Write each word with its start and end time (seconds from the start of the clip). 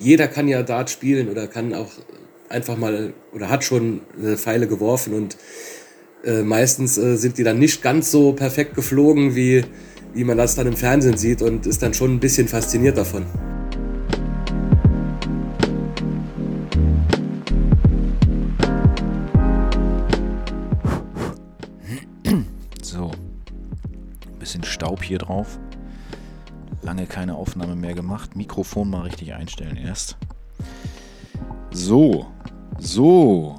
jeder 0.00 0.26
kann 0.28 0.48
ja 0.48 0.62
Dart 0.62 0.90
spielen 0.90 1.28
oder 1.28 1.46
kann 1.46 1.74
auch 1.74 1.90
einfach 2.48 2.76
mal 2.76 3.12
oder 3.32 3.48
hat 3.48 3.62
schon 3.62 4.00
eine 4.18 4.36
Pfeile 4.36 4.66
geworfen 4.66 5.14
und 5.14 5.36
äh, 6.24 6.42
meistens 6.42 6.98
äh, 6.98 7.16
sind 7.16 7.38
die 7.38 7.44
dann 7.44 7.58
nicht 7.58 7.82
ganz 7.82 8.10
so 8.10 8.32
perfekt 8.32 8.74
geflogen, 8.74 9.36
wie, 9.36 9.64
wie 10.14 10.24
man 10.24 10.36
das 10.36 10.56
dann 10.56 10.66
im 10.66 10.76
Fernsehen 10.76 11.16
sieht 11.16 11.42
und 11.42 11.66
ist 11.66 11.82
dann 11.82 11.94
schon 11.94 12.14
ein 12.14 12.20
bisschen 12.20 12.48
fasziniert 12.48 12.96
davon. 12.96 13.26
So, 22.82 23.12
ein 24.32 24.38
bisschen 24.38 24.64
Staub 24.64 25.04
hier 25.04 25.18
drauf. 25.18 25.58
Lange 26.82 27.06
keine 27.06 27.34
Aufnahme 27.34 27.76
mehr 27.76 27.92
gemacht. 27.92 28.36
Mikrofon 28.36 28.88
mal 28.88 29.02
richtig 29.02 29.34
einstellen 29.34 29.76
erst. 29.76 30.16
So, 31.70 32.26
so, 32.78 33.58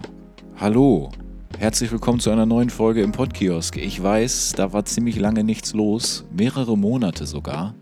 hallo. 0.59 1.11
Herzlich 1.59 1.91
willkommen 1.91 2.19
zu 2.19 2.31
einer 2.31 2.47
neuen 2.47 2.71
Folge 2.71 3.03
im 3.03 3.11
Podkiosk. 3.11 3.77
Ich 3.77 4.01
weiß, 4.01 4.53
da 4.55 4.73
war 4.73 4.85
ziemlich 4.85 5.19
lange 5.19 5.43
nichts 5.43 5.73
los, 5.73 6.25
mehrere 6.35 6.75
Monate 6.75 7.27
sogar. 7.27 7.75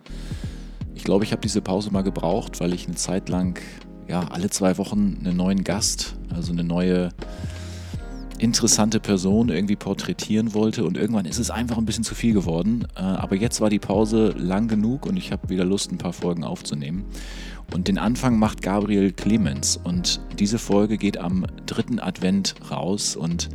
Ich 0.94 1.06
glaube, 1.06 1.24
ich 1.24 1.32
habe 1.32 1.42
diese 1.42 1.62
Pause 1.62 1.90
mal 1.92 2.04
gebraucht, 2.04 2.60
weil 2.60 2.74
ich 2.74 2.88
eine 2.88 2.96
Zeit 2.96 3.30
lang, 3.30 3.58
ja, 4.10 4.28
alle 4.28 4.50
zwei 4.50 4.78
Wochen 4.78 5.20
einen 5.22 5.38
neuen 5.38 5.64
Gast, 5.64 6.18
also 6.36 6.52
eine 6.52 6.66
neue 6.66 7.12
interessante 8.40 9.00
Person 9.00 9.50
irgendwie 9.50 9.76
porträtieren 9.76 10.54
wollte 10.54 10.84
und 10.86 10.98
irgendwann 10.98 11.26
ist 11.26 11.40
es 11.40 11.52
einfach 11.52 11.78
ein 11.78 11.86
bisschen 11.86 12.04
zu 12.04 12.16
viel 12.16 12.34
geworden. 12.34 12.88
Äh, 12.96 13.02
aber 13.02 13.36
jetzt 13.36 13.62
war 13.62 13.70
die 13.70 13.80
Pause 13.80 14.34
lang 14.38 14.68
genug 14.68 15.06
und 15.06 15.18
ich 15.18 15.32
habe 15.32 15.50
wieder 15.50 15.66
Lust, 15.66 15.92
ein 15.92 15.98
paar 15.98 16.14
Folgen 16.14 16.44
aufzunehmen. 16.44 17.06
Und 17.74 17.88
den 17.88 17.98
Anfang 17.98 18.40
macht 18.40 18.62
Gabriel 18.62 19.12
Clemens 19.12 19.78
und 19.78 20.22
diese 20.40 20.58
Folge 20.58 20.98
geht 20.98 21.18
am 21.18 21.46
dritten 21.66 22.00
Advent 22.00 22.56
raus 22.72 23.16
und 23.16 23.50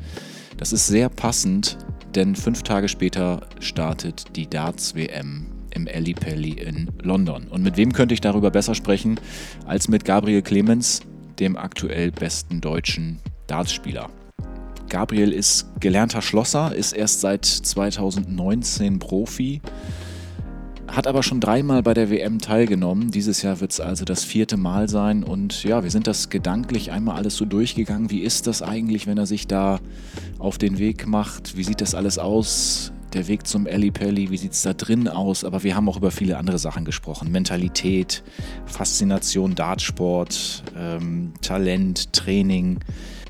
das 0.56 0.72
ist 0.72 0.86
sehr 0.86 1.08
passend, 1.08 1.78
denn 2.14 2.36
fünf 2.36 2.62
Tage 2.62 2.88
später 2.88 3.48
startet 3.58 4.36
die 4.36 4.48
Darts 4.48 4.94
WM 4.94 5.46
im 5.70 5.86
Pelli 6.14 6.52
in 6.52 6.88
London. 7.02 7.48
Und 7.48 7.62
mit 7.62 7.77
wem 7.77 7.92
könnte 7.92 8.14
ich 8.14 8.20
darüber 8.20 8.52
besser 8.52 8.77
sprechen 8.77 9.18
als 9.66 9.88
mit 9.88 10.05
Gabriel 10.05 10.42
Clemens, 10.42 11.00
dem 11.40 11.56
aktuell 11.56 12.12
besten 12.12 12.60
deutschen 12.60 13.18
Dartspieler. 13.48 14.08
Gabriel 14.88 15.32
ist 15.32 15.66
gelernter 15.80 16.22
Schlosser, 16.22 16.74
ist 16.74 16.92
erst 16.92 17.20
seit 17.20 17.44
2019 17.44 18.98
Profi, 18.98 19.60
hat 20.86 21.06
aber 21.06 21.22
schon 21.22 21.40
dreimal 21.40 21.82
bei 21.82 21.94
der 21.94 22.10
WM 22.10 22.38
teilgenommen. 22.38 23.10
Dieses 23.10 23.42
Jahr 23.42 23.60
wird 23.60 23.72
es 23.72 23.80
also 23.80 24.05
das 24.05 24.24
vierte 24.24 24.56
Mal 24.56 24.88
sein. 24.88 25.24
Und 25.24 25.64
ja, 25.64 25.82
wir 25.82 25.90
sind 25.90 26.06
das 26.06 26.30
gedanklich 26.30 26.92
einmal 26.92 27.16
alles 27.16 27.36
so 27.36 27.44
durchgegangen. 27.44 28.10
Wie 28.10 28.20
ist 28.20 28.46
das 28.46 28.62
eigentlich, 28.62 29.06
wenn 29.06 29.18
er 29.18 29.27
sich 29.27 29.46
da 29.46 29.80
auf 30.38 30.58
den 30.58 30.78
Weg 30.78 31.06
macht? 31.06 31.56
Wie 31.56 31.64
sieht 31.64 31.80
das 31.80 31.94
alles 31.94 32.18
aus? 32.18 32.92
Der 33.12 33.28
Weg 33.28 33.46
zum 33.46 33.66
Elli 33.66 33.92
wie 33.94 34.36
sieht 34.36 34.52
es 34.52 34.62
da 34.62 34.72
drin 34.72 35.08
aus? 35.08 35.44
Aber 35.44 35.62
wir 35.62 35.77
haben 35.77 35.88
auch 35.88 35.96
über 35.96 36.10
viele 36.10 36.36
andere 36.36 36.58
Sachen 36.58 36.84
gesprochen. 36.84 37.30
Mentalität, 37.30 38.24
Faszination, 38.66 39.55
Dartsport, 39.55 40.64
ähm, 40.77 41.32
Talent, 41.40 42.12
Training. 42.12 42.80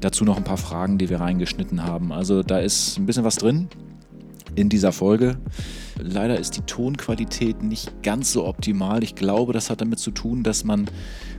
Dazu 0.05 0.27
noch 0.27 0.37
ein 0.37 0.45
paar 0.45 0.59
Fragen, 0.59 0.99
die 0.99 1.09
wir 1.09 1.21
reingeschnitten 1.21 1.83
haben. 1.83 2.13
Also 2.13 2.43
da 2.43 2.59
ist 2.59 2.99
ein 2.99 3.07
bisschen 3.07 3.25
was 3.25 3.37
drin 3.37 3.69
in 4.55 4.69
dieser 4.69 4.93
Folge. 4.93 5.39
Leider 5.99 6.39
ist 6.39 6.59
die 6.59 6.61
Tonqualität 6.61 7.63
nicht 7.63 8.03
ganz 8.03 8.31
so 8.31 8.47
optimal. 8.47 9.03
Ich 9.03 9.15
glaube, 9.15 9.55
das 9.55 9.71
hat 9.71 9.81
damit 9.81 10.01
zu 10.01 10.11
tun, 10.11 10.43
dass 10.43 10.63
man 10.63 10.91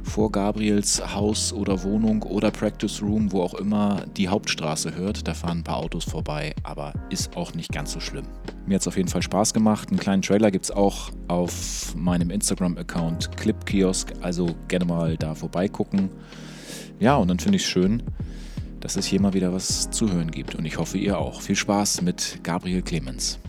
vor 0.01 0.31
Gabriels 0.31 1.13
Haus 1.13 1.53
oder 1.53 1.83
Wohnung 1.83 2.23
oder 2.23 2.49
Practice 2.49 3.03
Room, 3.03 3.31
wo 3.31 3.43
auch 3.43 3.53
immer, 3.53 4.03
die 4.17 4.29
Hauptstraße 4.29 4.95
hört. 4.95 5.27
Da 5.27 5.35
fahren 5.35 5.59
ein 5.59 5.63
paar 5.63 5.77
Autos 5.77 6.03
vorbei, 6.03 6.55
aber 6.63 6.91
ist 7.11 7.37
auch 7.37 7.53
nicht 7.53 7.71
ganz 7.71 7.91
so 7.91 7.99
schlimm. 7.99 8.25
Mir 8.65 8.73
hat 8.73 8.81
es 8.81 8.87
auf 8.87 8.97
jeden 8.97 9.09
Fall 9.09 9.21
Spaß 9.21 9.53
gemacht. 9.53 9.89
Einen 9.89 9.99
kleinen 9.99 10.23
Trailer 10.23 10.49
gibt 10.49 10.65
es 10.65 10.71
auch 10.71 11.11
auf 11.27 11.93
meinem 11.95 12.31
Instagram-Account 12.31 13.37
Clipkiosk, 13.37 14.13
also 14.21 14.55
gerne 14.69 14.85
mal 14.85 15.17
da 15.17 15.35
vorbeigucken. 15.35 16.09
Ja, 16.99 17.17
und 17.17 17.27
dann 17.27 17.37
finde 17.37 17.57
ich 17.57 17.63
es 17.63 17.69
schön, 17.69 18.01
dass 18.85 18.97
es 18.97 19.07
hier 19.07 19.19
mal 19.19 19.33
wieder 19.33 19.51
was 19.51 19.89
zu 19.89 20.13
hören 20.13 20.29
gibt. 20.29 20.53
Und 20.53 20.63
ich 20.63 20.77
hoffe, 20.77 20.99
ihr 20.99 21.17
auch. 21.17 21.41
Viel 21.41 21.55
Spaß 21.55 22.03
mit 22.03 22.41
Gabriel 22.43 22.83
Clemens. 22.83 23.39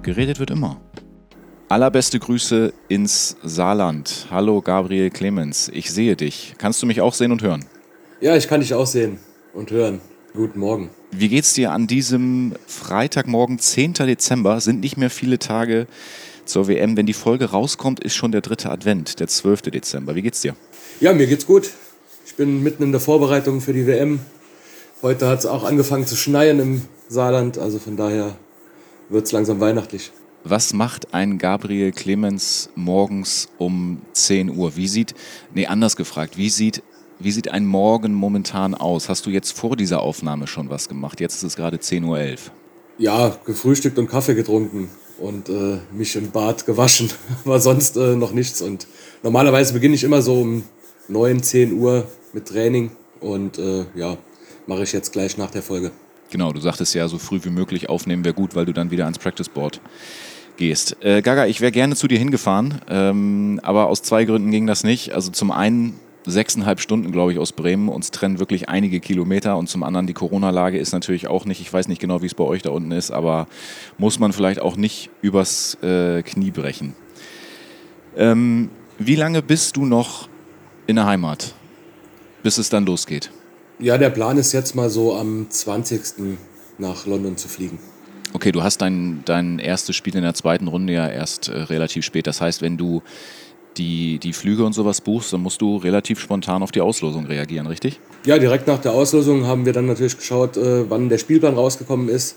Geredet 0.00 0.38
wird 0.38 0.52
immer. 0.52 0.80
Allerbeste 1.68 2.18
Grüße 2.18 2.72
ins 2.88 3.36
Saarland. 3.42 4.28
Hallo 4.30 4.62
Gabriel 4.62 5.10
Clemens, 5.10 5.68
ich 5.68 5.90
sehe 5.90 6.16
dich. 6.16 6.54
Kannst 6.56 6.80
du 6.82 6.86
mich 6.86 7.02
auch 7.02 7.12
sehen 7.12 7.30
und 7.30 7.42
hören? 7.42 7.66
Ja, 8.22 8.34
ich 8.34 8.48
kann 8.48 8.60
dich 8.60 8.72
auch 8.72 8.86
sehen 8.86 9.18
und 9.52 9.70
hören. 9.70 10.00
Guten 10.32 10.60
Morgen. 10.60 10.88
Wie 11.16 11.28
geht's 11.28 11.54
dir 11.54 11.70
an 11.70 11.86
diesem 11.86 12.54
Freitagmorgen, 12.66 13.60
10. 13.60 13.92
Dezember? 13.94 14.60
Sind 14.60 14.80
nicht 14.80 14.96
mehr 14.96 15.10
viele 15.10 15.38
Tage 15.38 15.86
zur 16.44 16.66
WM. 16.66 16.96
Wenn 16.96 17.06
die 17.06 17.12
Folge 17.12 17.50
rauskommt, 17.50 18.00
ist 18.00 18.16
schon 18.16 18.32
der 18.32 18.40
dritte 18.40 18.68
Advent, 18.70 19.20
der 19.20 19.28
12. 19.28 19.62
Dezember. 19.62 20.16
Wie 20.16 20.22
geht's 20.22 20.40
dir? 20.40 20.56
Ja, 21.00 21.12
mir 21.12 21.28
geht's 21.28 21.46
gut. 21.46 21.70
Ich 22.26 22.34
bin 22.34 22.64
mitten 22.64 22.82
in 22.82 22.90
der 22.90 23.00
Vorbereitung 23.00 23.60
für 23.60 23.72
die 23.72 23.86
WM. 23.86 24.18
Heute 25.02 25.28
hat 25.28 25.38
es 25.38 25.46
auch 25.46 25.62
angefangen 25.62 26.04
zu 26.04 26.16
schneien 26.16 26.58
im 26.58 26.82
Saarland, 27.08 27.58
also 27.58 27.78
von 27.78 27.96
daher 27.96 28.34
wird 29.08 29.26
es 29.26 29.30
langsam 29.30 29.60
weihnachtlich. 29.60 30.10
Was 30.42 30.72
macht 30.72 31.14
ein 31.14 31.38
Gabriel 31.38 31.92
Clemens 31.92 32.70
morgens 32.74 33.48
um 33.58 34.02
10 34.14 34.50
Uhr? 34.50 34.74
Wie 34.74 34.88
sieht, 34.88 35.14
nee, 35.54 35.66
anders 35.66 35.94
gefragt, 35.94 36.36
wie 36.36 36.50
sieht 36.50 36.82
wie 37.24 37.30
sieht 37.30 37.50
ein 37.50 37.64
Morgen 37.64 38.12
momentan 38.12 38.74
aus? 38.74 39.08
Hast 39.08 39.24
du 39.24 39.30
jetzt 39.30 39.56
vor 39.56 39.76
dieser 39.76 40.00
Aufnahme 40.00 40.46
schon 40.46 40.68
was 40.68 40.88
gemacht? 40.88 41.20
Jetzt 41.20 41.36
ist 41.36 41.42
es 41.42 41.56
gerade 41.56 41.78
10.11 41.78 42.04
Uhr. 42.04 42.36
Ja, 42.98 43.36
gefrühstückt 43.46 43.98
und 43.98 44.08
Kaffee 44.08 44.34
getrunken 44.34 44.90
und 45.18 45.48
äh, 45.48 45.78
mich 45.92 46.14
im 46.16 46.30
Bad 46.30 46.66
gewaschen, 46.66 47.10
aber 47.44 47.60
sonst 47.60 47.96
äh, 47.96 48.14
noch 48.14 48.32
nichts. 48.32 48.60
Und 48.60 48.86
normalerweise 49.22 49.72
beginne 49.72 49.94
ich 49.94 50.04
immer 50.04 50.20
so 50.20 50.40
um 50.40 50.64
9, 51.08 51.42
10 51.42 51.72
Uhr 51.72 52.06
mit 52.34 52.46
Training 52.46 52.90
und 53.20 53.58
äh, 53.58 53.86
ja, 53.94 54.18
mache 54.66 54.82
ich 54.82 54.92
jetzt 54.92 55.12
gleich 55.12 55.38
nach 55.38 55.50
der 55.50 55.62
Folge. 55.62 55.92
Genau, 56.30 56.52
du 56.52 56.60
sagtest 56.60 56.94
ja, 56.94 57.08
so 57.08 57.18
früh 57.18 57.40
wie 57.42 57.50
möglich 57.50 57.88
aufnehmen 57.88 58.24
wäre 58.24 58.34
gut, 58.34 58.54
weil 58.54 58.66
du 58.66 58.72
dann 58.72 58.90
wieder 58.90 59.04
ans 59.04 59.18
Practice 59.18 59.48
Board 59.48 59.80
gehst. 60.56 60.96
Äh, 61.00 61.22
Gaga, 61.22 61.46
ich 61.46 61.60
wäre 61.60 61.72
gerne 61.72 61.96
zu 61.96 62.06
dir 62.06 62.18
hingefahren, 62.18 62.82
ähm, 62.88 63.60
aber 63.62 63.88
aus 63.88 64.02
zwei 64.02 64.24
Gründen 64.24 64.50
ging 64.50 64.66
das 64.66 64.84
nicht. 64.84 65.12
Also 65.12 65.30
zum 65.30 65.50
einen 65.50 65.98
sechseinhalb 66.26 66.80
Stunden, 66.80 67.12
glaube 67.12 67.32
ich, 67.32 67.38
aus 67.38 67.52
Bremen. 67.52 67.88
Uns 67.88 68.10
trennen 68.10 68.38
wirklich 68.38 68.68
einige 68.68 69.00
Kilometer 69.00 69.56
und 69.56 69.68
zum 69.68 69.82
anderen 69.82 70.06
die 70.06 70.14
Corona-Lage 70.14 70.78
ist 70.78 70.92
natürlich 70.92 71.28
auch 71.28 71.44
nicht, 71.44 71.60
ich 71.60 71.72
weiß 71.72 71.88
nicht 71.88 72.00
genau, 72.00 72.22
wie 72.22 72.26
es 72.26 72.34
bei 72.34 72.44
euch 72.44 72.62
da 72.62 72.70
unten 72.70 72.92
ist, 72.92 73.10
aber 73.10 73.46
muss 73.98 74.18
man 74.18 74.32
vielleicht 74.32 74.60
auch 74.60 74.76
nicht 74.76 75.10
übers 75.22 75.76
äh, 75.82 76.22
Knie 76.22 76.50
brechen. 76.50 76.94
Ähm, 78.16 78.70
wie 78.98 79.16
lange 79.16 79.42
bist 79.42 79.76
du 79.76 79.84
noch 79.84 80.28
in 80.86 80.96
der 80.96 81.06
Heimat, 81.06 81.54
bis 82.42 82.58
es 82.58 82.68
dann 82.68 82.86
losgeht? 82.86 83.30
Ja, 83.78 83.98
der 83.98 84.10
Plan 84.10 84.38
ist 84.38 84.52
jetzt 84.52 84.74
mal 84.74 84.88
so 84.88 85.16
am 85.16 85.46
20. 85.50 86.38
nach 86.78 87.06
London 87.06 87.36
zu 87.36 87.48
fliegen. 87.48 87.78
Okay, 88.32 88.50
du 88.50 88.62
hast 88.62 88.78
dein, 88.78 89.22
dein 89.24 89.58
erstes 89.58 89.94
Spiel 89.94 90.16
in 90.16 90.22
der 90.22 90.34
zweiten 90.34 90.66
Runde 90.66 90.92
ja 90.92 91.08
erst 91.08 91.48
äh, 91.48 91.56
relativ 91.56 92.04
spät. 92.04 92.26
Das 92.26 92.40
heißt, 92.40 92.62
wenn 92.62 92.76
du 92.76 93.02
die, 93.76 94.18
die 94.18 94.32
Flüge 94.32 94.64
und 94.64 94.72
sowas 94.72 95.00
buchst, 95.00 95.32
dann 95.32 95.40
musst 95.40 95.60
du 95.60 95.76
relativ 95.76 96.20
spontan 96.20 96.62
auf 96.62 96.72
die 96.72 96.80
Auslosung 96.80 97.26
reagieren, 97.26 97.66
richtig? 97.66 98.00
Ja, 98.26 98.38
direkt 98.38 98.66
nach 98.66 98.80
der 98.80 98.92
Auslosung 98.92 99.46
haben 99.46 99.66
wir 99.66 99.72
dann 99.72 99.86
natürlich 99.86 100.16
geschaut, 100.16 100.56
äh, 100.56 100.88
wann 100.88 101.08
der 101.08 101.18
Spielplan 101.18 101.54
rausgekommen 101.54 102.08
ist. 102.08 102.36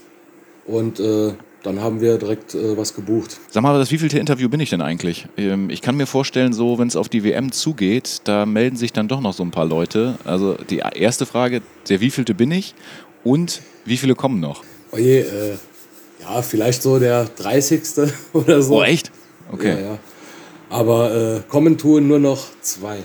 Und 0.66 1.00
äh, 1.00 1.34
dann 1.64 1.82
haben 1.82 2.02
wir 2.02 2.18
direkt 2.18 2.56
äh, 2.56 2.78
was 2.78 2.94
gebucht. 2.94 3.40
Sag 3.50 3.64
mal, 3.64 3.78
das 3.78 3.92
wievielte 3.92 4.20
Interview 4.20 4.50
bin 4.50 4.60
ich 4.60 4.70
denn 4.70 4.82
eigentlich? 4.82 5.28
Ähm, 5.38 5.70
ich 5.70 5.82
kann 5.82 5.96
mir 5.96 6.06
vorstellen, 6.06 6.54
so 6.54 6.78
wenn 6.78 6.88
es 6.88 6.96
auf 6.96 7.10
die 7.10 7.24
WM 7.24 7.52
zugeht, 7.52 8.22
da 8.26 8.46
melden 8.46 8.76
sich 8.76 8.94
dann 8.94 9.08
doch 9.08 9.22
noch 9.22 9.34
so 9.34 9.44
ein 9.44 9.52
paar 9.52 9.66
Leute. 9.66 10.18
Also 10.24 10.56
die 10.70 10.78
erste 10.78 11.26
Frage, 11.26 11.62
der 11.90 12.00
wievielte 12.02 12.34
bin 12.34 12.52
ich 12.52 12.76
und 13.24 13.62
wie 13.86 13.98
viele 13.98 14.16
kommen 14.16 14.40
noch? 14.40 14.64
Oje, 14.92 15.22
äh, 15.22 15.58
ja, 16.22 16.42
vielleicht 16.42 16.82
so 16.82 17.00
der 17.00 17.26
30. 17.26 17.82
oder 18.34 18.62
so. 18.62 18.80
Oh, 18.80 18.84
echt? 18.84 19.12
Okay. 19.52 19.76
Ja, 19.76 19.80
ja. 19.80 20.00
Aber 20.70 21.16
äh, 21.16 21.42
kommen 21.48 21.78
tun 21.78 22.08
nur 22.08 22.20
noch 22.20 22.46
zwei. 22.62 23.04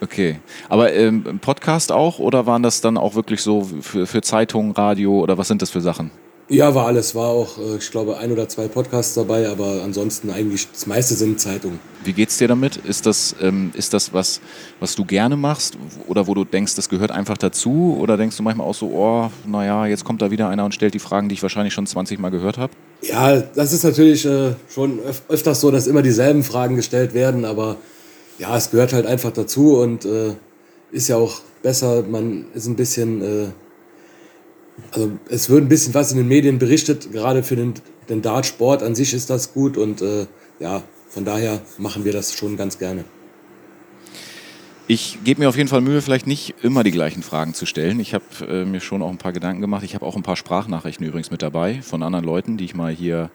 Okay. 0.00 0.40
Aber 0.68 0.92
ähm, 0.92 1.40
Podcast 1.40 1.92
auch 1.92 2.18
oder 2.18 2.46
waren 2.46 2.62
das 2.62 2.80
dann 2.80 2.96
auch 2.96 3.14
wirklich 3.14 3.42
so 3.42 3.68
für, 3.80 4.06
für 4.06 4.22
Zeitungen, 4.22 4.72
Radio 4.72 5.20
oder 5.20 5.38
was 5.38 5.48
sind 5.48 5.60
das 5.62 5.70
für 5.70 5.80
Sachen? 5.80 6.10
Ja, 6.50 6.74
war 6.74 6.86
alles. 6.86 7.14
War 7.14 7.28
auch, 7.28 7.58
äh, 7.58 7.76
ich 7.76 7.90
glaube, 7.90 8.16
ein 8.16 8.32
oder 8.32 8.48
zwei 8.48 8.68
Podcasts 8.68 9.14
dabei, 9.14 9.48
aber 9.48 9.82
ansonsten 9.84 10.30
eigentlich 10.30 10.66
das 10.70 10.86
meiste 10.86 11.14
sind 11.14 11.38
Zeitungen. 11.38 11.78
Wie 12.04 12.14
geht's 12.14 12.38
dir 12.38 12.48
damit? 12.48 12.76
Ist 12.76 13.04
das, 13.04 13.36
ähm, 13.42 13.70
ist 13.74 13.92
das 13.92 14.14
was, 14.14 14.40
was 14.80 14.94
du 14.94 15.04
gerne 15.04 15.36
machst 15.36 15.76
oder 16.06 16.26
wo 16.26 16.32
du 16.32 16.44
denkst, 16.44 16.74
das 16.74 16.88
gehört 16.88 17.10
einfach 17.10 17.36
dazu? 17.36 17.98
Oder 18.00 18.16
denkst 18.16 18.36
du 18.38 18.42
manchmal 18.42 18.66
auch 18.66 18.74
so, 18.74 18.86
oh, 18.86 19.30
naja, 19.46 19.86
jetzt 19.86 20.04
kommt 20.04 20.22
da 20.22 20.30
wieder 20.30 20.48
einer 20.48 20.64
und 20.64 20.74
stellt 20.74 20.94
die 20.94 20.98
Fragen, 21.00 21.28
die 21.28 21.34
ich 21.34 21.42
wahrscheinlich 21.42 21.74
schon 21.74 21.86
20 21.86 22.18
Mal 22.18 22.30
gehört 22.30 22.56
habe? 22.56 22.72
Ja, 23.02 23.40
das 23.40 23.74
ist 23.74 23.84
natürlich 23.84 24.24
äh, 24.24 24.54
schon 24.72 25.00
öf 25.00 25.22
öfters 25.28 25.60
so, 25.60 25.70
dass 25.70 25.86
immer 25.86 26.02
dieselben 26.02 26.44
Fragen 26.44 26.76
gestellt 26.76 27.12
werden, 27.12 27.44
aber 27.44 27.76
ja, 28.38 28.56
es 28.56 28.70
gehört 28.70 28.94
halt 28.94 29.04
einfach 29.04 29.32
dazu 29.32 29.76
und 29.76 30.06
äh, 30.06 30.32
ist 30.92 31.08
ja 31.08 31.16
auch 31.16 31.40
besser, 31.62 32.04
man 32.08 32.46
ist 32.54 32.66
ein 32.66 32.76
bisschen 32.76 33.20
äh, 33.20 33.46
also 34.92 35.12
es 35.28 35.50
wird 35.50 35.62
ein 35.62 35.68
bisschen 35.68 35.94
was 35.94 36.12
in 36.12 36.18
den 36.18 36.28
Medien 36.28 36.58
berichtet, 36.58 37.12
gerade 37.12 37.42
für 37.42 37.56
den, 37.56 37.74
den 38.08 38.22
Dartsport 38.22 38.82
an 38.82 38.94
sich 38.94 39.14
ist 39.14 39.30
das 39.30 39.52
gut 39.52 39.76
und 39.76 40.02
äh, 40.02 40.26
ja, 40.60 40.82
von 41.08 41.24
daher 41.24 41.60
machen 41.78 42.04
wir 42.04 42.12
das 42.12 42.34
schon 42.34 42.56
ganz 42.56 42.78
gerne. 42.78 43.04
Ich 44.90 45.18
gebe 45.22 45.42
mir 45.42 45.50
auf 45.50 45.56
jeden 45.56 45.68
Fall 45.68 45.82
Mühe, 45.82 46.00
vielleicht 46.00 46.26
nicht 46.26 46.54
immer 46.62 46.82
die 46.82 46.90
gleichen 46.90 47.22
Fragen 47.22 47.52
zu 47.52 47.66
stellen. 47.66 48.00
Ich 48.00 48.14
habe 48.14 48.24
äh, 48.48 48.64
mir 48.64 48.80
schon 48.80 49.02
auch 49.02 49.10
ein 49.10 49.18
paar 49.18 49.34
Gedanken 49.34 49.60
gemacht. 49.60 49.84
Ich 49.84 49.94
habe 49.94 50.06
auch 50.06 50.16
ein 50.16 50.22
paar 50.22 50.36
Sprachnachrichten 50.36 51.06
übrigens 51.06 51.30
mit 51.30 51.42
dabei 51.42 51.82
von 51.82 52.02
anderen 52.02 52.24
Leuten, 52.24 52.56
die 52.56 52.64
ich 52.64 52.74
mal 52.74 52.90
hier 52.90 53.30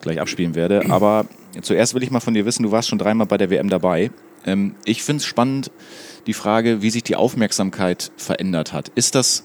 gleich 0.00 0.20
abspielen 0.20 0.56
werde. 0.56 0.90
Aber 0.90 1.26
zuerst 1.62 1.94
will 1.94 2.02
ich 2.02 2.10
mal 2.10 2.18
von 2.18 2.34
dir 2.34 2.44
wissen, 2.46 2.64
du 2.64 2.72
warst 2.72 2.88
schon 2.88 2.98
dreimal 2.98 3.28
bei 3.28 3.36
der 3.36 3.48
WM 3.48 3.68
dabei. 3.68 4.10
Ähm, 4.44 4.74
ich 4.84 5.04
finde 5.04 5.20
es 5.20 5.26
spannend, 5.26 5.70
die 6.26 6.34
Frage, 6.34 6.82
wie 6.82 6.90
sich 6.90 7.04
die 7.04 7.14
Aufmerksamkeit 7.14 8.10
verändert 8.16 8.72
hat. 8.72 8.88
Ist 8.96 9.14
das 9.14 9.44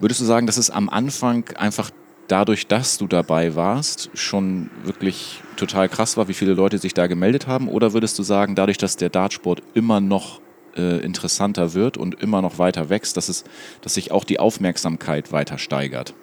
Würdest 0.00 0.20
du 0.20 0.24
sagen, 0.24 0.46
dass 0.46 0.56
es 0.56 0.70
am 0.70 0.88
Anfang 0.88 1.44
einfach 1.56 1.90
dadurch, 2.28 2.66
dass 2.66 2.98
du 2.98 3.06
dabei 3.06 3.54
warst, 3.54 4.10
schon 4.14 4.70
wirklich 4.82 5.40
total 5.56 5.88
krass 5.88 6.16
war, 6.16 6.28
wie 6.28 6.34
viele 6.34 6.54
Leute 6.54 6.78
sich 6.78 6.94
da 6.94 7.06
gemeldet 7.06 7.46
haben? 7.46 7.68
Oder 7.68 7.92
würdest 7.92 8.18
du 8.18 8.22
sagen, 8.22 8.54
dadurch, 8.54 8.78
dass 8.78 8.96
der 8.96 9.10
Dartsport 9.10 9.62
immer 9.74 10.00
noch 10.00 10.40
äh, 10.76 10.98
interessanter 11.04 11.74
wird 11.74 11.96
und 11.96 12.20
immer 12.20 12.42
noch 12.42 12.58
weiter 12.58 12.88
wächst, 12.88 13.16
dass, 13.16 13.28
es, 13.28 13.44
dass 13.82 13.94
sich 13.94 14.10
auch 14.10 14.24
die 14.24 14.40
Aufmerksamkeit 14.40 15.32
weiter 15.32 15.58
steigert? 15.58 16.14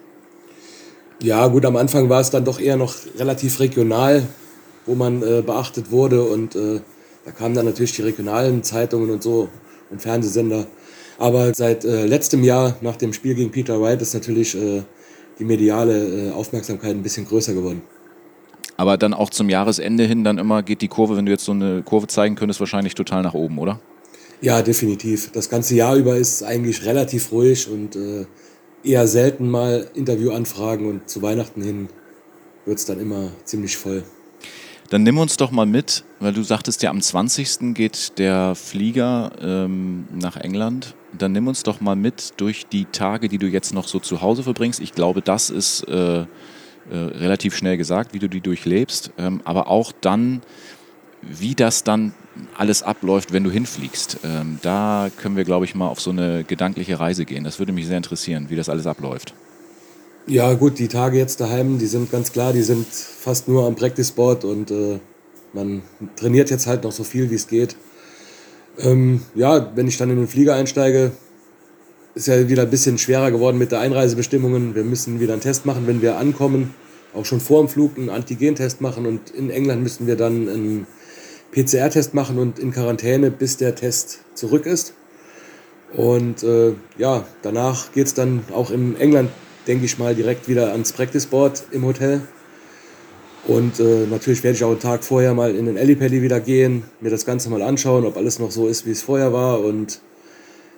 Ja, 1.22 1.46
gut, 1.46 1.64
am 1.64 1.76
Anfang 1.76 2.08
war 2.08 2.20
es 2.20 2.30
dann 2.30 2.44
doch 2.44 2.58
eher 2.58 2.76
noch 2.76 2.94
relativ 3.16 3.60
regional, 3.60 4.26
wo 4.86 4.94
man 4.94 5.22
äh, 5.22 5.42
beachtet 5.42 5.90
wurde 5.90 6.22
und 6.24 6.56
äh, 6.56 6.80
da 7.24 7.30
kamen 7.30 7.54
dann 7.54 7.66
natürlich 7.66 7.92
die 7.92 8.02
regionalen 8.02 8.64
Zeitungen 8.64 9.10
und 9.10 9.22
so 9.22 9.48
und 9.90 10.02
Fernsehsender 10.02 10.66
aber 11.22 11.54
seit 11.54 11.84
äh, 11.84 12.04
letztem 12.04 12.42
Jahr, 12.42 12.76
nach 12.80 12.96
dem 12.96 13.12
Spiel 13.12 13.36
gegen 13.36 13.52
Peter 13.52 13.80
Wright, 13.80 14.02
ist 14.02 14.12
natürlich 14.12 14.56
äh, 14.56 14.82
die 15.38 15.44
mediale 15.44 16.28
äh, 16.28 16.30
Aufmerksamkeit 16.32 16.90
ein 16.90 17.02
bisschen 17.02 17.26
größer 17.26 17.54
geworden. 17.54 17.82
Aber 18.76 18.96
dann 18.96 19.14
auch 19.14 19.30
zum 19.30 19.48
Jahresende 19.48 20.02
hin, 20.02 20.24
dann 20.24 20.38
immer 20.38 20.64
geht 20.64 20.82
die 20.82 20.88
Kurve, 20.88 21.16
wenn 21.16 21.24
du 21.24 21.30
jetzt 21.30 21.44
so 21.44 21.52
eine 21.52 21.84
Kurve 21.84 22.08
zeigen 22.08 22.34
könntest, 22.34 22.58
wahrscheinlich 22.58 22.96
total 22.96 23.22
nach 23.22 23.34
oben, 23.34 23.58
oder? 23.58 23.78
Ja, 24.40 24.62
definitiv. 24.62 25.30
Das 25.30 25.48
ganze 25.48 25.76
Jahr 25.76 25.94
über 25.94 26.16
ist 26.16 26.42
eigentlich 26.42 26.84
relativ 26.84 27.30
ruhig 27.30 27.68
und 27.70 27.94
äh, 27.94 28.26
eher 28.82 29.06
selten 29.06 29.48
mal 29.48 29.86
Interviewanfragen 29.94 30.88
und 30.88 31.08
zu 31.08 31.22
Weihnachten 31.22 31.62
hin 31.62 31.88
wird 32.66 32.78
es 32.78 32.84
dann 32.84 32.98
immer 32.98 33.30
ziemlich 33.44 33.76
voll. 33.76 34.02
Dann 34.90 35.04
nimm 35.04 35.18
uns 35.18 35.36
doch 35.36 35.52
mal 35.52 35.66
mit, 35.66 36.04
weil 36.18 36.32
du 36.32 36.42
sagtest 36.42 36.82
ja, 36.82 36.90
am 36.90 37.00
20. 37.00 37.74
geht 37.74 38.18
der 38.18 38.56
Flieger 38.56 39.30
ähm, 39.40 40.08
nach 40.12 40.36
England. 40.36 40.96
Dann 41.16 41.32
nimm 41.32 41.46
uns 41.46 41.62
doch 41.62 41.80
mal 41.80 41.96
mit 41.96 42.34
durch 42.38 42.66
die 42.66 42.86
Tage, 42.86 43.28
die 43.28 43.38
du 43.38 43.46
jetzt 43.46 43.74
noch 43.74 43.86
so 43.86 44.00
zu 44.00 44.22
Hause 44.22 44.42
verbringst. 44.42 44.80
Ich 44.80 44.92
glaube, 44.92 45.22
das 45.22 45.50
ist 45.50 45.86
äh, 45.88 46.20
äh, 46.20 46.26
relativ 46.90 47.56
schnell 47.56 47.76
gesagt, 47.76 48.14
wie 48.14 48.18
du 48.18 48.28
die 48.28 48.40
durchlebst. 48.40 49.12
Ähm, 49.18 49.40
aber 49.44 49.68
auch 49.68 49.92
dann, 50.00 50.42
wie 51.22 51.54
das 51.54 51.84
dann 51.84 52.14
alles 52.56 52.82
abläuft, 52.82 53.32
wenn 53.32 53.44
du 53.44 53.50
hinfliegst. 53.50 54.18
Ähm, 54.24 54.58
da 54.62 55.10
können 55.16 55.36
wir, 55.36 55.44
glaube 55.44 55.64
ich, 55.64 55.74
mal 55.74 55.88
auf 55.88 56.00
so 56.00 56.10
eine 56.10 56.44
gedankliche 56.44 56.98
Reise 56.98 57.24
gehen. 57.24 57.44
Das 57.44 57.58
würde 57.58 57.72
mich 57.72 57.86
sehr 57.86 57.96
interessieren, 57.96 58.46
wie 58.48 58.56
das 58.56 58.68
alles 58.68 58.86
abläuft. 58.86 59.34
Ja, 60.26 60.54
gut, 60.54 60.78
die 60.78 60.88
Tage 60.88 61.18
jetzt 61.18 61.40
daheim, 61.40 61.78
die 61.78 61.86
sind 61.86 62.10
ganz 62.10 62.32
klar, 62.32 62.52
die 62.52 62.62
sind 62.62 62.86
fast 62.86 63.48
nur 63.48 63.66
am 63.66 63.74
Practice 63.74 64.12
Board 64.12 64.44
und 64.44 64.70
äh, 64.70 65.00
man 65.52 65.82
trainiert 66.16 66.50
jetzt 66.50 66.66
halt 66.66 66.84
noch 66.84 66.92
so 66.92 67.02
viel, 67.04 67.30
wie 67.30 67.34
es 67.34 67.48
geht. 67.48 67.76
Ähm, 68.82 69.22
ja, 69.34 69.72
wenn 69.74 69.86
ich 69.86 69.96
dann 69.96 70.10
in 70.10 70.16
den 70.16 70.28
Flieger 70.28 70.54
einsteige, 70.54 71.12
ist 72.14 72.26
ja 72.26 72.48
wieder 72.48 72.62
ein 72.62 72.70
bisschen 72.70 72.98
schwerer 72.98 73.30
geworden 73.30 73.58
mit 73.58 73.72
der 73.72 73.80
Einreisebestimmungen. 73.80 74.74
Wir 74.74 74.84
müssen 74.84 75.20
wieder 75.20 75.32
einen 75.32 75.42
Test 75.42 75.64
machen, 75.64 75.86
wenn 75.86 76.02
wir 76.02 76.18
ankommen. 76.18 76.74
Auch 77.14 77.24
schon 77.24 77.40
vor 77.40 77.62
dem 77.62 77.68
Flug 77.68 77.96
einen 77.96 78.10
Antigentest 78.10 78.80
machen 78.80 79.06
und 79.06 79.30
in 79.30 79.50
England 79.50 79.82
müssen 79.82 80.06
wir 80.06 80.16
dann 80.16 80.48
einen 80.48 80.86
PCR-Test 81.52 82.14
machen 82.14 82.38
und 82.38 82.58
in 82.58 82.72
Quarantäne, 82.72 83.30
bis 83.30 83.56
der 83.56 83.74
Test 83.74 84.20
zurück 84.34 84.66
ist. 84.66 84.94
Und 85.94 86.42
äh, 86.42 86.72
ja, 86.96 87.24
danach 87.42 87.92
geht 87.92 88.06
es 88.06 88.14
dann 88.14 88.44
auch 88.52 88.70
in 88.70 88.96
England 88.96 89.30
denke 89.66 89.84
ich 89.84 89.98
mal, 89.98 90.14
direkt 90.14 90.48
wieder 90.48 90.72
ans 90.72 90.92
Practice 90.92 91.26
Board 91.26 91.64
im 91.70 91.84
Hotel. 91.84 92.22
Und 93.46 93.80
äh, 93.80 94.06
natürlich 94.08 94.44
werde 94.44 94.56
ich 94.56 94.64
auch 94.64 94.70
einen 94.70 94.80
Tag 94.80 95.02
vorher 95.02 95.34
mal 95.34 95.54
in 95.54 95.66
den 95.66 95.76
Ellipelli 95.76 96.22
wieder 96.22 96.40
gehen, 96.40 96.84
mir 97.00 97.10
das 97.10 97.26
Ganze 97.26 97.50
mal 97.50 97.62
anschauen, 97.62 98.04
ob 98.04 98.16
alles 98.16 98.38
noch 98.38 98.52
so 98.52 98.68
ist, 98.68 98.86
wie 98.86 98.92
es 98.92 99.02
vorher 99.02 99.32
war 99.32 99.60
und 99.60 100.00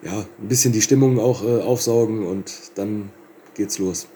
ja, 0.02 0.24
ein 0.40 0.48
bisschen 0.48 0.72
die 0.72 0.82
Stimmung 0.82 1.18
auch 1.18 1.44
äh, 1.44 1.60
aufsaugen 1.60 2.26
und 2.26 2.52
dann 2.74 3.10
geht's 3.54 3.78
los. 3.78 4.06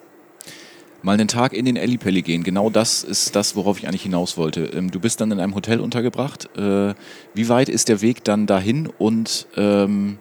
Mal 1.03 1.12
einen 1.12 1.29
Tag 1.29 1.53
in 1.53 1.65
den 1.65 1.77
Ellipelli 1.77 2.23
gehen, 2.23 2.43
genau 2.43 2.71
das 2.71 3.05
ist 3.05 3.37
das, 3.37 3.55
worauf 3.55 3.79
ich 3.79 3.87
eigentlich 3.87 4.03
hinaus 4.03 4.37
wollte. 4.37 4.65
Ähm, 4.65 4.91
du 4.91 4.99
bist 4.99 5.21
dann 5.21 5.31
in 5.31 5.39
einem 5.39 5.55
Hotel 5.55 5.81
untergebracht. 5.81 6.49
Äh, 6.56 6.95
wie 7.35 7.49
weit 7.49 7.69
ist 7.69 7.89
der 7.89 8.00
Weg 8.00 8.25
dann 8.25 8.47
dahin 8.47 8.89
und 8.99 9.47
ähm, 9.56 10.19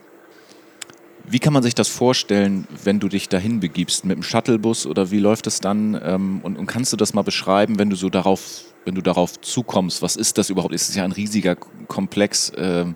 wie 1.29 1.39
kann 1.39 1.51
man 1.53 1.62
sich 1.62 1.75
das 1.75 1.89
vorstellen, 1.89 2.68
wenn 2.83 3.00
du 3.00 3.09
dich 3.09 3.27
dahin 3.27 3.59
begibst? 3.59 4.06
Mit 4.06 4.18
dem 4.18 4.24
Shuttlebus 4.24 4.85
oder 4.85 5.12
wie 5.12 5.19
läuft 5.19 5.45
es 5.47 5.59
dann? 5.59 6.00
Ähm, 6.01 6.39
und, 6.41 6.57
und, 6.57 6.65
kannst 6.68 6.94
du 6.94 6.97
das 6.97 7.13
mal 7.13 7.21
beschreiben, 7.21 7.77
wenn 7.79 7.89
du 7.89 7.97
so 7.97 8.09
darauf, 8.09 8.63
wenn 8.85 8.95
du 8.95 9.01
darauf 9.01 9.39
zukommst? 9.41 10.01
Was 10.01 10.15
ist 10.15 10.38
das 10.38 10.50
überhaupt? 10.50 10.74
Es 10.74 10.88
ist 10.88 10.95
ja 10.95 11.03
ein 11.03 11.12
riesiger 11.12 11.56
Komplex. 11.88 12.53
Ähm, 12.56 12.95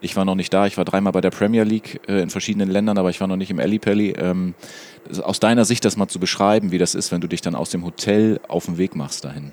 ich 0.00 0.14
war 0.14 0.24
noch 0.24 0.36
nicht 0.36 0.54
da. 0.54 0.66
Ich 0.66 0.76
war 0.76 0.84
dreimal 0.84 1.12
bei 1.12 1.20
der 1.20 1.30
Premier 1.30 1.64
League 1.64 2.00
äh, 2.06 2.22
in 2.22 2.30
verschiedenen 2.30 2.70
Ländern, 2.70 2.98
aber 2.98 3.10
ich 3.10 3.20
war 3.20 3.26
noch 3.26 3.36
nicht 3.36 3.50
im 3.50 3.58
Ellipelli. 3.58 4.14
Ähm, 4.16 4.54
aus 5.22 5.40
deiner 5.40 5.64
Sicht 5.64 5.84
das 5.84 5.96
mal 5.96 6.06
zu 6.06 6.20
beschreiben, 6.20 6.70
wie 6.70 6.78
das 6.78 6.94
ist, 6.94 7.10
wenn 7.10 7.20
du 7.20 7.26
dich 7.26 7.40
dann 7.40 7.56
aus 7.56 7.70
dem 7.70 7.84
Hotel 7.84 8.38
auf 8.46 8.66
den 8.66 8.78
Weg 8.78 8.94
machst 8.94 9.24
dahin. 9.24 9.50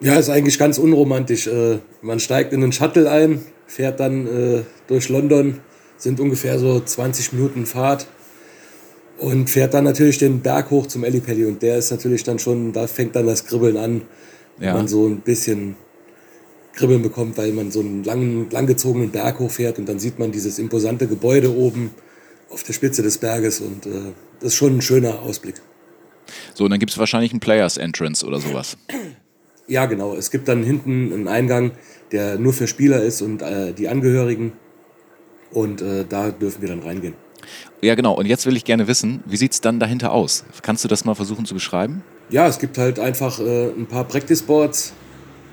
Ja, 0.00 0.16
ist 0.16 0.28
eigentlich 0.28 0.58
ganz 0.58 0.76
unromantisch. 0.76 1.46
Äh, 1.46 1.78
man 2.02 2.20
steigt 2.20 2.52
in 2.52 2.62
einen 2.62 2.72
Shuttle 2.72 3.10
ein, 3.10 3.40
fährt 3.66 3.98
dann 3.98 4.26
äh, 4.26 4.62
durch 4.88 5.08
London 5.08 5.60
sind 5.96 6.20
ungefähr 6.20 6.58
so 6.58 6.80
20 6.80 7.32
Minuten 7.32 7.66
Fahrt 7.66 8.06
und 9.18 9.48
fährt 9.48 9.74
dann 9.74 9.84
natürlich 9.84 10.18
den 10.18 10.40
Berg 10.40 10.70
hoch 10.70 10.86
zum 10.86 11.04
Ellipelli 11.04 11.46
und 11.46 11.62
der 11.62 11.78
ist 11.78 11.90
natürlich 11.90 12.22
dann 12.24 12.38
schon, 12.38 12.72
da 12.72 12.86
fängt 12.86 13.16
dann 13.16 13.26
das 13.26 13.46
Kribbeln 13.46 13.76
an, 13.76 14.02
ja. 14.60 14.74
man 14.74 14.88
so 14.88 15.06
ein 15.06 15.20
bisschen 15.20 15.76
Kribbeln 16.74 17.02
bekommt, 17.02 17.38
weil 17.38 17.52
man 17.52 17.70
so 17.70 17.80
einen 17.80 18.04
langen, 18.04 18.50
langgezogenen 18.50 19.10
Berg 19.10 19.38
hochfährt 19.38 19.78
und 19.78 19.88
dann 19.88 19.98
sieht 19.98 20.18
man 20.18 20.32
dieses 20.32 20.58
imposante 20.58 21.06
Gebäude 21.06 21.54
oben 21.54 21.90
auf 22.50 22.62
der 22.62 22.74
Spitze 22.74 23.02
des 23.02 23.18
Berges 23.18 23.60
und 23.60 23.86
äh, 23.86 24.12
das 24.40 24.52
ist 24.52 24.56
schon 24.56 24.76
ein 24.76 24.82
schöner 24.82 25.20
Ausblick. 25.20 25.56
So, 26.54 26.64
und 26.64 26.70
dann 26.70 26.80
gibt 26.80 26.92
es 26.92 26.98
wahrscheinlich 26.98 27.32
einen 27.32 27.40
Players 27.40 27.76
Entrance 27.76 28.24
oder 28.26 28.40
sowas. 28.40 28.76
Ja, 29.68 29.86
genau. 29.86 30.14
Es 30.14 30.30
gibt 30.30 30.48
dann 30.48 30.62
hinten 30.62 31.12
einen 31.12 31.28
Eingang, 31.28 31.72
der 32.12 32.38
nur 32.38 32.52
für 32.52 32.66
Spieler 32.66 33.02
ist 33.02 33.22
und 33.22 33.42
äh, 33.42 33.72
die 33.72 33.88
Angehörigen. 33.88 34.52
Und 35.56 35.80
äh, 35.80 36.04
da 36.06 36.30
dürfen 36.32 36.60
wir 36.60 36.68
dann 36.68 36.80
reingehen. 36.80 37.14
Ja, 37.80 37.94
genau. 37.94 38.12
Und 38.12 38.26
jetzt 38.26 38.44
will 38.44 38.58
ich 38.58 38.64
gerne 38.66 38.88
wissen, 38.88 39.22
wie 39.24 39.38
sieht 39.38 39.52
es 39.52 39.62
dann 39.62 39.80
dahinter 39.80 40.12
aus? 40.12 40.44
Kannst 40.60 40.84
du 40.84 40.88
das 40.88 41.06
mal 41.06 41.14
versuchen 41.14 41.46
zu 41.46 41.54
beschreiben? 41.54 42.04
Ja, 42.28 42.46
es 42.46 42.58
gibt 42.58 42.76
halt 42.76 42.98
einfach 42.98 43.40
äh, 43.40 43.70
ein 43.70 43.86
paar 43.86 44.04
Practice 44.04 44.42
Boards 44.42 44.92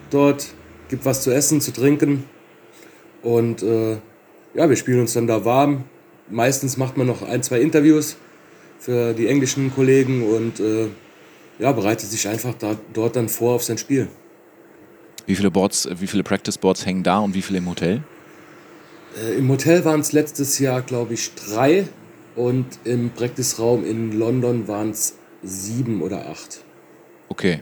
dort, 0.10 0.48
gibt 0.90 1.06
was 1.06 1.24
zu 1.24 1.32
essen, 1.32 1.62
zu 1.62 1.72
trinken. 1.72 2.26
Und 3.22 3.64
äh, 3.64 3.94
ja, 4.54 4.68
wir 4.68 4.76
spielen 4.76 5.00
uns 5.00 5.14
dann 5.14 5.26
da 5.26 5.46
warm. 5.46 5.86
Meistens 6.30 6.76
macht 6.76 6.98
man 6.98 7.08
noch 7.08 7.22
ein, 7.22 7.42
zwei 7.42 7.62
Interviews 7.62 8.18
für 8.80 9.14
die 9.14 9.28
englischen 9.28 9.74
Kollegen 9.74 10.24
und 10.24 10.60
äh, 10.60 10.88
ja, 11.60 11.72
bereitet 11.72 12.10
sich 12.10 12.28
einfach 12.28 12.56
da, 12.56 12.76
dort 12.92 13.16
dann 13.16 13.30
vor 13.30 13.54
auf 13.54 13.64
sein 13.64 13.78
Spiel. 13.78 14.10
Wie 15.26 15.36
viele 15.38 15.50
Boards, 15.50 15.88
wie 15.98 16.08
viele 16.08 16.24
Practice 16.24 16.58
Boards 16.58 16.86
hängen 16.86 17.04
da 17.04 17.20
und 17.20 17.34
wie 17.36 17.42
viele 17.42 17.60
im 17.60 17.70
Hotel? 17.70 18.04
Äh, 19.18 19.38
Im 19.38 19.50
Hotel 19.50 19.86
waren 19.86 20.00
es 20.00 20.12
letztes 20.12 20.60
Jahr, 20.60 20.82
glaube 20.82 21.14
ich, 21.14 21.34
drei 21.36 21.88
und 22.36 22.66
im 22.84 23.12
Practice-Raum 23.12 23.86
in 23.86 24.18
London 24.18 24.68
waren 24.68 24.92
es 24.92 25.16
sieben 25.44 26.02
oder 26.02 26.30
acht. 26.30 26.64
Okay. 27.30 27.62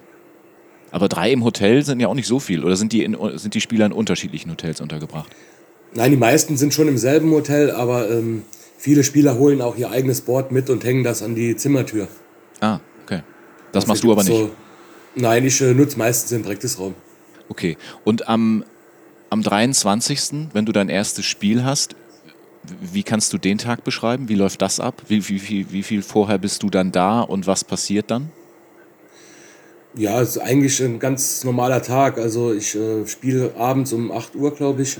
Aber 0.91 1.07
drei 1.07 1.31
im 1.31 1.43
Hotel 1.43 1.83
sind 1.83 1.99
ja 1.99 2.07
auch 2.07 2.13
nicht 2.13 2.27
so 2.27 2.39
viel. 2.39 2.63
Oder 2.63 2.75
sind 2.75 2.91
die, 2.91 3.03
in, 3.03 3.17
sind 3.37 3.53
die 3.53 3.61
Spieler 3.61 3.85
in 3.85 3.91
unterschiedlichen 3.93 4.51
Hotels 4.51 4.81
untergebracht? 4.81 5.29
Nein, 5.93 6.11
die 6.11 6.17
meisten 6.17 6.57
sind 6.57 6.73
schon 6.73 6.87
im 6.87 6.97
selben 6.97 7.31
Hotel, 7.31 7.71
aber 7.71 8.09
ähm, 8.09 8.43
viele 8.77 9.03
Spieler 9.03 9.37
holen 9.37 9.61
auch 9.61 9.77
ihr 9.77 9.89
eigenes 9.89 10.21
Board 10.21 10.51
mit 10.51 10.69
und 10.69 10.83
hängen 10.83 11.03
das 11.03 11.21
an 11.21 11.35
die 11.35 11.55
Zimmertür. 11.55 12.07
Ah, 12.59 12.79
okay. 13.03 13.23
Das 13.71 13.87
machst 13.87 14.03
du 14.03 14.11
aber 14.11 14.23
nicht. 14.23 14.33
So, 14.33 14.51
nein, 15.15 15.45
ich 15.45 15.59
äh, 15.61 15.73
nutze 15.73 15.97
meistens 15.97 16.29
den 16.29 16.43
Practice-Raum. 16.43 16.95
Okay. 17.49 17.77
Und 18.03 18.27
am, 18.27 18.63
am 19.31 19.41
23., 19.41 20.49
wenn 20.53 20.65
du 20.65 20.73
dein 20.73 20.89
erstes 20.89 21.25
Spiel 21.25 21.63
hast, 21.63 21.95
wie 22.79 23.01
kannst 23.01 23.33
du 23.33 23.37
den 23.37 23.57
Tag 23.57 23.83
beschreiben? 23.83 24.29
Wie 24.29 24.35
läuft 24.35 24.61
das 24.61 24.79
ab? 24.79 25.01
Wie, 25.07 25.27
wie, 25.27 25.47
wie, 25.47 25.71
wie 25.71 25.83
viel 25.83 26.03
vorher 26.03 26.37
bist 26.37 26.61
du 26.61 26.69
dann 26.69 26.91
da 26.91 27.21
und 27.21 27.47
was 27.47 27.63
passiert 27.63 28.11
dann? 28.11 28.29
Ja, 29.95 30.21
es 30.21 30.31
ist 30.31 30.37
eigentlich 30.37 30.81
ein 30.81 30.99
ganz 30.99 31.43
normaler 31.43 31.81
Tag. 31.81 32.17
Also 32.17 32.53
ich 32.53 32.75
äh, 32.75 33.07
spiele 33.07 33.55
abends 33.57 33.93
um 33.93 34.11
8 34.11 34.35
Uhr, 34.35 34.53
glaube 34.53 34.83
ich. 34.83 34.97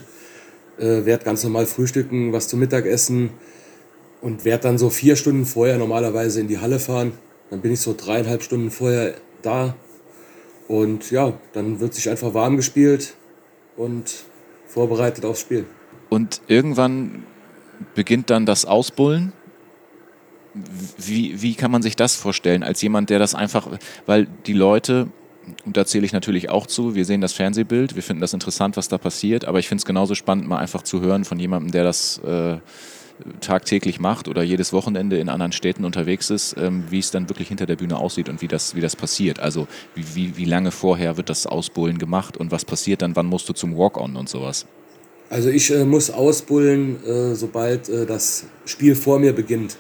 Äh, 0.79 1.05
werde 1.05 1.25
ganz 1.25 1.43
normal 1.43 1.65
frühstücken, 1.65 2.31
was 2.31 2.47
zum 2.47 2.59
Mittagessen 2.59 3.31
und 4.21 4.45
werde 4.45 4.63
dann 4.63 4.77
so 4.77 4.89
vier 4.89 5.17
Stunden 5.17 5.45
vorher 5.45 5.77
normalerweise 5.77 6.39
in 6.39 6.47
die 6.47 6.59
Halle 6.59 6.79
fahren. 6.79 7.11
Dann 7.49 7.61
bin 7.61 7.73
ich 7.73 7.81
so 7.81 7.93
dreieinhalb 7.95 8.43
Stunden 8.43 8.71
vorher 8.71 9.15
da. 9.41 9.75
Und 10.69 11.11
ja, 11.11 11.33
dann 11.51 11.81
wird 11.81 11.93
sich 11.93 12.09
einfach 12.09 12.33
warm 12.33 12.55
gespielt 12.55 13.13
und 13.81 14.25
vorbereitet 14.67 15.25
aufs 15.25 15.41
Spiel. 15.41 15.65
Und 16.09 16.41
irgendwann 16.47 17.23
beginnt 17.95 18.29
dann 18.29 18.45
das 18.45 18.65
Ausbullen 18.65 19.33
wie, 20.97 21.41
wie 21.41 21.55
kann 21.55 21.71
man 21.71 21.81
sich 21.81 21.95
das 21.95 22.15
vorstellen, 22.15 22.63
als 22.63 22.81
jemand, 22.81 23.09
der 23.09 23.19
das 23.19 23.35
einfach, 23.35 23.67
weil 24.05 24.27
die 24.45 24.53
Leute, 24.53 25.07
und 25.65 25.77
da 25.77 25.85
zähle 25.85 26.05
ich 26.05 26.13
natürlich 26.13 26.49
auch 26.49 26.67
zu, 26.67 26.95
wir 26.95 27.05
sehen 27.05 27.21
das 27.21 27.33
Fernsehbild, 27.33 27.95
wir 27.95 28.03
finden 28.03 28.21
das 28.21 28.33
interessant, 28.33 28.77
was 28.77 28.87
da 28.87 28.97
passiert, 28.97 29.45
aber 29.45 29.59
ich 29.59 29.67
finde 29.67 29.81
es 29.81 29.85
genauso 29.85 30.15
spannend, 30.15 30.47
mal 30.47 30.57
einfach 30.57 30.83
zu 30.83 31.01
hören 31.01 31.25
von 31.25 31.39
jemandem, 31.39 31.71
der 31.71 31.83
das 31.83 32.17
äh, 32.19 32.57
tagtäglich 33.39 33.99
macht 33.99 34.27
oder 34.27 34.43
jedes 34.43 34.73
Wochenende 34.73 35.17
in 35.17 35.29
anderen 35.29 35.51
Städten 35.51 35.85
unterwegs 35.85 36.29
ist, 36.29 36.55
ähm, 36.57 36.83
wie 36.89 36.99
es 36.99 37.11
dann 37.11 37.29
wirklich 37.29 37.47
hinter 37.47 37.65
der 37.65 37.75
Bühne 37.75 37.97
aussieht 37.97 38.29
und 38.29 38.41
wie 38.41 38.47
das, 38.47 38.75
wie 38.75 38.81
das 38.81 38.95
passiert. 38.95 39.39
Also 39.39 39.67
wie, 39.95 40.05
wie, 40.15 40.37
wie 40.37 40.45
lange 40.45 40.71
vorher 40.71 41.17
wird 41.17 41.29
das 41.29 41.45
Ausbullen 41.45 41.97
gemacht 41.97 42.37
und 42.37 42.51
was 42.51 42.65
passiert 42.65 43.01
dann, 43.01 43.15
wann 43.15 43.25
musst 43.27 43.49
du 43.49 43.53
zum 43.53 43.77
Walk-on 43.77 44.15
und 44.15 44.29
sowas? 44.29 44.65
Also 45.29 45.49
ich 45.49 45.71
äh, 45.71 45.85
muss 45.85 46.09
ausbullen, 46.09 47.03
äh, 47.05 47.35
sobald 47.35 47.87
äh, 47.87 48.05
das 48.05 48.45
Spiel 48.65 48.95
vor 48.95 49.17
mir 49.17 49.33
beginnt. 49.33 49.77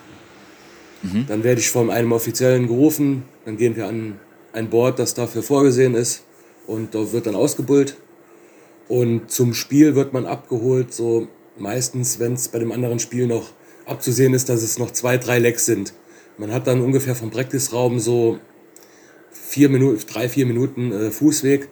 Mhm. 1.03 1.25
Dann 1.27 1.43
werde 1.43 1.59
ich 1.59 1.69
von 1.69 1.89
einem 1.89 2.11
Offiziellen 2.11 2.67
gerufen, 2.67 3.23
dann 3.45 3.57
gehen 3.57 3.75
wir 3.75 3.87
an 3.87 4.19
ein 4.53 4.69
Board, 4.69 4.99
das 4.99 5.13
dafür 5.13 5.43
vorgesehen 5.43 5.95
ist 5.95 6.23
und 6.67 6.95
da 6.95 7.11
wird 7.11 7.25
dann 7.25 7.35
ausgebullt. 7.35 7.97
Und 8.87 9.31
zum 9.31 9.53
Spiel 9.53 9.95
wird 9.95 10.13
man 10.13 10.25
abgeholt, 10.25 10.93
so 10.93 11.27
meistens, 11.57 12.19
wenn 12.19 12.33
es 12.33 12.47
bei 12.47 12.59
dem 12.59 12.71
anderen 12.71 12.99
Spiel 12.99 13.27
noch 13.27 13.51
abzusehen 13.85 14.33
ist, 14.33 14.49
dass 14.49 14.61
es 14.63 14.79
noch 14.79 14.91
zwei, 14.91 15.17
drei 15.17 15.39
Lecks 15.39 15.65
sind. 15.65 15.93
Man 16.37 16.53
hat 16.53 16.67
dann 16.67 16.81
ungefähr 16.81 17.15
vom 17.15 17.29
Practice-Raum 17.29 17.99
so 17.99 18.39
vier 19.31 19.69
Minuten, 19.69 20.01
drei, 20.07 20.29
vier 20.29 20.45
Minuten 20.45 20.91
äh, 20.91 21.11
Fußweg, 21.11 21.69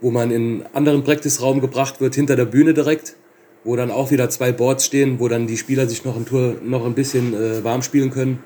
wo 0.00 0.10
man 0.10 0.30
in 0.30 0.62
einen 0.62 0.74
anderen 0.74 1.04
Practice-Raum 1.04 1.60
gebracht 1.60 2.00
wird, 2.00 2.14
hinter 2.14 2.36
der 2.36 2.44
Bühne 2.44 2.74
direkt 2.74 3.16
wo 3.64 3.76
dann 3.76 3.90
auch 3.90 4.10
wieder 4.10 4.30
zwei 4.30 4.52
Boards 4.52 4.86
stehen, 4.86 5.20
wo 5.20 5.28
dann 5.28 5.46
die 5.46 5.56
Spieler 5.56 5.86
sich 5.86 6.04
noch 6.04 6.16
ein, 6.16 6.24
Tour, 6.24 6.56
noch 6.62 6.86
ein 6.86 6.94
bisschen 6.94 7.34
äh, 7.34 7.62
warm 7.64 7.82
spielen 7.82 8.10
können 8.10 8.42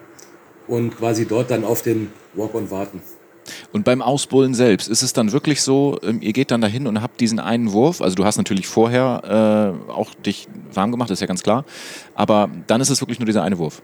und 0.66 0.96
quasi 0.96 1.26
dort 1.26 1.50
dann 1.50 1.64
auf 1.64 1.82
den 1.82 2.10
Walk-on 2.34 2.70
warten. 2.70 3.00
Und 3.72 3.84
beim 3.84 4.02
Ausbullen 4.02 4.54
selbst, 4.54 4.88
ist 4.88 5.02
es 5.02 5.12
dann 5.12 5.32
wirklich 5.32 5.62
so, 5.62 5.98
ähm, 6.02 6.20
ihr 6.20 6.32
geht 6.32 6.50
dann 6.50 6.60
dahin 6.60 6.86
und 6.86 7.02
habt 7.02 7.20
diesen 7.20 7.38
einen 7.38 7.72
Wurf, 7.72 8.00
also 8.00 8.14
du 8.14 8.24
hast 8.24 8.36
natürlich 8.36 8.66
vorher 8.66 9.76
äh, 9.88 9.90
auch 9.90 10.14
dich 10.14 10.48
warm 10.72 10.90
gemacht, 10.90 11.10
ist 11.10 11.20
ja 11.20 11.26
ganz 11.26 11.42
klar, 11.42 11.64
aber 12.14 12.50
dann 12.66 12.80
ist 12.80 12.90
es 12.90 13.00
wirklich 13.00 13.18
nur 13.18 13.26
dieser 13.26 13.42
eine 13.42 13.58
Wurf? 13.58 13.82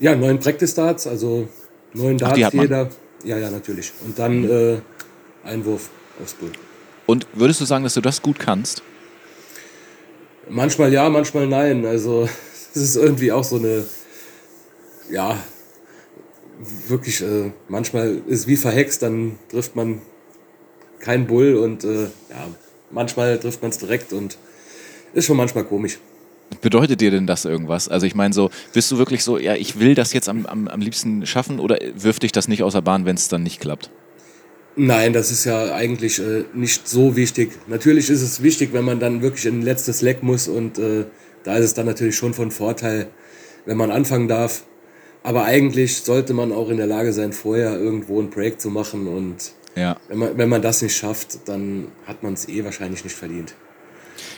Ja, 0.00 0.16
neun 0.16 0.38
Practice 0.38 0.74
Darts, 0.74 1.06
also 1.06 1.48
neun 1.94 2.18
Darts 2.18 2.40
Ach, 2.42 2.52
jeder. 2.52 2.88
Ja, 3.24 3.38
ja, 3.38 3.50
natürlich. 3.50 3.92
Und 4.04 4.18
dann 4.18 4.40
mhm. 4.40 4.50
äh, 4.50 4.78
ein 5.44 5.64
Wurf 5.64 5.90
aufs 6.20 6.34
Bull. 6.34 6.50
Und 7.06 7.26
würdest 7.34 7.60
du 7.60 7.64
sagen, 7.64 7.84
dass 7.84 7.94
du 7.94 8.00
das 8.00 8.22
gut 8.22 8.38
kannst? 8.38 8.82
Manchmal 10.48 10.92
ja, 10.92 11.08
manchmal 11.08 11.46
nein. 11.46 11.86
Also 11.86 12.28
es 12.74 12.80
ist 12.80 12.96
irgendwie 12.96 13.32
auch 13.32 13.44
so 13.44 13.56
eine, 13.56 13.84
ja, 15.10 15.36
wirklich, 16.88 17.22
äh, 17.22 17.52
manchmal 17.68 18.22
ist 18.26 18.46
wie 18.46 18.56
verhext, 18.56 19.02
dann 19.02 19.38
trifft 19.50 19.76
man 19.76 20.00
keinen 21.00 21.26
Bull 21.26 21.56
und 21.56 21.84
äh, 21.84 22.04
ja, 22.04 22.48
manchmal 22.90 23.38
trifft 23.38 23.62
man 23.62 23.70
es 23.70 23.78
direkt 23.78 24.12
und 24.12 24.38
ist 25.12 25.26
schon 25.26 25.36
manchmal 25.36 25.64
komisch. 25.64 25.98
Bedeutet 26.60 27.00
dir 27.00 27.10
denn 27.10 27.26
das 27.26 27.44
irgendwas? 27.44 27.88
Also 27.88 28.06
ich 28.06 28.14
meine 28.14 28.34
so, 28.34 28.50
bist 28.72 28.90
du 28.90 28.98
wirklich 28.98 29.24
so, 29.24 29.38
ja, 29.38 29.54
ich 29.54 29.78
will 29.78 29.94
das 29.94 30.12
jetzt 30.12 30.28
am, 30.28 30.46
am, 30.46 30.68
am 30.68 30.80
liebsten 30.80 31.24
schaffen 31.26 31.58
oder 31.58 31.78
wirft 31.94 32.22
dich 32.22 32.32
das 32.32 32.46
nicht 32.46 32.62
außer 32.62 32.82
Bahn, 32.82 33.04
wenn 33.04 33.16
es 33.16 33.28
dann 33.28 33.42
nicht 33.42 33.60
klappt? 33.60 33.90
Nein, 34.76 35.12
das 35.12 35.30
ist 35.30 35.44
ja 35.44 35.74
eigentlich 35.74 36.18
äh, 36.18 36.44
nicht 36.54 36.88
so 36.88 37.16
wichtig. 37.16 37.52
Natürlich 37.66 38.08
ist 38.08 38.22
es 38.22 38.42
wichtig, 38.42 38.72
wenn 38.72 38.84
man 38.84 39.00
dann 39.00 39.22
wirklich 39.22 39.46
in 39.46 39.60
ein 39.60 39.62
letztes 39.62 40.02
Leck 40.02 40.22
muss 40.22 40.48
und 40.48 40.78
äh, 40.78 41.04
da 41.44 41.56
ist 41.56 41.64
es 41.64 41.74
dann 41.74 41.86
natürlich 41.86 42.16
schon 42.16 42.32
von 42.34 42.50
Vorteil, 42.50 43.08
wenn 43.66 43.76
man 43.76 43.90
anfangen 43.90 44.28
darf. 44.28 44.64
Aber 45.22 45.44
eigentlich 45.44 45.98
sollte 45.98 46.34
man 46.34 46.52
auch 46.52 46.68
in 46.68 46.76
der 46.76 46.86
Lage 46.86 47.12
sein, 47.12 47.32
vorher 47.32 47.78
irgendwo 47.78 48.20
ein 48.20 48.30
Break 48.30 48.60
zu 48.60 48.70
machen 48.70 49.06
und 49.06 49.52
ja. 49.76 49.96
wenn, 50.08 50.18
man, 50.18 50.38
wenn 50.38 50.48
man 50.48 50.62
das 50.62 50.82
nicht 50.82 50.96
schafft, 50.96 51.48
dann 51.48 51.88
hat 52.06 52.22
man 52.22 52.34
es 52.34 52.48
eh 52.48 52.64
wahrscheinlich 52.64 53.04
nicht 53.04 53.16
verdient. 53.16 53.54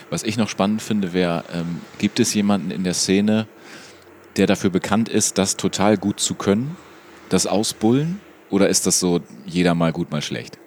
Was 0.09 0.23
ich 0.23 0.37
noch 0.37 0.49
spannend 0.49 0.81
finde, 0.81 1.13
wäre, 1.13 1.43
ähm, 1.53 1.81
gibt 1.97 2.19
es 2.19 2.33
jemanden 2.33 2.71
in 2.71 2.83
der 2.83 2.93
Szene, 2.93 3.47
der 4.37 4.47
dafür 4.47 4.69
bekannt 4.69 5.09
ist, 5.09 5.37
das 5.37 5.57
total 5.57 5.97
gut 5.97 6.19
zu 6.19 6.35
können, 6.35 6.77
das 7.29 7.47
Ausbullen? 7.47 8.21
Oder 8.51 8.69
ist 8.69 8.85
das 8.85 8.99
so 8.99 9.21
jeder 9.45 9.73
mal 9.73 9.91
gut, 9.91 10.11
mal 10.11 10.21
schlecht? 10.21 10.59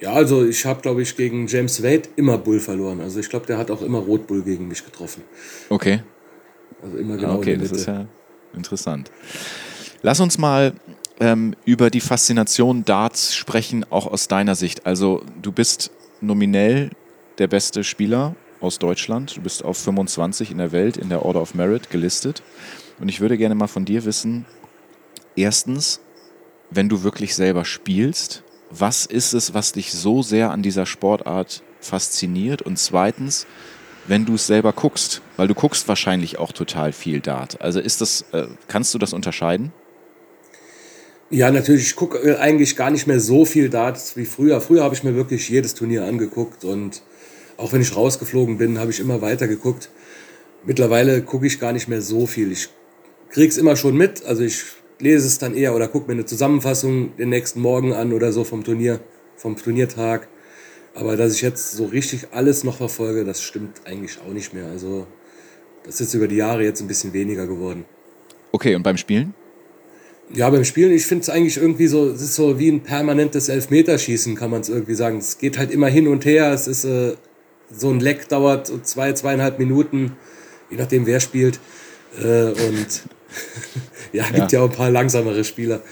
Ja, 0.00 0.12
also 0.12 0.44
ich 0.44 0.66
habe, 0.66 0.82
glaube 0.82 1.00
ich, 1.02 1.16
gegen 1.16 1.46
James 1.46 1.82
Wade 1.82 2.02
immer 2.16 2.36
Bull 2.36 2.60
verloren. 2.60 3.00
Also 3.00 3.18
ich 3.18 3.30
glaube, 3.30 3.46
der 3.46 3.56
hat 3.56 3.70
auch 3.70 3.82
immer 3.82 3.98
Rotbull 3.98 4.42
gegen 4.42 4.68
mich 4.68 4.84
getroffen. 4.84 5.22
Okay. 5.70 6.02
Also 6.82 6.98
immer 6.98 7.16
genau. 7.16 7.36
Okay, 7.36 7.56
das 7.56 7.70
ist 7.70 7.86
ja 7.86 8.06
interessant. 8.54 9.10
Lass 10.02 10.20
uns 10.20 10.38
mal 10.38 10.72
ähm, 11.20 11.54
über 11.64 11.90
die 11.90 12.00
Faszination 12.00 12.84
Darts 12.84 13.34
sprechen, 13.36 13.86
auch 13.90 14.06
aus 14.06 14.28
deiner 14.28 14.54
Sicht. 14.54 14.86
Also 14.86 15.24
du 15.40 15.52
bist 15.52 15.90
nominell 16.20 16.90
der 17.38 17.46
beste 17.46 17.84
Spieler 17.84 18.34
aus 18.60 18.78
Deutschland. 18.78 19.36
Du 19.36 19.40
bist 19.40 19.64
auf 19.64 19.78
25 19.78 20.50
in 20.50 20.58
der 20.58 20.72
Welt 20.72 20.96
in 20.96 21.08
der 21.08 21.24
Order 21.24 21.42
of 21.42 21.54
Merit 21.54 21.90
gelistet. 21.90 22.42
Und 23.00 23.08
ich 23.08 23.20
würde 23.20 23.38
gerne 23.38 23.54
mal 23.54 23.66
von 23.66 23.84
dir 23.84 24.04
wissen, 24.04 24.46
erstens, 25.36 26.00
wenn 26.70 26.88
du 26.88 27.02
wirklich 27.02 27.34
selber 27.34 27.64
spielst, 27.64 28.42
was 28.70 29.04
ist 29.06 29.34
es, 29.34 29.54
was 29.54 29.72
dich 29.72 29.92
so 29.92 30.22
sehr 30.22 30.50
an 30.50 30.62
dieser 30.62 30.86
Sportart 30.86 31.62
fasziniert? 31.80 32.62
Und 32.62 32.78
zweitens, 32.78 33.46
wenn 34.06 34.24
du 34.24 34.34
es 34.34 34.46
selber 34.46 34.72
guckst, 34.72 35.22
weil 35.36 35.48
du 35.48 35.54
guckst 35.54 35.88
wahrscheinlich 35.88 36.38
auch 36.38 36.52
total 36.52 36.92
viel 36.92 37.20
Dart. 37.20 37.60
Also 37.60 37.80
ist 37.80 38.00
das, 38.00 38.24
äh, 38.32 38.46
kannst 38.68 38.94
du 38.94 38.98
das 38.98 39.12
unterscheiden? 39.12 39.72
Ja, 41.30 41.50
natürlich. 41.50 41.86
Ich 41.86 41.96
gucke 41.96 42.18
äh, 42.18 42.36
eigentlich 42.36 42.76
gar 42.76 42.90
nicht 42.90 43.06
mehr 43.06 43.20
so 43.20 43.44
viel 43.44 43.70
Dart 43.70 43.98
wie 44.16 44.26
früher. 44.26 44.60
Früher 44.60 44.84
habe 44.84 44.94
ich 44.94 45.02
mir 45.02 45.14
wirklich 45.14 45.48
jedes 45.48 45.74
Turnier 45.74 46.04
angeguckt 46.04 46.64
und 46.64 47.02
auch 47.56 47.72
wenn 47.72 47.80
ich 47.80 47.96
rausgeflogen 47.96 48.58
bin, 48.58 48.78
habe 48.78 48.90
ich 48.90 49.00
immer 49.00 49.22
weiter 49.22 49.48
geguckt. 49.48 49.88
Mittlerweile 50.64 51.22
gucke 51.22 51.46
ich 51.46 51.58
gar 51.58 51.72
nicht 51.72 51.88
mehr 51.88 52.02
so 52.02 52.26
viel. 52.26 52.52
Ich 52.52 52.68
kriege 53.30 53.48
es 53.48 53.56
immer 53.56 53.76
schon 53.76 53.96
mit. 53.96 54.24
Also 54.24 54.42
ich 54.42 54.62
lese 54.98 55.26
es 55.26 55.38
dann 55.38 55.54
eher 55.54 55.74
oder 55.74 55.88
gucke 55.88 56.06
mir 56.06 56.12
eine 56.12 56.26
Zusammenfassung 56.26 57.16
den 57.16 57.30
nächsten 57.30 57.60
Morgen 57.60 57.92
an 57.92 58.12
oder 58.12 58.32
so 58.32 58.44
vom 58.44 58.62
Turnier, 58.62 59.00
vom 59.36 59.56
Turniertag. 59.56 60.28
Aber 60.94 61.16
dass 61.16 61.34
ich 61.34 61.42
jetzt 61.42 61.72
so 61.72 61.86
richtig 61.86 62.28
alles 62.32 62.64
noch 62.64 62.76
verfolge, 62.76 63.24
das 63.24 63.42
stimmt 63.42 63.80
eigentlich 63.84 64.18
auch 64.20 64.32
nicht 64.32 64.52
mehr. 64.52 64.66
Also 64.66 65.06
das 65.84 66.00
ist 66.00 66.14
über 66.14 66.28
die 66.28 66.36
Jahre 66.36 66.64
jetzt 66.64 66.80
ein 66.80 66.88
bisschen 66.88 67.12
weniger 67.12 67.46
geworden. 67.46 67.84
Okay, 68.52 68.74
und 68.74 68.82
beim 68.82 68.96
Spielen? 68.96 69.34
Ja, 70.34 70.48
beim 70.50 70.64
Spielen, 70.64 70.92
ich 70.92 71.06
finde 71.06 71.22
es 71.22 71.30
eigentlich 71.30 71.56
irgendwie 71.56 71.86
so, 71.86 72.08
es 72.08 72.22
ist 72.22 72.34
so 72.34 72.58
wie 72.58 72.70
ein 72.70 72.82
permanentes 72.82 73.48
Elfmeterschießen, 73.48 74.34
kann 74.34 74.50
man 74.50 74.60
es 74.60 74.68
irgendwie 74.68 74.94
sagen. 74.94 75.18
Es 75.18 75.38
geht 75.38 75.58
halt 75.58 75.70
immer 75.70 75.88
hin 75.88 76.08
und 76.08 76.24
her. 76.24 76.52
Es 76.52 76.66
ist 76.68 76.84
äh, 76.84 77.14
so 77.70 77.90
ein 77.90 78.00
Leck 78.00 78.28
dauert 78.28 78.70
zwei, 78.86 79.12
zweieinhalb 79.12 79.58
Minuten, 79.58 80.16
je 80.70 80.76
nachdem 80.76 81.06
wer 81.06 81.20
spielt. 81.20 81.58
Äh, 82.22 82.46
und 82.48 83.02
ja, 84.12 84.24
gibt 84.24 84.52
ja. 84.52 84.58
ja 84.58 84.60
auch 84.60 84.70
ein 84.70 84.76
paar 84.76 84.90
langsamere 84.90 85.44
Spieler. 85.44 85.82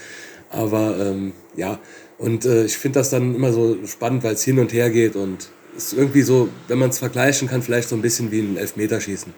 Aber 0.49 0.97
ähm, 0.99 1.33
ja, 1.55 1.79
und 2.21 2.45
äh, 2.45 2.65
ich 2.65 2.77
finde 2.77 2.99
das 2.99 3.09
dann 3.09 3.33
immer 3.33 3.51
so 3.51 3.75
spannend, 3.87 4.23
weil 4.23 4.35
es 4.35 4.43
hin 4.43 4.59
und 4.59 4.71
her 4.73 4.91
geht 4.91 5.15
und 5.15 5.49
es 5.75 5.85
ist 5.85 5.93
irgendwie 5.93 6.21
so, 6.21 6.49
wenn 6.67 6.77
man 6.77 6.91
es 6.91 6.99
vergleichen 6.99 7.47
kann, 7.47 7.63
vielleicht 7.63 7.89
so 7.89 7.95
ein 7.95 8.03
bisschen 8.03 8.31
wie 8.31 8.41
ein 8.41 8.57
Elfmeterschießen. 8.57 9.33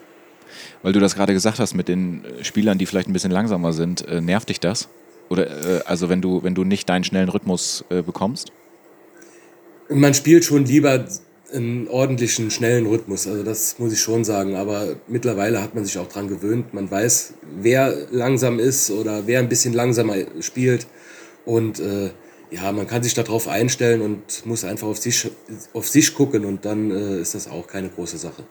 Weil 0.81 0.91
du 0.91 0.99
das 0.99 1.15
gerade 1.15 1.31
gesagt 1.31 1.59
hast 1.59 1.75
mit 1.75 1.87
den 1.87 2.25
äh, 2.25 2.43
Spielern, 2.43 2.77
die 2.77 2.85
vielleicht 2.85 3.07
ein 3.07 3.13
bisschen 3.13 3.31
langsamer 3.31 3.71
sind, 3.71 4.05
äh, 4.09 4.19
nervt 4.19 4.49
dich 4.49 4.59
das? 4.59 4.89
Oder 5.29 5.47
äh, 5.47 5.81
also 5.85 6.09
wenn 6.09 6.21
du, 6.21 6.43
wenn 6.43 6.55
du 6.55 6.65
nicht 6.65 6.89
deinen 6.89 7.05
schnellen 7.05 7.29
Rhythmus 7.29 7.85
äh, 7.89 8.01
bekommst? 8.01 8.51
Man 9.87 10.13
spielt 10.13 10.43
schon 10.43 10.65
lieber 10.65 11.05
einen 11.53 11.87
ordentlichen, 11.87 12.51
schnellen 12.51 12.85
Rhythmus. 12.85 13.27
Also 13.27 13.43
das 13.43 13.79
muss 13.79 13.93
ich 13.93 14.01
schon 14.01 14.25
sagen. 14.25 14.55
Aber 14.55 14.97
mittlerweile 15.07 15.61
hat 15.61 15.73
man 15.73 15.85
sich 15.85 15.97
auch 15.97 16.09
daran 16.09 16.27
gewöhnt. 16.27 16.73
Man 16.73 16.91
weiß, 16.91 17.35
wer 17.61 17.95
langsam 18.11 18.59
ist 18.59 18.91
oder 18.91 19.25
wer 19.25 19.39
ein 19.39 19.47
bisschen 19.47 19.73
langsamer 19.73 20.15
spielt. 20.41 20.87
Und 21.45 21.79
äh, 21.79 22.09
ja, 22.53 22.71
man 22.71 22.87
kann 22.87 23.01
sich 23.03 23.13
darauf 23.13 23.47
einstellen 23.47 24.01
und 24.01 24.45
muss 24.45 24.63
einfach 24.63 24.87
auf 24.87 24.97
sich, 24.97 25.29
auf 25.73 25.87
sich 25.87 26.13
gucken 26.13 26.45
und 26.45 26.65
dann 26.65 26.91
äh, 26.91 27.19
ist 27.19 27.35
das 27.35 27.47
auch 27.47 27.67
keine 27.67 27.89
große 27.89 28.17
Sache. 28.17 28.43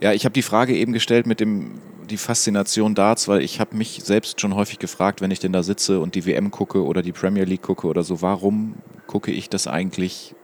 Ja, 0.00 0.12
ich 0.12 0.24
habe 0.24 0.32
die 0.32 0.42
Frage 0.42 0.74
eben 0.74 0.92
gestellt 0.92 1.26
mit 1.26 1.40
dem 1.40 1.80
die 2.08 2.16
Faszination 2.16 2.94
Darts, 2.94 3.28
weil 3.28 3.42
ich 3.42 3.60
habe 3.60 3.76
mich 3.76 4.00
selbst 4.02 4.40
schon 4.40 4.54
häufig 4.54 4.78
gefragt, 4.78 5.20
wenn 5.20 5.30
ich 5.30 5.38
denn 5.38 5.52
da 5.52 5.62
sitze 5.62 6.00
und 6.00 6.16
die 6.16 6.26
WM 6.26 6.50
gucke 6.50 6.84
oder 6.84 7.02
die 7.02 7.12
Premier 7.12 7.44
League 7.44 7.62
gucke 7.62 7.86
oder 7.86 8.02
so, 8.02 8.20
warum 8.20 8.74
gucke 9.06 9.30
ich 9.30 9.48
das 9.48 9.68
eigentlich? 9.68 10.34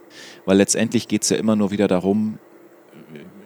Weil 0.45 0.59
letztendlich 0.59 1.09
geht 1.09 1.23
es 1.23 1.31
ja 1.31 1.39
immer 1.39 1.57
nur 1.57 1.73
wieder 1.73 1.89
darum, 1.89 2.39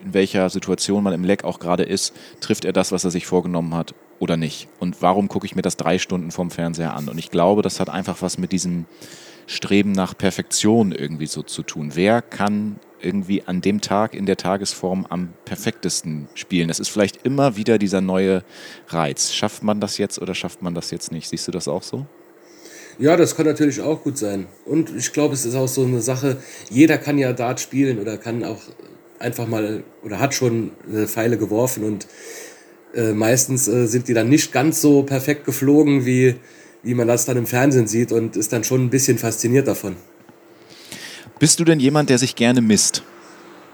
in 0.05 0.13
welcher 0.13 0.51
Situation 0.51 1.03
man 1.03 1.15
im 1.15 1.25
Leck 1.25 1.45
auch 1.45 1.61
gerade 1.61 1.85
ist, 1.85 2.13
trifft 2.41 2.65
er 2.65 2.73
das, 2.73 2.93
was 2.93 3.05
er 3.05 3.11
sich 3.11 3.27
vorgenommen 3.27 3.75
hat 3.75 3.95
oder 4.21 4.37
nicht? 4.37 4.69
Und 4.79 5.03
warum 5.03 5.29
gucke 5.29 5.47
ich 5.47 5.57
mir 5.57 5.63
das 5.63 5.77
drei 5.77 5.99
Stunden 5.99 6.31
vom 6.31 6.53
Fernseher 6.53 6.95
an? 6.95 7.09
Und 7.09 7.19
ich 7.19 7.31
glaube, 7.31 7.63
das 7.63 7.81
hat 7.81 7.89
einfach 7.89 8.23
was 8.23 8.39
mit 8.39 8.53
diesem 8.53 8.85
Streben 9.47 9.91
nach 9.91 10.17
Perfektion 10.17 10.93
irgendwie 10.93 11.27
so 11.27 11.43
zu 11.43 11.65
tun. 11.65 11.91
Wer 11.95 12.23
kann 12.23 12.79
irgendwie 13.01 13.43
an 13.43 13.63
dem 13.63 13.81
Tag 13.81 14.15
in 14.15 14.27
der 14.27 14.37
Tagesform 14.37 15.07
am 15.09 15.31
perfektesten 15.45 16.29
spielen? 16.35 16.69
Das 16.69 16.79
ist 16.79 16.89
vielleicht 16.89 17.25
immer 17.25 17.57
wieder 17.57 17.79
dieser 17.79 18.01
neue 18.01 18.45
Reiz. 18.89 19.33
Schafft 19.33 19.65
man 19.65 19.81
das 19.81 19.99
jetzt 19.99 20.21
oder 20.21 20.35
schafft 20.35 20.63
man 20.63 20.75
das 20.75 20.91
jetzt 20.93 21.11
nicht? 21.11 21.29
Siehst 21.29 21.49
du 21.49 21.53
das 21.53 21.67
auch 21.67 21.83
so? 21.83 22.07
Ja, 22.99 23.17
das 23.17 23.35
kann 23.35 23.47
natürlich 23.47 23.81
auch 23.81 24.03
gut 24.03 24.19
sein. 24.19 24.47
Und 24.67 24.95
ich 24.95 25.15
glaube, 25.15 25.33
es 25.33 25.47
ist 25.47 25.55
auch 25.55 25.69
so 25.69 25.83
eine 25.85 26.03
Sache, 26.03 26.37
jeder 26.69 26.99
kann 26.99 27.17
ja 27.17 27.33
Dart 27.33 27.59
spielen 27.59 27.99
oder 27.99 28.19
kann 28.19 28.45
auch 28.45 28.61
einfach 29.19 29.47
mal 29.47 29.83
oder 30.03 30.19
hat 30.19 30.35
schon 30.35 30.73
eine 30.87 31.09
Pfeile 31.09 31.39
geworfen 31.39 31.85
und 31.85 32.07
äh, 32.95 33.13
meistens 33.13 33.69
äh, 33.69 33.87
sind 33.87 34.09
die 34.09 34.15
dann 34.15 34.29
nicht 34.29 34.53
ganz 34.53 34.81
so 34.81 35.03
perfekt 35.03 35.45
geflogen, 35.45 36.07
wie, 36.07 36.37
wie 36.83 36.95
man 36.95 37.09
das 37.09 37.25
dann 37.25 37.37
im 37.37 37.47
Fernsehen 37.47 37.87
sieht 37.87 38.13
und 38.13 38.37
ist 38.37 38.53
dann 38.53 38.65
schon 38.65 38.85
ein 38.85 38.91
bisschen 38.91 39.19
fasziniert 39.19 39.69
davon. 39.69 39.97
Bist 41.39 41.61
du 41.61 41.65
denn 41.65 41.81
jemand, 41.81 42.11
der 42.11 42.19
sich 42.19 42.37
gerne 42.37 42.61
misst? 42.61 43.03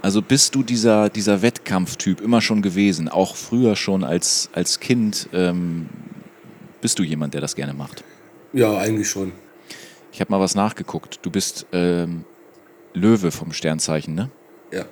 Also 0.03 0.23
bist 0.23 0.55
du 0.55 0.63
dieser, 0.63 1.09
dieser 1.09 1.43
Wettkampftyp 1.43 2.21
immer 2.21 2.41
schon 2.41 2.63
gewesen, 2.63 3.09
auch 3.09 3.35
früher 3.35 3.75
schon 3.75 4.05
als, 4.05 4.51
als 4.53 4.79
Kind? 4.79 5.29
Ähm, 5.33 5.89
bist 6.81 6.99
du 6.99 7.03
jemand, 7.03 7.35
der 7.35 7.41
das 7.41 7.57
gerne 7.57 7.75
macht? 7.75 8.05
Ja, 8.53 8.79
eigentlich 8.79 9.09
schon. 9.09 9.33
Ich 10.13 10.21
habe 10.21 10.31
mal 10.31 10.41
was 10.41 10.55
nachgeguckt. 10.55 11.19
Du 11.23 11.31
bist 11.31 11.67
ähm, 11.73 12.25
Löwe 12.95 13.31
vom 13.31 13.53
Sternzeichen, 13.53 14.15
ne? 14.15 14.31
Ja. 14.73 14.85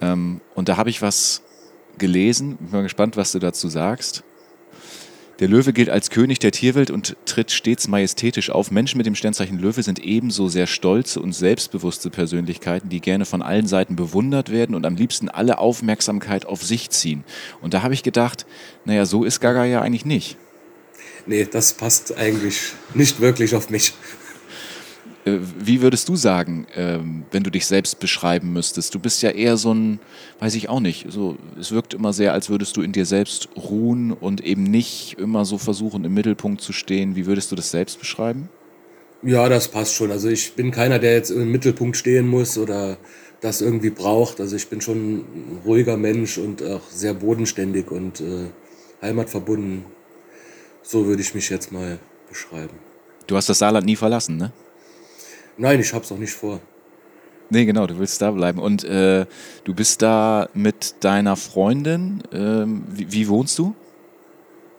Ähm, 0.00 0.40
und 0.54 0.68
da 0.68 0.76
habe 0.76 0.88
ich 0.88 1.02
was 1.02 1.42
gelesen. 1.98 2.56
Bin 2.56 2.70
mal 2.70 2.82
gespannt, 2.82 3.16
was 3.16 3.32
du 3.32 3.38
dazu 3.38 3.68
sagst. 3.68 4.24
Der 5.42 5.48
Löwe 5.48 5.72
gilt 5.72 5.90
als 5.90 6.10
König 6.10 6.38
der 6.38 6.52
Tierwelt 6.52 6.90
und 6.90 7.16
tritt 7.24 7.50
stets 7.50 7.88
majestätisch 7.88 8.50
auf. 8.50 8.70
Menschen 8.70 8.98
mit 8.98 9.06
dem 9.06 9.16
Sternzeichen 9.16 9.58
Löwe 9.58 9.82
sind 9.82 9.98
ebenso 9.98 10.48
sehr 10.48 10.68
stolze 10.68 11.20
und 11.20 11.32
selbstbewusste 11.32 12.10
Persönlichkeiten, 12.10 12.88
die 12.88 13.00
gerne 13.00 13.24
von 13.24 13.42
allen 13.42 13.66
Seiten 13.66 13.96
bewundert 13.96 14.52
werden 14.52 14.76
und 14.76 14.86
am 14.86 14.94
liebsten 14.94 15.28
alle 15.28 15.58
Aufmerksamkeit 15.58 16.46
auf 16.46 16.62
sich 16.62 16.90
ziehen. 16.90 17.24
Und 17.60 17.74
da 17.74 17.82
habe 17.82 17.94
ich 17.94 18.04
gedacht, 18.04 18.46
naja, 18.84 19.04
so 19.04 19.24
ist 19.24 19.40
Gaga 19.40 19.64
ja 19.64 19.80
eigentlich 19.80 20.04
nicht. 20.04 20.36
Nee, 21.26 21.48
das 21.50 21.72
passt 21.72 22.16
eigentlich 22.16 22.60
nicht 22.94 23.20
wirklich 23.20 23.54
auf 23.56 23.68
mich. 23.70 23.94
Äh, 25.24 25.38
wie 25.58 25.82
würdest 25.82 26.08
du 26.08 26.16
sagen, 26.16 26.66
ähm, 26.74 27.24
wenn 27.30 27.42
du 27.42 27.50
dich 27.50 27.66
selbst 27.66 28.00
beschreiben 28.00 28.52
müsstest? 28.52 28.94
Du 28.94 28.98
bist 28.98 29.22
ja 29.22 29.30
eher 29.30 29.56
so 29.56 29.72
ein, 29.72 30.00
weiß 30.40 30.54
ich 30.54 30.68
auch 30.68 30.80
nicht, 30.80 31.06
so, 31.10 31.36
es 31.58 31.70
wirkt 31.72 31.94
immer 31.94 32.12
sehr, 32.12 32.32
als 32.32 32.50
würdest 32.50 32.76
du 32.76 32.82
in 32.82 32.92
dir 32.92 33.06
selbst 33.06 33.48
ruhen 33.56 34.12
und 34.12 34.42
eben 34.44 34.64
nicht 34.64 35.16
immer 35.18 35.44
so 35.44 35.58
versuchen, 35.58 36.04
im 36.04 36.14
Mittelpunkt 36.14 36.60
zu 36.60 36.72
stehen. 36.72 37.16
Wie 37.16 37.26
würdest 37.26 37.52
du 37.52 37.56
das 37.56 37.70
selbst 37.70 37.98
beschreiben? 37.98 38.48
Ja, 39.22 39.48
das 39.48 39.68
passt 39.68 39.94
schon. 39.94 40.10
Also 40.10 40.28
ich 40.28 40.54
bin 40.54 40.72
keiner, 40.72 40.98
der 40.98 41.14
jetzt 41.14 41.30
im 41.30 41.52
Mittelpunkt 41.52 41.96
stehen 41.96 42.26
muss 42.26 42.58
oder 42.58 42.98
das 43.40 43.60
irgendwie 43.60 43.90
braucht. 43.90 44.40
Also 44.40 44.56
ich 44.56 44.68
bin 44.68 44.80
schon 44.80 45.18
ein 45.18 45.60
ruhiger 45.64 45.96
Mensch 45.96 46.38
und 46.38 46.62
auch 46.62 46.82
sehr 46.90 47.14
bodenständig 47.14 47.90
und 47.92 48.20
äh, 48.20 48.48
heimatverbunden. 49.00 49.84
So 50.82 51.06
würde 51.06 51.22
ich 51.22 51.34
mich 51.34 51.48
jetzt 51.50 51.70
mal 51.70 52.00
beschreiben. 52.28 52.74
Du 53.28 53.36
hast 53.36 53.48
das 53.48 53.60
Saarland 53.60 53.86
nie 53.86 53.94
verlassen, 53.94 54.36
ne? 54.36 54.52
Nein, 55.56 55.80
ich 55.80 55.92
habe 55.92 56.04
es 56.04 56.12
auch 56.12 56.18
nicht 56.18 56.32
vor. 56.32 56.60
Nee, 57.50 57.66
genau, 57.66 57.86
du 57.86 57.98
willst 57.98 58.22
da 58.22 58.30
bleiben. 58.30 58.58
Und 58.58 58.82
äh, 58.84 59.26
du 59.64 59.74
bist 59.74 60.00
da 60.00 60.48
mit 60.54 60.94
deiner 61.00 61.36
Freundin. 61.36 62.22
Ähm, 62.32 62.84
wie, 62.88 63.12
wie, 63.12 63.28
wohnst 63.28 63.58
du? 63.58 63.74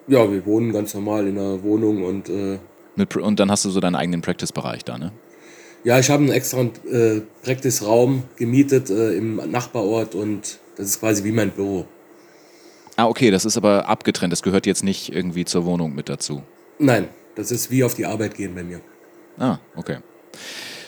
Ja, 0.08 0.30
wir 0.32 0.44
wohnen 0.46 0.74
ganz 0.74 0.96
normal 0.96 1.28
in 1.28 1.38
einer 1.38 1.62
Wohnung 1.62 2.04
und. 2.04 2.30
Äh, 2.30 2.58
mit, 2.96 3.16
und 3.16 3.40
dann 3.40 3.52
hast 3.52 3.64
du 3.66 3.70
so 3.70 3.80
deinen 3.80 3.96
eigenen 3.96 4.22
Practice-Bereich 4.22 4.84
da, 4.84 4.98
ne? 4.98 5.12
Ja, 5.84 6.00
ich 6.00 6.10
habe 6.10 6.24
einen 6.24 6.32
extra 6.32 6.62
äh, 6.62 7.22
Practice-Raum 7.44 8.24
gemietet 8.38 8.90
äh, 8.90 9.18
im 9.18 9.36
Nachbarort 9.52 10.16
und 10.16 10.60
das 10.76 10.88
ist 10.88 11.00
quasi 11.00 11.24
wie 11.24 11.32
mein 11.32 11.52
Büro. 11.52 11.86
Ah, 12.96 13.08
okay, 13.08 13.30
das 13.30 13.46
ist 13.46 13.58
aber 13.58 13.88
abgetrennt. 13.88 14.32
Das 14.32 14.42
gehört 14.42 14.66
jetzt 14.66 14.84
nicht 14.84 15.14
irgendwie 15.14 15.46
zur 15.46 15.66
Wohnung 15.66 15.94
mit 15.94 16.10
dazu. 16.10 16.42
Nein, 16.80 17.10
das 17.36 17.52
ist 17.52 17.70
wie 17.70 17.84
auf 17.84 17.94
die 17.94 18.06
Arbeit 18.06 18.36
gehen 18.36 18.56
bei 18.56 18.64
mir. 18.64 18.82
Ah, 19.38 19.60
okay. 19.76 19.98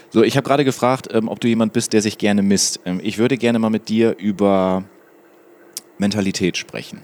So, 0.09 0.23
ich 0.23 0.37
habe 0.37 0.47
gerade 0.47 0.63
gefragt, 0.63 1.09
ähm, 1.11 1.27
ob 1.27 1.39
du 1.39 1.47
jemand 1.47 1.73
bist, 1.73 1.93
der 1.93 2.01
sich 2.01 2.17
gerne 2.17 2.41
misst. 2.41 2.79
Ähm, 2.85 3.01
ich 3.03 3.17
würde 3.17 3.37
gerne 3.37 3.59
mal 3.59 3.69
mit 3.69 3.89
dir 3.89 4.15
über 4.17 4.83
Mentalität 5.97 6.57
sprechen. 6.57 7.01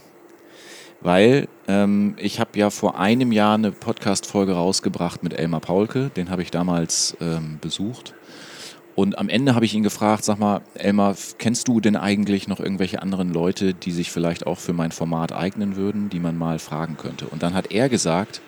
Weil 1.01 1.47
ähm, 1.67 2.15
ich 2.17 2.39
habe 2.39 2.57
ja 2.59 2.69
vor 2.69 2.99
einem 2.99 3.31
Jahr 3.31 3.55
eine 3.55 3.71
Podcast-Folge 3.71 4.53
rausgebracht 4.53 5.23
mit 5.23 5.33
Elmar 5.33 5.59
Paulke, 5.59 6.11
den 6.15 6.29
habe 6.29 6.43
ich 6.43 6.51
damals 6.51 7.17
ähm, 7.19 7.57
besucht. 7.59 8.13
Und 8.93 9.17
am 9.17 9.29
Ende 9.29 9.55
habe 9.55 9.65
ich 9.65 9.73
ihn 9.73 9.83
gefragt, 9.83 10.23
sag 10.23 10.37
mal, 10.37 10.61
Elmar, 10.75 11.15
kennst 11.37 11.67
du 11.67 11.79
denn 11.79 11.95
eigentlich 11.95 12.47
noch 12.47 12.59
irgendwelche 12.59 13.01
anderen 13.01 13.33
Leute, 13.33 13.73
die 13.73 13.91
sich 13.91 14.11
vielleicht 14.11 14.45
auch 14.45 14.59
für 14.59 14.73
mein 14.73 14.91
Format 14.91 15.31
eignen 15.31 15.75
würden, 15.75 16.09
die 16.09 16.19
man 16.19 16.37
mal 16.37 16.59
fragen 16.59 16.97
könnte? 16.97 17.25
Und 17.27 17.41
dann 17.41 17.53
hat 17.53 17.71
er 17.71 17.89
gesagt, 17.89 18.41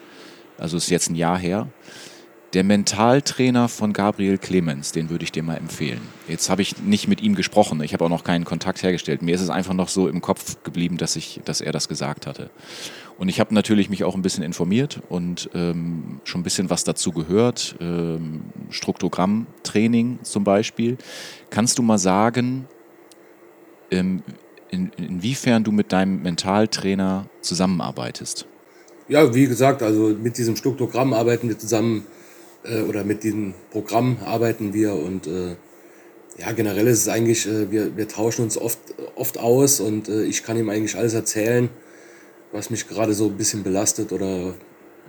also 0.58 0.78
ist 0.78 0.90
jetzt 0.90 1.10
ein 1.10 1.16
Jahr 1.16 1.40
her, 1.40 1.68
der 2.54 2.64
Mentaltrainer 2.64 3.68
von 3.68 3.94
Gabriel 3.94 4.38
Clemens, 4.38 4.92
den 4.92 5.10
würde 5.10 5.24
ich 5.24 5.32
dir 5.32 5.42
mal 5.42 5.56
empfehlen. 5.56 6.02
Jetzt 6.28 6.50
habe 6.50 6.62
ich 6.62 6.80
nicht 6.82 7.08
mit 7.08 7.22
ihm 7.22 7.34
gesprochen, 7.34 7.82
ich 7.82 7.94
habe 7.94 8.06
auch 8.06 8.10
noch 8.10 8.24
keinen 8.24 8.46
Kontakt 8.46 8.84
hergestellt. 8.84 9.24
Mir 9.24 9.34
ist 9.34 9.42
es 9.42 9.50
einfach 9.50 9.74
noch 9.74 9.90
so 9.90 10.08
im 10.08 10.22
Kopf 10.22 10.62
geblieben, 10.64 10.98
dass, 10.98 11.16
ich, 11.16 11.42
dass 11.46 11.62
er 11.62 11.72
das 11.72 11.88
gesagt 11.88 12.28
hatte. 12.28 12.52
Und 13.18 13.30
ich 13.30 13.40
habe 13.40 13.54
natürlich 13.54 13.90
mich 13.90 14.04
auch 14.04 14.16
ein 14.16 14.22
bisschen 14.22 14.44
informiert 14.44 15.02
und 15.10 15.50
ähm, 15.54 16.22
schon 16.24 16.42
ein 16.42 16.44
bisschen 16.44 16.70
was 16.70 16.84
dazu 16.84 17.12
gehört. 17.12 17.76
Ähm, 17.80 18.42
Struktogrammtraining 18.70 20.20
zum 20.24 20.44
Beispiel. 20.44 20.98
Kannst 21.50 21.80
du 21.80 21.84
mal 21.84 21.98
sagen, 21.98 22.68
ähm, 23.90 24.24
in, 24.70 24.92
inwiefern 24.98 25.64
du 25.64 25.72
mit 25.72 25.92
deinem 25.92 26.22
Mentaltrainer 26.22 27.28
zusammenarbeitest? 27.42 28.48
Ja, 29.08 29.34
wie 29.34 29.48
gesagt, 29.48 29.84
also 29.84 30.16
mit 30.22 30.38
diesem 30.38 30.56
Struktogramm 30.56 31.14
arbeiten 31.14 31.50
wir 31.50 31.60
zusammen 31.60 32.06
äh, 32.64 32.82
oder 32.82 33.04
mit 33.04 33.24
diesem 33.24 33.54
Programm 33.72 34.18
arbeiten 34.26 34.74
wir 34.74 34.94
und 34.94 35.28
äh, 35.28 35.56
ja, 36.38 36.52
generell 36.52 36.88
ist 36.88 37.00
es 37.00 37.08
eigentlich, 37.08 37.48
äh, 37.48 37.72
wir, 37.72 37.96
wir 37.96 38.08
tauschen 38.08 38.44
uns 38.44 38.58
oft, 38.58 38.80
oft 39.16 39.40
aus 39.40 39.80
und 39.80 40.10
äh, 40.10 40.24
ich 40.24 40.44
kann 40.44 40.58
ihm 40.58 40.70
eigentlich 40.70 40.96
alles 40.96 41.14
erzählen, 41.14 41.70
was 42.52 42.70
mich 42.70 42.88
gerade 42.88 43.14
so 43.14 43.28
ein 43.28 43.38
bisschen 43.38 43.64
belastet 43.64 44.12
oder 44.12 44.54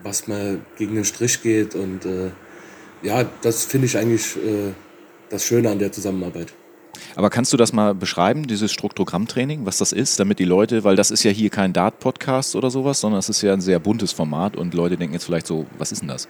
was 0.03 0.29
mal 0.29 0.61
gegen 0.77 0.95
den 0.95 1.05
Strich 1.05 1.43
geht 1.43 1.75
und 1.75 2.05
äh, 2.05 2.31
ja, 3.03 3.25
das 3.43 3.65
finde 3.65 3.87
ich 3.87 3.97
eigentlich 3.97 4.37
äh, 4.37 4.73
das 5.31 5.45
Schöne 5.45 5.71
an 5.71 5.79
der 5.79 5.93
Zusammenarbeit. 5.93 6.53
Aber 7.17 7.31
kannst 7.31 7.53
du 7.53 7.57
das 7.57 7.73
mal 7.73 7.95
beschreiben, 7.95 8.47
dieses 8.47 8.73
Struktogrammtraining, 8.73 9.67
was 9.67 9.79
das 9.79 9.93
ist, 9.93 10.19
damit 10.21 10.39
die 10.39 10.45
Leute, 10.45 10.85
weil 10.85 10.97
das 10.97 11.11
ist 11.11 11.23
ja 11.23 11.31
hier 11.31 11.51
kein 11.51 11.73
Dart-Podcast 11.73 12.57
oder 12.57 12.71
sowas, 12.71 13.01
sondern 13.01 13.19
es 13.19 13.29
ist 13.29 13.43
ja 13.43 13.53
ein 13.53 13.61
sehr 13.61 13.79
buntes 13.79 14.13
Format 14.13 14.57
und 14.57 14.75
Leute 14.75 14.97
denken 14.97 15.15
jetzt 15.15 15.25
vielleicht 15.25 15.47
so, 15.47 15.67
was 15.79 15.93
ist 15.93 16.03
denn 16.03 16.09
das? 16.09 16.29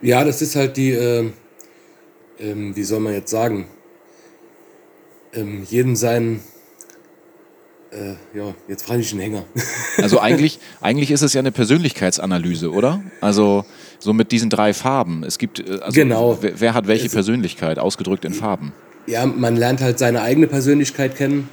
Ja, 0.00 0.24
das 0.24 0.42
ist 0.42 0.56
halt 0.56 0.76
die, 0.76 0.90
äh, 0.90 1.30
ähm, 2.38 2.76
wie 2.76 2.84
soll 2.84 3.00
man 3.00 3.14
jetzt 3.14 3.30
sagen, 3.30 3.66
ähm, 5.32 5.64
jedem 5.68 5.96
sein, 5.96 6.40
äh, 7.90 8.14
ja, 8.36 8.54
jetzt 8.68 8.84
frage 8.84 9.00
ich 9.00 9.12
einen 9.12 9.20
Hänger. 9.20 9.44
Also 10.00 10.20
eigentlich, 10.20 10.60
eigentlich 10.80 11.10
ist 11.10 11.22
es 11.22 11.32
ja 11.32 11.40
eine 11.40 11.50
Persönlichkeitsanalyse, 11.50 12.70
oder? 12.70 13.02
Also 13.20 13.64
so 13.98 14.12
mit 14.12 14.30
diesen 14.30 14.48
drei 14.48 14.72
Farben. 14.72 15.24
Es 15.24 15.38
gibt, 15.38 15.58
äh, 15.58 15.80
also 15.80 16.00
genau. 16.00 16.38
Wer, 16.40 16.60
wer 16.60 16.74
hat 16.74 16.86
welche 16.86 17.06
es, 17.06 17.12
Persönlichkeit, 17.12 17.80
ausgedrückt 17.80 18.24
in 18.24 18.32
Farben? 18.32 18.72
Ja, 19.06 19.26
man 19.26 19.56
lernt 19.56 19.80
halt 19.80 19.98
seine 19.98 20.22
eigene 20.22 20.46
Persönlichkeit 20.46 21.16
kennen. 21.16 21.48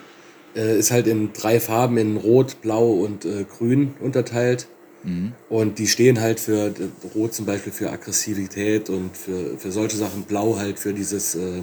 Äh, 0.56 0.78
ist 0.78 0.92
halt 0.92 1.08
in 1.08 1.34
drei 1.34 1.60
Farben, 1.60 1.98
in 1.98 2.18
Rot, 2.18 2.62
Blau 2.62 2.92
und 2.92 3.26
äh, 3.26 3.46
Grün 3.46 3.96
unterteilt. 4.00 4.68
Mhm. 5.06 5.34
Und 5.50 5.80
die 5.80 5.88
stehen 5.88 6.20
halt 6.20 6.40
für 6.40 6.74
Rot 7.14 7.34
zum 7.34 7.46
Beispiel 7.46 7.72
für 7.72 7.92
Aggressivität 7.92 8.90
und 8.90 9.16
für, 9.16 9.58
für 9.58 9.72
solche 9.72 9.98
Sachen, 9.98 10.24
Blau 10.24 10.58
halt 10.58 10.80
für 10.80 10.94
dieses 10.94 11.36
äh, 11.36 11.60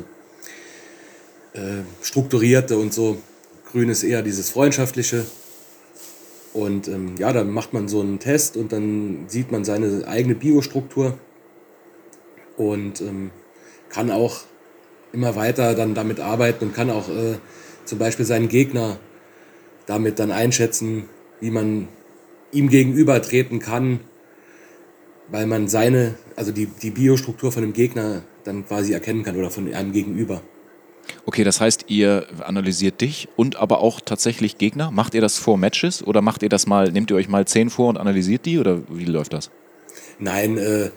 äh, 1.54 1.82
Strukturierte 2.02 2.78
und 2.78 2.94
so. 2.94 3.18
Grün 3.70 3.88
ist 3.88 4.04
eher 4.04 4.22
dieses 4.22 4.50
Freundschaftliche. 4.50 5.26
Und 6.52 6.86
ähm, 6.88 7.16
ja, 7.18 7.32
dann 7.32 7.50
macht 7.50 7.72
man 7.72 7.88
so 7.88 8.00
einen 8.00 8.18
Test 8.18 8.56
und 8.56 8.72
dann 8.72 9.24
sieht 9.26 9.50
man 9.50 9.64
seine 9.64 10.06
eigene 10.06 10.34
Biostruktur. 10.34 11.18
und 12.56 13.00
ähm, 13.00 13.30
kann 13.88 14.10
auch 14.10 14.40
immer 15.12 15.36
weiter 15.36 15.74
dann 15.74 15.94
damit 15.94 16.20
arbeiten 16.20 16.66
und 16.66 16.74
kann 16.74 16.90
auch 16.90 17.08
äh, 17.08 17.38
zum 17.84 17.98
Beispiel 17.98 18.24
seinen 18.24 18.48
Gegner 18.48 18.98
damit 19.86 20.18
dann 20.18 20.30
einschätzen, 20.30 21.08
wie 21.40 21.50
man 21.50 21.88
ihm 22.52 22.68
gegenüber 22.68 23.20
treten 23.22 23.58
kann, 23.58 24.00
weil 25.28 25.46
man 25.46 25.68
seine, 25.68 26.14
also 26.36 26.52
die, 26.52 26.66
die 26.66 26.90
Biostruktur 26.90 27.50
von 27.50 27.62
dem 27.62 27.72
Gegner 27.72 28.22
dann 28.44 28.66
quasi 28.66 28.92
erkennen 28.92 29.22
kann 29.22 29.36
oder 29.36 29.50
von 29.50 29.72
einem 29.72 29.92
Gegenüber. 29.92 30.42
Okay, 31.24 31.44
das 31.44 31.60
heißt, 31.60 31.86
ihr 31.88 32.26
analysiert 32.40 33.00
dich 33.00 33.28
und 33.36 33.56
aber 33.56 33.80
auch 33.80 34.00
tatsächlich 34.00 34.58
Gegner. 34.58 34.90
Macht 34.90 35.14
ihr 35.14 35.20
das 35.20 35.38
vor 35.38 35.58
Matches 35.58 36.02
oder 36.04 36.22
macht 36.22 36.42
ihr 36.42 36.48
das 36.48 36.66
mal, 36.66 36.92
nehmt 36.92 37.10
ihr 37.10 37.16
euch 37.16 37.28
mal 37.28 37.46
zehn 37.46 37.70
vor 37.70 37.88
und 37.88 37.96
analysiert 37.96 38.46
die 38.46 38.58
oder 38.58 38.82
wie 38.88 39.04
läuft 39.04 39.32
das? 39.32 39.50
Nein, 40.18 40.58
äh, 40.58 40.90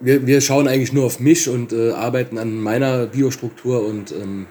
wir, 0.00 0.26
wir 0.26 0.40
schauen 0.40 0.68
eigentlich 0.68 0.92
nur 0.92 1.04
auf 1.04 1.20
mich 1.20 1.48
und 1.48 1.72
äh, 1.72 1.92
arbeiten 1.92 2.38
an 2.38 2.60
meiner 2.60 3.06
Biostruktur 3.06 3.86
und 3.86 4.12
ähm, 4.12 4.46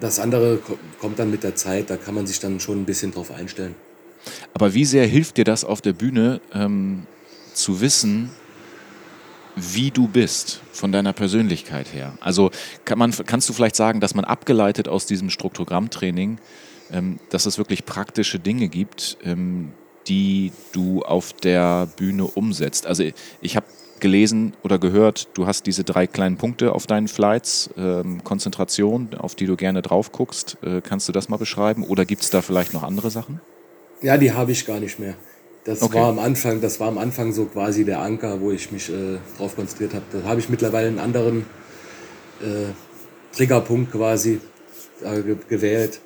das 0.00 0.20
andere 0.20 0.60
kommt 1.00 1.18
dann 1.18 1.30
mit 1.30 1.42
der 1.42 1.56
Zeit, 1.56 1.90
da 1.90 1.96
kann 1.96 2.14
man 2.14 2.26
sich 2.26 2.38
dann 2.40 2.60
schon 2.60 2.80
ein 2.80 2.84
bisschen 2.84 3.12
drauf 3.12 3.32
einstellen. 3.32 3.74
Aber 4.54 4.74
wie 4.74 4.84
sehr 4.84 5.06
hilft 5.06 5.36
dir 5.36 5.44
das 5.44 5.64
auf 5.64 5.80
der 5.80 5.92
Bühne 5.92 6.40
ähm, 6.52 7.06
zu 7.54 7.80
wissen, 7.80 8.30
wie 9.56 9.90
du 9.90 10.06
bist 10.06 10.60
von 10.72 10.92
deiner 10.92 11.12
Persönlichkeit 11.12 11.92
her? 11.92 12.14
Also 12.20 12.50
kann 12.84 12.98
man, 12.98 13.12
kannst 13.26 13.48
du 13.48 13.52
vielleicht 13.52 13.76
sagen, 13.76 14.00
dass 14.00 14.14
man 14.14 14.24
abgeleitet 14.24 14.88
aus 14.88 15.06
diesem 15.06 15.30
Struktogrammtraining, 15.30 16.38
ähm, 16.92 17.18
dass 17.30 17.46
es 17.46 17.58
wirklich 17.58 17.84
praktische 17.84 18.38
Dinge 18.38 18.68
gibt, 18.68 19.18
ähm, 19.24 19.72
die 20.06 20.52
du 20.72 21.02
auf 21.02 21.32
der 21.32 21.86
Bühne 21.96 22.24
umsetzt? 22.24 22.86
Also 22.86 23.04
ich 23.40 23.56
habe 23.56 23.66
gelesen 24.00 24.54
oder 24.62 24.78
gehört, 24.78 25.28
du 25.34 25.46
hast 25.46 25.66
diese 25.66 25.84
drei 25.84 26.06
kleinen 26.06 26.36
Punkte 26.36 26.72
auf 26.72 26.86
deinen 26.86 27.08
Flights, 27.08 27.70
ähm, 27.76 28.22
Konzentration, 28.22 29.14
auf 29.18 29.34
die 29.34 29.46
du 29.46 29.56
gerne 29.56 29.82
drauf 29.82 30.12
guckst. 30.12 30.56
Äh, 30.62 30.80
kannst 30.80 31.08
du 31.08 31.12
das 31.12 31.28
mal 31.28 31.36
beschreiben? 31.36 31.82
Oder 31.82 32.04
gibt 32.04 32.22
es 32.22 32.30
da 32.30 32.42
vielleicht 32.42 32.74
noch 32.74 32.82
andere 32.82 33.10
Sachen? 33.10 33.40
Ja, 34.00 34.16
die 34.16 34.32
habe 34.32 34.52
ich 34.52 34.66
gar 34.66 34.80
nicht 34.80 34.98
mehr. 34.98 35.14
Das 35.64 35.82
okay. 35.82 35.96
war 35.96 36.08
am 36.08 36.18
Anfang, 36.18 36.60
das 36.60 36.80
war 36.80 36.88
am 36.88 36.98
Anfang 36.98 37.32
so 37.32 37.44
quasi 37.44 37.84
der 37.84 38.00
Anker, 38.00 38.40
wo 38.40 38.52
ich 38.52 38.72
mich 38.72 38.88
äh, 38.88 39.18
drauf 39.36 39.56
konzentriert 39.56 39.94
habe. 39.94 40.04
Da 40.12 40.28
habe 40.28 40.40
ich 40.40 40.48
mittlerweile 40.48 40.88
einen 40.88 40.98
anderen 40.98 41.44
äh, 42.40 42.72
Triggerpunkt 43.36 43.92
quasi 43.92 44.40
äh, 45.02 45.22
ge 45.22 45.36
gewählt. 45.48 46.00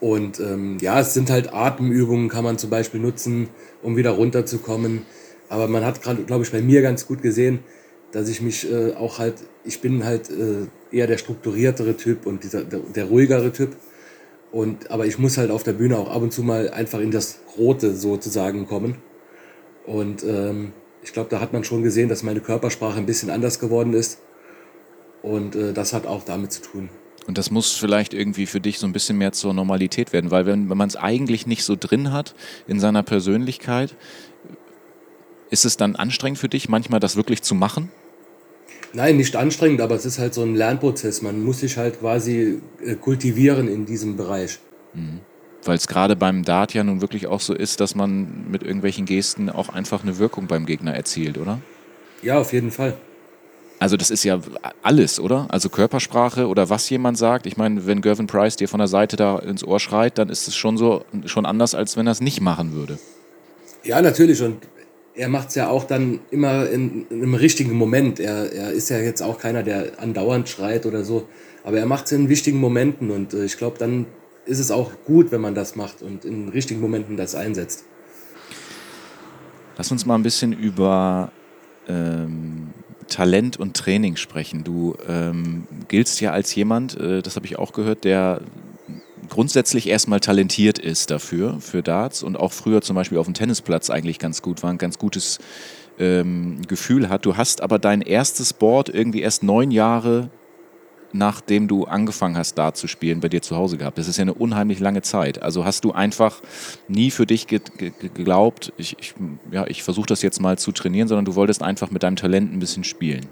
Und 0.00 0.38
ähm, 0.38 0.78
ja, 0.80 1.00
es 1.00 1.12
sind 1.12 1.28
halt 1.28 1.52
Atemübungen, 1.52 2.28
kann 2.28 2.44
man 2.44 2.56
zum 2.56 2.70
Beispiel 2.70 3.00
nutzen, 3.00 3.48
um 3.82 3.96
wieder 3.96 4.10
runterzukommen. 4.10 5.02
Aber 5.48 5.66
man 5.66 5.84
hat 5.84 6.02
gerade, 6.02 6.22
glaube 6.22 6.44
ich, 6.44 6.52
bei 6.52 6.62
mir 6.62 6.82
ganz 6.82 7.06
gut 7.06 7.20
gesehen, 7.20 7.60
dass 8.12 8.28
ich 8.28 8.40
mich 8.40 8.70
äh, 8.70 8.94
auch 8.94 9.18
halt, 9.18 9.34
ich 9.64 9.80
bin 9.80 10.04
halt 10.04 10.30
äh, 10.30 10.66
eher 10.96 11.06
der 11.06 11.18
strukturiertere 11.18 11.96
Typ 11.96 12.26
und 12.26 12.44
dieser, 12.44 12.64
der, 12.64 12.80
der 12.80 13.04
ruhigere 13.06 13.52
Typ. 13.52 13.76
Und, 14.50 14.90
aber 14.90 15.06
ich 15.06 15.18
muss 15.18 15.36
halt 15.36 15.50
auf 15.50 15.62
der 15.62 15.74
Bühne 15.74 15.98
auch 15.98 16.10
ab 16.10 16.22
und 16.22 16.32
zu 16.32 16.42
mal 16.42 16.70
einfach 16.70 17.00
in 17.00 17.10
das 17.10 17.40
Rote 17.58 17.94
sozusagen 17.94 18.66
kommen. 18.66 18.96
Und 19.86 20.22
ähm, 20.24 20.72
ich 21.02 21.12
glaube, 21.12 21.30
da 21.30 21.40
hat 21.40 21.52
man 21.52 21.64
schon 21.64 21.82
gesehen, 21.82 22.08
dass 22.08 22.22
meine 22.22 22.40
Körpersprache 22.40 22.98
ein 22.98 23.06
bisschen 23.06 23.30
anders 23.30 23.58
geworden 23.58 23.92
ist. 23.92 24.20
Und 25.22 25.56
äh, 25.56 25.72
das 25.72 25.92
hat 25.92 26.06
auch 26.06 26.24
damit 26.24 26.52
zu 26.52 26.62
tun. 26.62 26.88
Und 27.26 27.36
das 27.36 27.50
muss 27.50 27.72
vielleicht 27.72 28.14
irgendwie 28.14 28.46
für 28.46 28.60
dich 28.60 28.78
so 28.78 28.86
ein 28.86 28.92
bisschen 28.92 29.18
mehr 29.18 29.32
zur 29.32 29.52
Normalität 29.52 30.14
werden, 30.14 30.30
weil 30.30 30.46
wenn, 30.46 30.70
wenn 30.70 30.78
man 30.78 30.88
es 30.88 30.96
eigentlich 30.96 31.46
nicht 31.46 31.62
so 31.62 31.76
drin 31.78 32.10
hat 32.10 32.34
in 32.66 32.80
seiner 32.80 33.02
Persönlichkeit, 33.02 33.94
ist 35.50 35.66
es 35.66 35.76
dann 35.76 35.94
anstrengend 35.94 36.38
für 36.38 36.48
dich, 36.48 36.70
manchmal 36.70 37.00
das 37.00 37.16
wirklich 37.16 37.42
zu 37.42 37.54
machen? 37.54 37.90
Nein, 38.94 39.16
nicht 39.16 39.36
anstrengend, 39.36 39.80
aber 39.80 39.94
es 39.94 40.06
ist 40.06 40.18
halt 40.18 40.34
so 40.34 40.42
ein 40.42 40.54
Lernprozess. 40.54 41.22
Man 41.22 41.42
muss 41.44 41.60
sich 41.60 41.76
halt 41.76 42.00
quasi 42.00 42.60
äh, 42.84 42.94
kultivieren 42.94 43.68
in 43.68 43.84
diesem 43.84 44.16
Bereich. 44.16 44.58
Mhm. 44.94 45.20
Weil 45.64 45.76
es 45.76 45.88
gerade 45.88 46.16
beim 46.16 46.44
Dart 46.44 46.72
ja 46.72 46.84
nun 46.84 47.00
wirklich 47.00 47.26
auch 47.26 47.40
so 47.40 47.52
ist, 47.52 47.80
dass 47.80 47.94
man 47.94 48.50
mit 48.50 48.62
irgendwelchen 48.62 49.04
Gesten 49.04 49.50
auch 49.50 49.68
einfach 49.68 50.02
eine 50.02 50.18
Wirkung 50.18 50.46
beim 50.46 50.66
Gegner 50.66 50.94
erzielt, 50.94 51.36
oder? 51.36 51.58
Ja, 52.22 52.38
auf 52.38 52.52
jeden 52.52 52.70
Fall. 52.70 52.94
Also 53.80 53.96
das 53.96 54.10
ist 54.10 54.24
ja 54.24 54.40
alles, 54.82 55.20
oder? 55.20 55.46
Also 55.50 55.68
Körpersprache 55.68 56.48
oder 56.48 56.68
was 56.68 56.88
jemand 56.90 57.16
sagt. 57.16 57.46
Ich 57.46 57.56
meine, 57.56 57.86
wenn 57.86 58.00
Gervin 58.00 58.26
Price 58.26 58.56
dir 58.56 58.68
von 58.68 58.78
der 58.78 58.88
Seite 58.88 59.16
da 59.16 59.38
ins 59.38 59.62
Ohr 59.62 59.78
schreit, 59.78 60.18
dann 60.18 60.30
ist 60.30 60.48
es 60.48 60.56
schon 60.56 60.76
so 60.76 61.04
schon 61.26 61.46
anders, 61.46 61.74
als 61.74 61.96
wenn 61.96 62.06
er 62.06 62.12
es 62.12 62.20
nicht 62.20 62.40
machen 62.40 62.72
würde. 62.72 62.98
Ja, 63.84 64.02
natürlich. 64.02 64.42
Und 64.42 64.56
er 65.18 65.28
macht 65.28 65.48
es 65.48 65.56
ja 65.56 65.68
auch 65.68 65.84
dann 65.84 66.20
immer 66.30 66.68
in, 66.70 67.06
in, 67.10 67.22
einem 67.22 67.34
richtigen 67.34 67.72
Moment. 67.72 68.20
Er, 68.20 68.52
er 68.52 68.70
ist 68.70 68.88
ja 68.88 68.98
jetzt 68.98 69.20
auch 69.20 69.38
keiner, 69.38 69.64
der 69.64 70.00
andauernd 70.00 70.48
schreit 70.48 70.86
oder 70.86 71.04
so. 71.04 71.28
Aber 71.64 71.78
er 71.78 71.86
macht 71.86 72.06
es 72.06 72.12
in 72.12 72.28
wichtigen 72.28 72.58
Momenten 72.58 73.10
und 73.10 73.34
äh, 73.34 73.44
ich 73.44 73.58
glaube, 73.58 73.78
dann 73.78 74.06
ist 74.46 74.60
es 74.60 74.70
auch 74.70 74.92
gut, 75.04 75.32
wenn 75.32 75.40
man 75.40 75.54
das 75.54 75.76
macht 75.76 76.02
und 76.02 76.24
in 76.24 76.48
richtigen 76.48 76.80
Momenten 76.80 77.16
das 77.16 77.34
einsetzt. 77.34 77.84
Lass 79.76 79.90
uns 79.90 80.06
mal 80.06 80.14
ein 80.14 80.22
bisschen 80.22 80.52
über 80.52 81.32
ähm, 81.88 82.68
Talent 83.08 83.58
und 83.58 83.76
Training 83.76 84.16
sprechen. 84.16 84.62
Du 84.62 84.96
ähm, 85.06 85.64
giltst 85.88 86.20
ja 86.20 86.30
als 86.30 86.54
jemand, 86.54 86.98
äh, 86.98 87.22
das 87.22 87.36
habe 87.36 87.46
ich 87.46 87.58
auch 87.58 87.72
gehört, 87.72 88.04
der 88.04 88.40
grundsätzlich 89.38 89.88
erstmal 89.88 90.18
talentiert 90.18 90.80
ist 90.80 91.12
dafür, 91.12 91.60
für 91.60 91.80
Darts 91.80 92.24
und 92.24 92.36
auch 92.36 92.50
früher 92.50 92.82
zum 92.82 92.96
Beispiel 92.96 93.18
auf 93.18 93.26
dem 93.26 93.34
Tennisplatz 93.34 93.88
eigentlich 93.88 94.18
ganz 94.18 94.42
gut 94.42 94.64
war, 94.64 94.70
ein 94.70 94.78
ganz 94.78 94.98
gutes 94.98 95.38
ähm, 95.96 96.62
Gefühl 96.66 97.08
hat. 97.08 97.24
Du 97.24 97.36
hast 97.36 97.60
aber 97.60 97.78
dein 97.78 98.02
erstes 98.02 98.52
Board 98.52 98.88
irgendwie 98.88 99.20
erst 99.20 99.44
neun 99.44 99.70
Jahre 99.70 100.30
nachdem 101.12 101.68
du 101.68 101.84
angefangen 101.84 102.36
hast, 102.36 102.58
Dart 102.58 102.76
zu 102.76 102.88
spielen, 102.88 103.20
bei 103.20 103.28
dir 103.28 103.40
zu 103.40 103.56
Hause 103.56 103.78
gehabt. 103.78 103.96
Das 103.96 104.08
ist 104.08 104.18
ja 104.18 104.22
eine 104.22 104.34
unheimlich 104.34 104.80
lange 104.80 105.02
Zeit. 105.02 105.40
Also 105.40 105.64
hast 105.64 105.84
du 105.84 105.92
einfach 105.92 106.42
nie 106.88 107.10
für 107.10 107.24
dich 107.24 107.46
ge 107.46 107.60
ge 107.78 107.92
geglaubt, 107.98 108.74
ich, 108.76 108.96
ich, 108.98 109.14
ja, 109.50 109.66
ich 109.68 109.84
versuche 109.84 110.06
das 110.06 110.20
jetzt 110.20 110.40
mal 110.40 110.58
zu 110.58 110.72
trainieren, 110.72 111.08
sondern 111.08 111.24
du 111.24 111.36
wolltest 111.36 111.62
einfach 111.62 111.90
mit 111.90 112.02
deinem 112.02 112.16
Talent 112.16 112.52
ein 112.52 112.58
bisschen 112.58 112.84
spielen. 112.84 113.24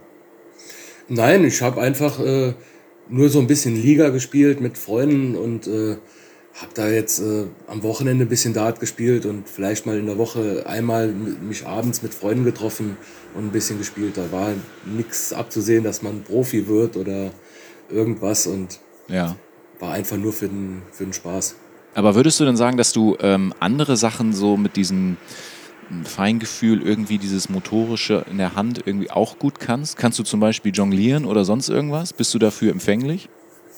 Nein, 1.08 1.44
ich 1.44 1.60
habe 1.60 1.82
einfach 1.82 2.18
äh, 2.18 2.54
nur 3.08 3.28
so 3.28 3.38
ein 3.38 3.46
bisschen 3.46 3.80
Liga 3.80 4.08
gespielt 4.10 4.60
mit 4.60 4.78
Freunden 4.78 5.36
und 5.36 5.66
äh, 5.66 5.96
habe 6.60 6.72
da 6.74 6.88
jetzt 6.88 7.20
äh, 7.20 7.44
am 7.66 7.82
Wochenende 7.82 8.24
ein 8.24 8.28
bisschen 8.28 8.54
Dart 8.54 8.80
gespielt 8.80 9.26
und 9.26 9.48
vielleicht 9.48 9.84
mal 9.84 9.98
in 9.98 10.06
der 10.06 10.16
Woche 10.16 10.64
einmal 10.66 11.08
mich 11.08 11.66
abends 11.66 12.02
mit 12.02 12.14
Freunden 12.14 12.44
getroffen 12.44 12.96
und 13.34 13.46
ein 13.46 13.52
bisschen 13.52 13.78
gespielt. 13.78 14.16
Da 14.16 14.32
war 14.32 14.52
nichts 14.84 15.32
abzusehen, 15.32 15.84
dass 15.84 16.02
man 16.02 16.22
Profi 16.22 16.66
wird 16.66 16.96
oder 16.96 17.30
irgendwas 17.90 18.46
und 18.46 18.80
ja. 19.08 19.36
war 19.80 19.92
einfach 19.92 20.16
nur 20.16 20.32
für 20.32 20.48
den, 20.48 20.82
für 20.92 21.04
den 21.04 21.12
Spaß. 21.12 21.56
Aber 21.94 22.14
würdest 22.14 22.40
du 22.40 22.44
denn 22.44 22.56
sagen, 22.56 22.76
dass 22.76 22.92
du 22.92 23.16
ähm, 23.20 23.52
andere 23.60 23.96
Sachen 23.96 24.32
so 24.32 24.56
mit 24.56 24.76
diesem 24.76 25.18
Feingefühl, 26.04 26.82
irgendwie 26.82 27.18
dieses 27.18 27.48
Motorische 27.48 28.24
in 28.30 28.38
der 28.38 28.54
Hand 28.54 28.82
irgendwie 28.84 29.10
auch 29.10 29.38
gut 29.38 29.60
kannst? 29.60 29.96
Kannst 29.96 30.18
du 30.18 30.22
zum 30.22 30.40
Beispiel 30.40 30.72
jonglieren 30.72 31.24
oder 31.24 31.44
sonst 31.44 31.68
irgendwas? 31.68 32.12
Bist 32.12 32.34
du 32.34 32.38
dafür 32.38 32.72
empfänglich? 32.72 33.28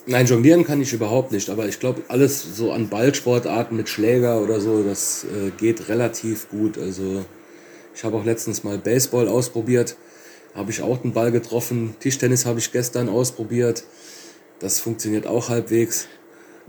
Nein, 0.06 0.24
jonglieren 0.24 0.64
kann 0.64 0.80
ich 0.80 0.94
überhaupt 0.94 1.32
nicht, 1.32 1.50
aber 1.50 1.68
ich 1.68 1.80
glaube, 1.80 2.02
alles 2.08 2.56
so 2.56 2.72
an 2.72 2.88
Ballsportarten 2.88 3.76
mit 3.76 3.90
Schläger 3.90 4.40
oder 4.40 4.58
so, 4.58 4.82
das 4.82 5.24
äh, 5.24 5.50
geht 5.50 5.90
relativ 5.90 6.48
gut. 6.48 6.78
Also 6.78 7.26
ich 7.94 8.04
habe 8.04 8.16
auch 8.16 8.24
letztens 8.24 8.64
mal 8.64 8.78
Baseball 8.78 9.28
ausprobiert, 9.28 9.96
habe 10.54 10.70
ich 10.70 10.80
auch 10.80 10.96
den 10.96 11.12
Ball 11.12 11.30
getroffen. 11.30 11.94
Tischtennis 12.00 12.46
habe 12.46 12.58
ich 12.58 12.72
gestern 12.72 13.10
ausprobiert, 13.10 13.84
das 14.60 14.80
funktioniert 14.80 15.26
auch 15.26 15.50
halbwegs. 15.50 16.08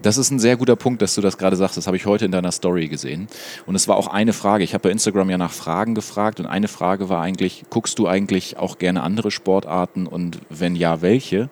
Das 0.02 0.18
ist 0.18 0.32
ein 0.32 0.40
sehr 0.40 0.56
guter 0.56 0.78
Punkt, 0.78 1.02
dass 1.02 1.16
du 1.16 1.22
das 1.22 1.38
gerade 1.38 1.58
sagst. 1.58 1.76
Das 1.76 1.86
habe 1.86 1.98
ich 1.98 2.06
heute 2.06 2.24
in 2.24 2.32
deiner 2.32 2.54
Story 2.54 2.88
gesehen. 2.88 3.28
Und 3.66 3.76
es 3.76 3.90
war 3.90 3.98
auch 3.98 4.08
eine 4.08 4.32
Frage. 4.32 4.64
Ich 4.64 4.74
habe 4.74 4.84
bei 4.84 4.92
Instagram 4.92 5.30
ja 5.30 5.38
nach 5.38 5.52
Fragen 5.52 5.94
gefragt 5.94 6.40
und 6.40 6.46
eine 6.46 6.70
Frage 6.70 7.10
war 7.10 7.22
eigentlich, 7.22 7.66
guckst 7.70 8.00
du 8.00 8.08
eigentlich 8.08 8.56
auch 8.58 8.78
gerne 8.78 9.04
andere 9.04 9.30
Sportarten 9.30 10.08
und 10.08 10.40
wenn 10.50 10.78
ja, 10.78 11.02
welche? 11.02 11.50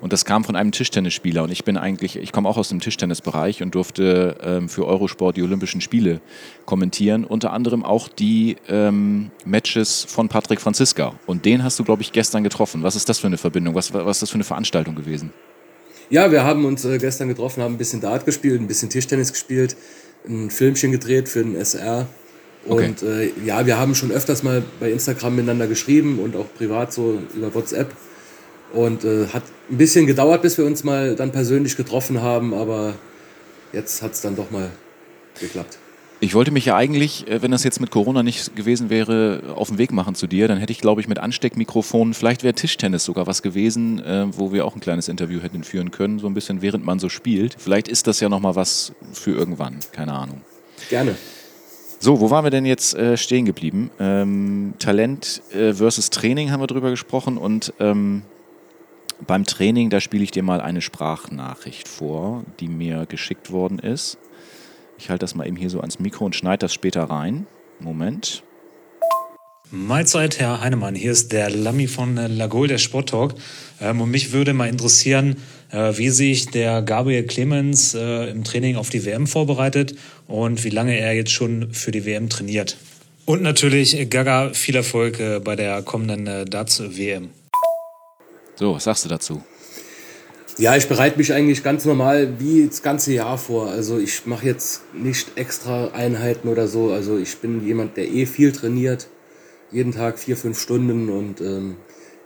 Und 0.00 0.14
das 0.14 0.24
kam 0.24 0.44
von 0.44 0.56
einem 0.56 0.72
Tischtennisspieler 0.72 1.42
und 1.42 1.52
ich 1.52 1.64
bin 1.64 1.76
eigentlich, 1.76 2.16
ich 2.16 2.32
komme 2.32 2.48
auch 2.48 2.56
aus 2.56 2.70
dem 2.70 2.80
Tischtennisbereich 2.80 3.62
und 3.62 3.74
durfte 3.74 4.38
ähm, 4.42 4.70
für 4.70 4.86
Eurosport 4.86 5.36
die 5.36 5.42
Olympischen 5.42 5.82
Spiele 5.82 6.22
kommentieren, 6.64 7.24
unter 7.24 7.52
anderem 7.52 7.84
auch 7.84 8.08
die 8.08 8.56
ähm, 8.68 9.30
Matches 9.44 10.06
von 10.08 10.28
Patrick 10.28 10.62
Franziska. 10.62 11.12
Und 11.26 11.44
den 11.44 11.62
hast 11.62 11.78
du, 11.78 11.84
glaube 11.84 12.00
ich, 12.00 12.12
gestern 12.12 12.44
getroffen. 12.44 12.82
Was 12.82 12.96
ist 12.96 13.10
das 13.10 13.18
für 13.18 13.26
eine 13.26 13.36
Verbindung? 13.36 13.74
Was, 13.74 13.92
was 13.92 14.16
ist 14.16 14.22
das 14.22 14.30
für 14.30 14.36
eine 14.36 14.44
Veranstaltung 14.44 14.94
gewesen? 14.94 15.34
Ja, 16.10 16.32
wir 16.32 16.42
haben 16.42 16.64
uns 16.64 16.84
äh, 16.84 16.98
gestern 16.98 17.28
getroffen, 17.28 17.62
haben 17.62 17.74
ein 17.74 17.78
bisschen 17.78 18.00
Dart 18.00 18.26
gespielt, 18.26 18.60
ein 18.60 18.66
bisschen 18.66 18.90
Tischtennis 18.90 19.32
gespielt, 19.32 19.76
ein 20.28 20.50
Filmchen 20.50 20.90
gedreht 20.90 21.28
für 21.28 21.44
den 21.44 21.54
SR. 21.54 22.08
Und 22.66 23.02
okay. 23.02 23.32
äh, 23.38 23.46
ja, 23.46 23.64
wir 23.64 23.78
haben 23.78 23.94
schon 23.94 24.10
öfters 24.10 24.42
mal 24.42 24.62
bei 24.80 24.90
Instagram 24.90 25.36
miteinander 25.36 25.68
geschrieben 25.68 26.18
und 26.18 26.34
auch 26.34 26.52
privat 26.58 26.92
so 26.92 27.20
über 27.34 27.54
WhatsApp. 27.54 27.92
Und 28.72 29.04
äh, 29.04 29.28
hat 29.28 29.44
ein 29.70 29.78
bisschen 29.78 30.06
gedauert, 30.06 30.42
bis 30.42 30.58
wir 30.58 30.66
uns 30.66 30.84
mal 30.84 31.14
dann 31.14 31.30
persönlich 31.30 31.76
getroffen 31.76 32.20
haben, 32.20 32.54
aber 32.54 32.94
jetzt 33.72 34.02
hat 34.02 34.12
es 34.12 34.20
dann 34.20 34.34
doch 34.34 34.50
mal 34.50 34.70
geklappt. 35.40 35.78
Ich 36.22 36.34
wollte 36.34 36.50
mich 36.50 36.66
ja 36.66 36.76
eigentlich, 36.76 37.26
äh, 37.28 37.40
wenn 37.40 37.50
das 37.50 37.64
jetzt 37.64 37.80
mit 37.80 37.90
Corona 37.90 38.22
nicht 38.22 38.54
gewesen 38.54 38.90
wäre, 38.90 39.54
auf 39.56 39.68
den 39.68 39.78
Weg 39.78 39.90
machen 39.90 40.14
zu 40.14 40.26
dir. 40.26 40.48
Dann 40.48 40.58
hätte 40.58 40.70
ich, 40.70 40.80
glaube 40.80 41.00
ich, 41.00 41.08
mit 41.08 41.18
Ansteckmikrofonen, 41.18 42.12
vielleicht 42.12 42.42
wäre 42.42 42.52
Tischtennis 42.52 43.04
sogar 43.04 43.26
was 43.26 43.40
gewesen, 43.40 44.04
äh, 44.04 44.26
wo 44.36 44.52
wir 44.52 44.66
auch 44.66 44.74
ein 44.74 44.80
kleines 44.80 45.08
Interview 45.08 45.40
hätten 45.40 45.64
führen 45.64 45.90
können, 45.90 46.18
so 46.18 46.26
ein 46.26 46.34
bisschen 46.34 46.60
während 46.60 46.84
man 46.84 46.98
so 46.98 47.08
spielt. 47.08 47.56
Vielleicht 47.58 47.88
ist 47.88 48.06
das 48.06 48.20
ja 48.20 48.28
nochmal 48.28 48.54
was 48.54 48.92
für 49.14 49.30
irgendwann, 49.30 49.78
keine 49.92 50.12
Ahnung. 50.12 50.42
Gerne. 50.90 51.16
So, 51.98 52.20
wo 52.20 52.30
waren 52.30 52.44
wir 52.44 52.50
denn 52.50 52.66
jetzt 52.66 52.94
äh, 52.94 53.16
stehen 53.16 53.46
geblieben? 53.46 53.90
Ähm, 53.98 54.74
Talent 54.78 55.42
äh, 55.52 55.72
versus 55.72 56.10
Training 56.10 56.50
haben 56.50 56.60
wir 56.60 56.66
drüber 56.66 56.90
gesprochen 56.90 57.38
und 57.38 57.72
ähm, 57.80 58.22
beim 59.26 59.44
Training, 59.44 59.88
da 59.88 60.00
spiele 60.00 60.24
ich 60.24 60.30
dir 60.30 60.42
mal 60.42 60.60
eine 60.60 60.82
Sprachnachricht 60.82 61.88
vor, 61.88 62.44
die 62.58 62.68
mir 62.68 63.06
geschickt 63.06 63.50
worden 63.50 63.78
ist. 63.78 64.18
Ich 65.00 65.08
halte 65.08 65.24
das 65.24 65.34
mal 65.34 65.46
eben 65.46 65.56
hier 65.56 65.70
so 65.70 65.80
ans 65.80 65.98
Mikro 65.98 66.26
und 66.26 66.36
schneide 66.36 66.58
das 66.58 66.74
später 66.74 67.04
rein. 67.04 67.46
Moment. 67.80 68.42
Mahlzeit, 69.70 70.38
Herr 70.38 70.60
Heinemann. 70.60 70.94
Hier 70.94 71.12
ist 71.12 71.32
der 71.32 71.48
Lammi 71.48 71.86
von 71.86 72.16
Lagol, 72.16 72.68
der 72.68 72.76
Sporttalk. 72.76 73.34
Ähm, 73.80 74.02
und 74.02 74.10
mich 74.10 74.32
würde 74.32 74.52
mal 74.52 74.68
interessieren, 74.68 75.36
äh, 75.70 75.96
wie 75.96 76.10
sich 76.10 76.50
der 76.50 76.82
Gabriel 76.82 77.24
Clemens 77.24 77.94
äh, 77.94 78.30
im 78.30 78.44
Training 78.44 78.76
auf 78.76 78.90
die 78.90 79.06
WM 79.06 79.26
vorbereitet 79.26 79.94
und 80.26 80.64
wie 80.64 80.70
lange 80.70 80.98
er 80.98 81.14
jetzt 81.14 81.30
schon 81.30 81.72
für 81.72 81.92
die 81.92 82.04
WM 82.04 82.28
trainiert. 82.28 82.76
Und 83.24 83.42
natürlich, 83.42 84.10
Gaga, 84.10 84.52
viel 84.52 84.76
Erfolg 84.76 85.18
äh, 85.18 85.40
bei 85.40 85.56
der 85.56 85.80
kommenden 85.82 86.50
Darts-WM. 86.50 87.30
So, 88.56 88.74
was 88.74 88.84
sagst 88.84 89.06
du 89.06 89.08
dazu? 89.08 89.42
Ja, 90.60 90.76
ich 90.76 90.88
bereite 90.88 91.16
mich 91.16 91.32
eigentlich 91.32 91.62
ganz 91.62 91.86
normal 91.86 92.34
wie 92.38 92.66
das 92.66 92.82
ganze 92.82 93.14
Jahr 93.14 93.38
vor. 93.38 93.68
Also 93.68 93.98
ich 93.98 94.26
mache 94.26 94.44
jetzt 94.44 94.82
nicht 94.92 95.38
extra 95.38 95.92
Einheiten 95.92 96.48
oder 96.48 96.68
so. 96.68 96.92
Also 96.92 97.16
ich 97.16 97.38
bin 97.38 97.66
jemand, 97.66 97.96
der 97.96 98.06
eh 98.08 98.26
viel 98.26 98.52
trainiert. 98.52 99.08
Jeden 99.70 99.92
Tag 99.92 100.18
vier, 100.18 100.36
fünf 100.36 100.60
Stunden 100.60 101.08
und 101.08 101.40
ähm, 101.40 101.76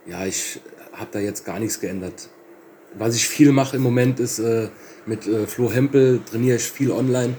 ja, 0.04 0.26
ich 0.26 0.58
habe 0.92 1.10
da 1.12 1.20
jetzt 1.20 1.44
gar 1.44 1.60
nichts 1.60 1.78
geändert. 1.78 2.28
Was 2.98 3.14
ich 3.14 3.28
viel 3.28 3.52
mache 3.52 3.76
im 3.76 3.82
Moment 3.82 4.18
ist, 4.18 4.40
äh, 4.40 4.66
mit 5.06 5.28
äh, 5.28 5.46
Flo 5.46 5.70
Hempel 5.70 6.20
trainiere 6.28 6.56
ich 6.56 6.64
viel 6.64 6.90
online. 6.90 7.34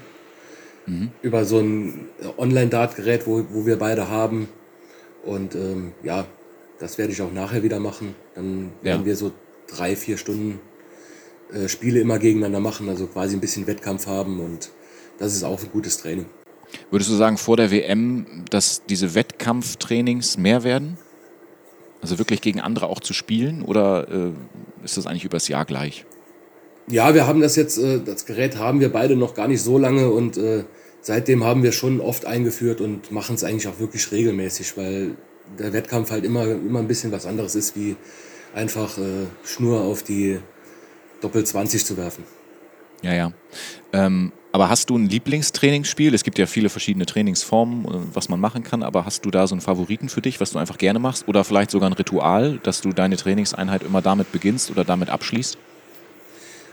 Mhm. 0.86 1.12
Über 1.22 1.44
so 1.44 1.60
ein 1.60 2.08
äh, 2.22 2.28
Online-Dart-Gerät, 2.42 3.28
wo, 3.28 3.46
wo 3.50 3.66
wir 3.66 3.78
beide 3.78 4.08
haben. 4.08 4.48
Und 5.26 5.56
ähm, 5.56 5.92
ja, 6.04 6.26
das 6.80 6.98
werde 6.98 7.12
ich 7.12 7.22
auch 7.22 7.34
nachher 7.34 7.64
wieder 7.64 7.82
machen. 7.82 8.16
Dann 8.34 8.72
werden 8.82 9.02
ja. 9.02 9.06
wir 9.06 9.18
so 9.18 9.34
drei, 9.68 9.98
vier 9.98 10.16
Stunden 10.16 10.62
äh, 11.54 11.68
Spiele 11.68 12.00
immer 12.00 12.20
gegeneinander 12.20 12.60
machen, 12.60 12.90
also 12.90 13.08
quasi 13.08 13.36
ein 13.36 13.42
bisschen 13.42 13.68
Wettkampf 13.68 14.08
haben 14.08 14.40
und 14.40 14.70
das 15.18 15.34
ist 15.34 15.44
auch 15.44 15.62
ein 15.62 15.70
gutes 15.72 15.98
Training. 15.98 16.26
Würdest 16.92 17.10
du 17.10 17.16
sagen, 17.16 17.38
vor 17.38 17.58
der 17.58 17.72
WM, 17.72 18.46
dass 18.50 18.86
diese 18.86 19.16
Wettkampftrainings 19.16 20.38
mehr 20.38 20.64
werden? 20.64 20.98
Also 22.02 22.18
wirklich 22.18 22.42
gegen 22.42 22.60
andere 22.60 22.88
auch 22.88 23.00
zu 23.00 23.14
spielen 23.14 23.62
oder 23.62 24.08
äh, 24.10 24.32
ist 24.84 24.98
das 24.98 25.08
eigentlich 25.08 25.26
übers 25.26 25.48
Jahr 25.48 25.66
gleich? 25.66 26.06
Ja, 26.88 27.16
wir 27.16 27.26
haben 27.26 27.42
das 27.42 27.56
jetzt, 27.56 27.78
äh, 27.78 28.00
das 28.04 28.26
Gerät 28.26 28.58
haben 28.58 28.80
wir 28.80 28.92
beide 28.92 29.16
noch 29.16 29.34
gar 29.34 29.48
nicht 29.48 29.62
so 29.62 29.78
lange 29.78 30.10
und 30.12 30.38
äh, 30.38 30.66
seitdem 31.02 31.44
haben 31.44 31.64
wir 31.64 31.72
schon 31.72 32.02
oft 32.02 32.26
eingeführt 32.26 32.82
und 32.82 33.12
machen 33.12 33.36
es 33.36 33.44
eigentlich 33.44 33.68
auch 33.68 33.80
wirklich 33.80 34.12
regelmäßig, 34.12 34.78
weil 34.78 35.16
der 35.58 35.74
Wettkampf 35.74 36.12
halt 36.12 36.26
immer, 36.26 36.46
immer 36.46 36.80
ein 36.80 36.88
bisschen 36.88 37.12
was 37.12 37.26
anderes 37.26 37.56
ist, 37.56 37.76
wie 37.76 37.96
einfach 38.54 38.98
äh, 38.98 39.26
Schnur 39.44 39.82
auf 39.82 40.04
die 40.04 40.40
Doppel 41.26 41.44
20 41.44 41.84
zu 41.84 41.98
werfen. 41.98 42.24
Ja, 43.02 43.14
ja. 43.14 43.32
Ähm, 43.94 44.32
aber 44.52 44.70
hast 44.70 44.92
du 44.92 44.98
ein 44.98 45.10
Lieblingstrainingsspiel? 45.10 46.14
Es 46.14 46.24
gibt 46.24 46.38
ja 46.38 46.46
viele 46.46 46.70
verschiedene 46.70 47.08
Trainingsformen, 47.08 47.86
äh, 47.86 47.98
was 48.14 48.30
man 48.30 48.40
machen 48.40 48.64
kann, 48.64 48.84
aber 48.84 49.06
hast 49.06 49.26
du 49.26 49.32
da 49.32 49.48
so 49.48 49.56
einen 49.56 49.62
Favoriten 49.62 50.08
für 50.08 50.22
dich, 50.22 50.40
was 50.40 50.52
du 50.52 50.60
einfach 50.60 50.78
gerne 50.78 51.00
machst? 51.00 51.28
Oder 51.28 51.44
vielleicht 51.44 51.72
sogar 51.72 51.90
ein 51.90 51.94
Ritual, 51.94 52.60
dass 52.62 52.82
du 52.82 52.94
deine 52.94 53.18
Trainingseinheit 53.18 53.82
immer 53.82 54.04
damit 54.04 54.32
beginnst 54.32 54.70
oder 54.70 54.86
damit 54.86 55.10
abschließt? 55.10 55.58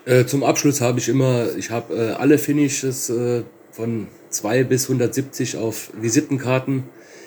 Äh, 0.05 0.27
zum 0.27 0.45
Abschluss 0.45 0.83
habe 0.83 0.99
ich 0.99 1.09
immer, 1.09 1.57
ich 1.57 1.71
habe 1.71 1.95
äh, 1.95 2.11
alle 2.13 2.37
Finishes 2.37 3.09
äh, 3.09 3.45
von 3.71 4.09
2 4.29 4.65
bis 4.65 4.85
170 4.85 5.57
auf 5.57 5.91
Visitenkarten 5.99 6.85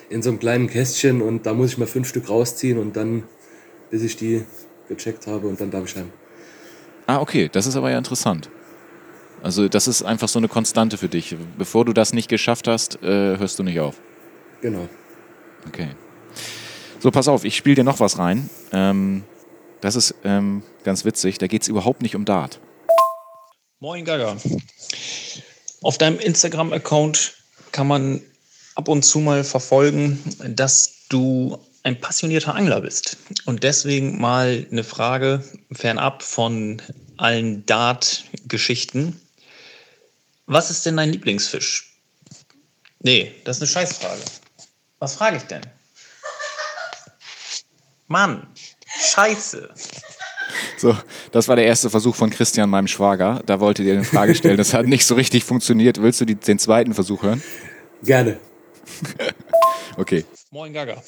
in 0.09 0.21
so 0.21 0.29
einem 0.29 0.39
kleinen 0.39 0.67
Kästchen 0.69 1.23
und 1.23 1.47
da 1.47 1.55
muss 1.55 1.71
ich 1.71 1.77
mal 1.79 1.88
fünf 1.88 2.07
Stück 2.07 2.29
rausziehen 2.29 2.77
und 2.77 2.95
dann, 2.95 3.23
bis 3.89 4.03
ich 4.03 4.15
die 4.15 4.43
gecheckt 4.88 5.25
habe 5.25 5.47
und 5.47 5.59
dann 5.59 5.71
darf 5.71 5.85
ich 5.85 5.95
heim. 5.95 6.11
Ah, 7.07 7.19
okay, 7.19 7.49
das 7.51 7.67
ist 7.67 7.75
aber 7.75 7.91
ja 7.91 7.97
interessant. 7.97 8.49
Also 9.43 9.67
das 9.67 9.87
ist 9.87 10.01
einfach 10.01 10.27
so 10.27 10.39
eine 10.39 10.47
Konstante 10.47 10.97
für 10.97 11.07
dich. 11.07 11.35
Bevor 11.57 11.85
du 11.85 11.93
das 11.93 12.13
nicht 12.13 12.29
geschafft 12.29 12.67
hast, 12.67 13.01
äh, 13.03 13.37
hörst 13.37 13.59
du 13.59 13.63
nicht 13.63 13.79
auf. 13.79 13.95
Genau. 14.61 14.87
Okay. 15.67 15.89
So, 16.99 17.11
pass 17.11 17.27
auf, 17.27 17.45
ich 17.45 17.55
spiele 17.55 17.75
dir 17.75 17.83
noch 17.83 17.99
was 17.99 18.17
rein. 18.17 18.49
Ähm, 18.71 19.23
das 19.81 19.95
ist 19.95 20.15
ähm, 20.23 20.63
ganz 20.83 21.05
witzig. 21.05 21.37
Da 21.37 21.45
geht 21.45 21.61
es 21.61 21.67
überhaupt 21.67 22.01
nicht 22.01 22.15
um 22.15 22.25
Dart. 22.25 22.59
Moin 23.79 24.03
Gaga. 24.03 24.37
Auf 25.83 25.99
deinem 25.99 26.17
Instagram-Account 26.17 27.35
kann 27.71 27.87
man 27.87 28.21
ab 28.73 28.87
und 28.87 29.03
zu 29.03 29.19
mal 29.19 29.43
verfolgen, 29.43 30.19
dass 30.55 31.05
du 31.09 31.59
ein 31.85 32.01
passionierter 32.01 32.55
Angler 32.55 32.81
bist. 32.81 33.17
Und 33.45 33.63
deswegen 33.63 34.19
mal 34.19 34.65
eine 34.71 34.83
Frage 34.83 35.43
fernab 35.71 36.23
von 36.23 36.81
allen 37.15 37.65
Dart-Geschichten. 37.67 39.21
Was 40.47 40.71
ist 40.71 40.85
denn 40.85 40.97
dein 40.97 41.11
Lieblingsfisch? 41.11 41.95
Nee, 42.99 43.35
das 43.43 43.57
ist 43.57 43.61
eine 43.61 43.85
Scheißfrage. 43.85 44.21
Was 44.97 45.15
frage 45.15 45.37
ich 45.37 45.43
denn? 45.43 45.61
Mann, 48.07 48.47
Scheiße. 48.99 49.69
So, 50.77 50.97
das 51.31 51.47
war 51.47 51.55
der 51.55 51.65
erste 51.65 51.91
Versuch 51.91 52.15
von 52.15 52.31
Christian, 52.31 52.69
meinem 52.69 52.87
Schwager. 52.87 53.43
Da 53.45 53.59
wollte 53.59 53.83
dir 53.83 53.93
eine 53.93 54.03
Frage 54.03 54.33
stellen. 54.33 54.57
Das 54.57 54.73
hat 54.73 54.87
nicht 54.87 55.05
so 55.05 55.13
richtig 55.13 55.43
funktioniert. 55.43 56.01
Willst 56.01 56.19
du 56.19 56.25
die, 56.25 56.35
den 56.35 56.57
zweiten 56.57 56.95
Versuch 56.95 57.21
hören? 57.21 57.43
Gerne. 58.01 58.39
okay. 59.97 60.25
Moin 60.49 60.73
Gaga 60.73 61.03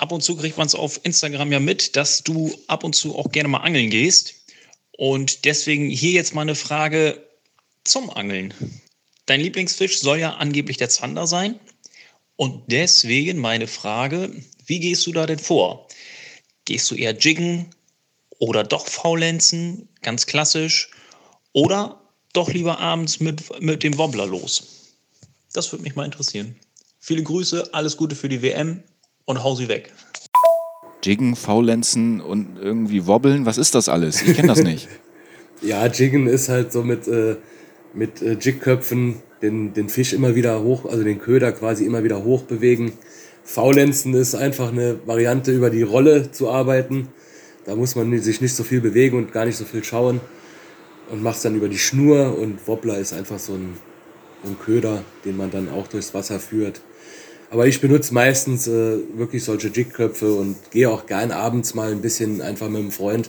ab 0.00 0.12
und 0.12 0.22
zu 0.22 0.36
kriegt 0.36 0.56
man 0.56 0.66
es 0.66 0.74
auf 0.74 1.00
Instagram 1.04 1.52
ja 1.52 1.60
mit, 1.60 1.94
dass 1.94 2.22
du 2.22 2.56
ab 2.68 2.84
und 2.84 2.94
zu 2.94 3.16
auch 3.16 3.30
gerne 3.30 3.48
mal 3.48 3.58
angeln 3.58 3.90
gehst. 3.90 4.34
Und 4.96 5.44
deswegen 5.44 5.88
hier 5.90 6.12
jetzt 6.12 6.34
mal 6.34 6.42
eine 6.42 6.54
Frage 6.54 7.22
zum 7.84 8.10
Angeln. 8.10 8.54
Dein 9.26 9.40
Lieblingsfisch 9.40 10.00
soll 10.00 10.18
ja 10.18 10.34
angeblich 10.34 10.78
der 10.78 10.88
Zander 10.88 11.26
sein. 11.26 11.60
Und 12.36 12.62
deswegen 12.72 13.38
meine 13.38 13.66
Frage, 13.66 14.32
wie 14.64 14.80
gehst 14.80 15.06
du 15.06 15.12
da 15.12 15.26
denn 15.26 15.38
vor? 15.38 15.86
Gehst 16.64 16.90
du 16.90 16.94
eher 16.94 17.16
jiggen 17.16 17.74
oder 18.38 18.64
doch 18.64 18.86
faulenzen, 18.86 19.88
ganz 20.00 20.26
klassisch? 20.26 20.90
Oder 21.52 22.00
doch 22.32 22.48
lieber 22.48 22.78
abends 22.78 23.20
mit, 23.20 23.60
mit 23.60 23.82
dem 23.82 23.98
Wobbler 23.98 24.26
los? 24.26 24.94
Das 25.52 25.70
würde 25.72 25.82
mich 25.82 25.94
mal 25.94 26.04
interessieren. 26.04 26.56
Viele 27.00 27.22
Grüße, 27.22 27.74
alles 27.74 27.96
Gute 27.96 28.14
für 28.14 28.28
die 28.28 28.40
WM 28.40 28.82
und 29.30 29.42
hau 29.42 29.54
sie 29.54 29.68
weg. 29.68 29.92
Jiggen, 31.02 31.34
Faulenzen 31.34 32.20
und 32.20 32.58
irgendwie 32.60 33.06
wobbeln, 33.06 33.46
was 33.46 33.58
ist 33.58 33.74
das 33.74 33.88
alles? 33.88 34.22
Ich 34.22 34.36
kenne 34.36 34.48
das 34.48 34.62
nicht. 34.62 34.88
ja, 35.62 35.86
Jiggen 35.86 36.26
ist 36.26 36.48
halt 36.48 36.72
so 36.72 36.82
mit, 36.82 37.08
äh, 37.08 37.36
mit 37.94 38.20
äh, 38.20 38.36
Jigköpfen 38.38 39.22
den, 39.40 39.72
den 39.72 39.88
Fisch 39.88 40.12
immer 40.12 40.34
wieder 40.34 40.62
hoch, 40.62 40.84
also 40.84 41.02
den 41.02 41.18
Köder 41.18 41.52
quasi 41.52 41.86
immer 41.86 42.04
wieder 42.04 42.24
hoch 42.24 42.42
bewegen. 42.42 42.92
Faulenzen 43.44 44.14
ist 44.14 44.34
einfach 44.34 44.70
eine 44.70 44.98
Variante, 45.06 45.52
über 45.52 45.70
die 45.70 45.82
Rolle 45.82 46.30
zu 46.30 46.50
arbeiten. 46.50 47.08
Da 47.64 47.74
muss 47.76 47.96
man 47.96 48.16
sich 48.18 48.40
nicht 48.40 48.54
so 48.54 48.62
viel 48.62 48.80
bewegen 48.80 49.16
und 49.16 49.32
gar 49.32 49.46
nicht 49.46 49.56
so 49.56 49.64
viel 49.64 49.82
schauen. 49.82 50.20
Und 51.10 51.22
macht 51.22 51.36
es 51.36 51.42
dann 51.42 51.56
über 51.56 51.68
die 51.68 51.78
Schnur 51.78 52.38
und 52.38 52.68
Wobbler 52.68 52.98
ist 52.98 53.12
einfach 53.12 53.38
so 53.38 53.54
ein, 53.54 53.76
ein 54.44 54.58
Köder, 54.58 55.02
den 55.24 55.36
man 55.36 55.50
dann 55.50 55.68
auch 55.70 55.88
durchs 55.88 56.14
Wasser 56.14 56.38
führt. 56.38 56.82
Aber 57.50 57.66
ich 57.66 57.80
benutze 57.80 58.14
meistens 58.14 58.68
äh, 58.68 58.98
wirklich 59.14 59.42
solche 59.42 59.68
Jigköpfe 59.68 60.32
und 60.32 60.56
gehe 60.70 60.88
auch 60.88 61.06
gern 61.06 61.32
abends 61.32 61.74
mal 61.74 61.90
ein 61.90 62.00
bisschen 62.00 62.40
einfach 62.40 62.68
mit 62.68 62.80
einem 62.80 62.92
Freund 62.92 63.28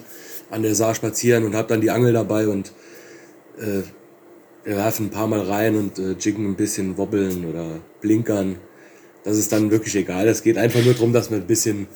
an 0.50 0.62
der 0.62 0.76
Saar 0.76 0.94
spazieren 0.94 1.44
und 1.44 1.56
habe 1.56 1.68
dann 1.68 1.80
die 1.80 1.90
Angel 1.90 2.12
dabei 2.12 2.46
und 2.46 2.72
äh, 3.58 3.82
wir 4.64 4.76
werfen 4.76 5.06
ein 5.06 5.10
paar 5.10 5.26
Mal 5.26 5.40
rein 5.40 5.76
und 5.76 5.98
äh, 5.98 6.12
jiggen 6.12 6.46
ein 6.46 6.54
bisschen 6.54 6.96
wobbeln 6.98 7.44
oder 7.46 7.80
blinkern. 8.00 8.58
Das 9.24 9.36
ist 9.36 9.50
dann 9.50 9.72
wirklich 9.72 9.96
egal. 9.96 10.28
Es 10.28 10.42
geht 10.42 10.56
einfach 10.56 10.84
nur 10.84 10.94
darum, 10.94 11.12
dass 11.12 11.30
man 11.30 11.40
ein 11.40 11.46
bisschen 11.46 11.88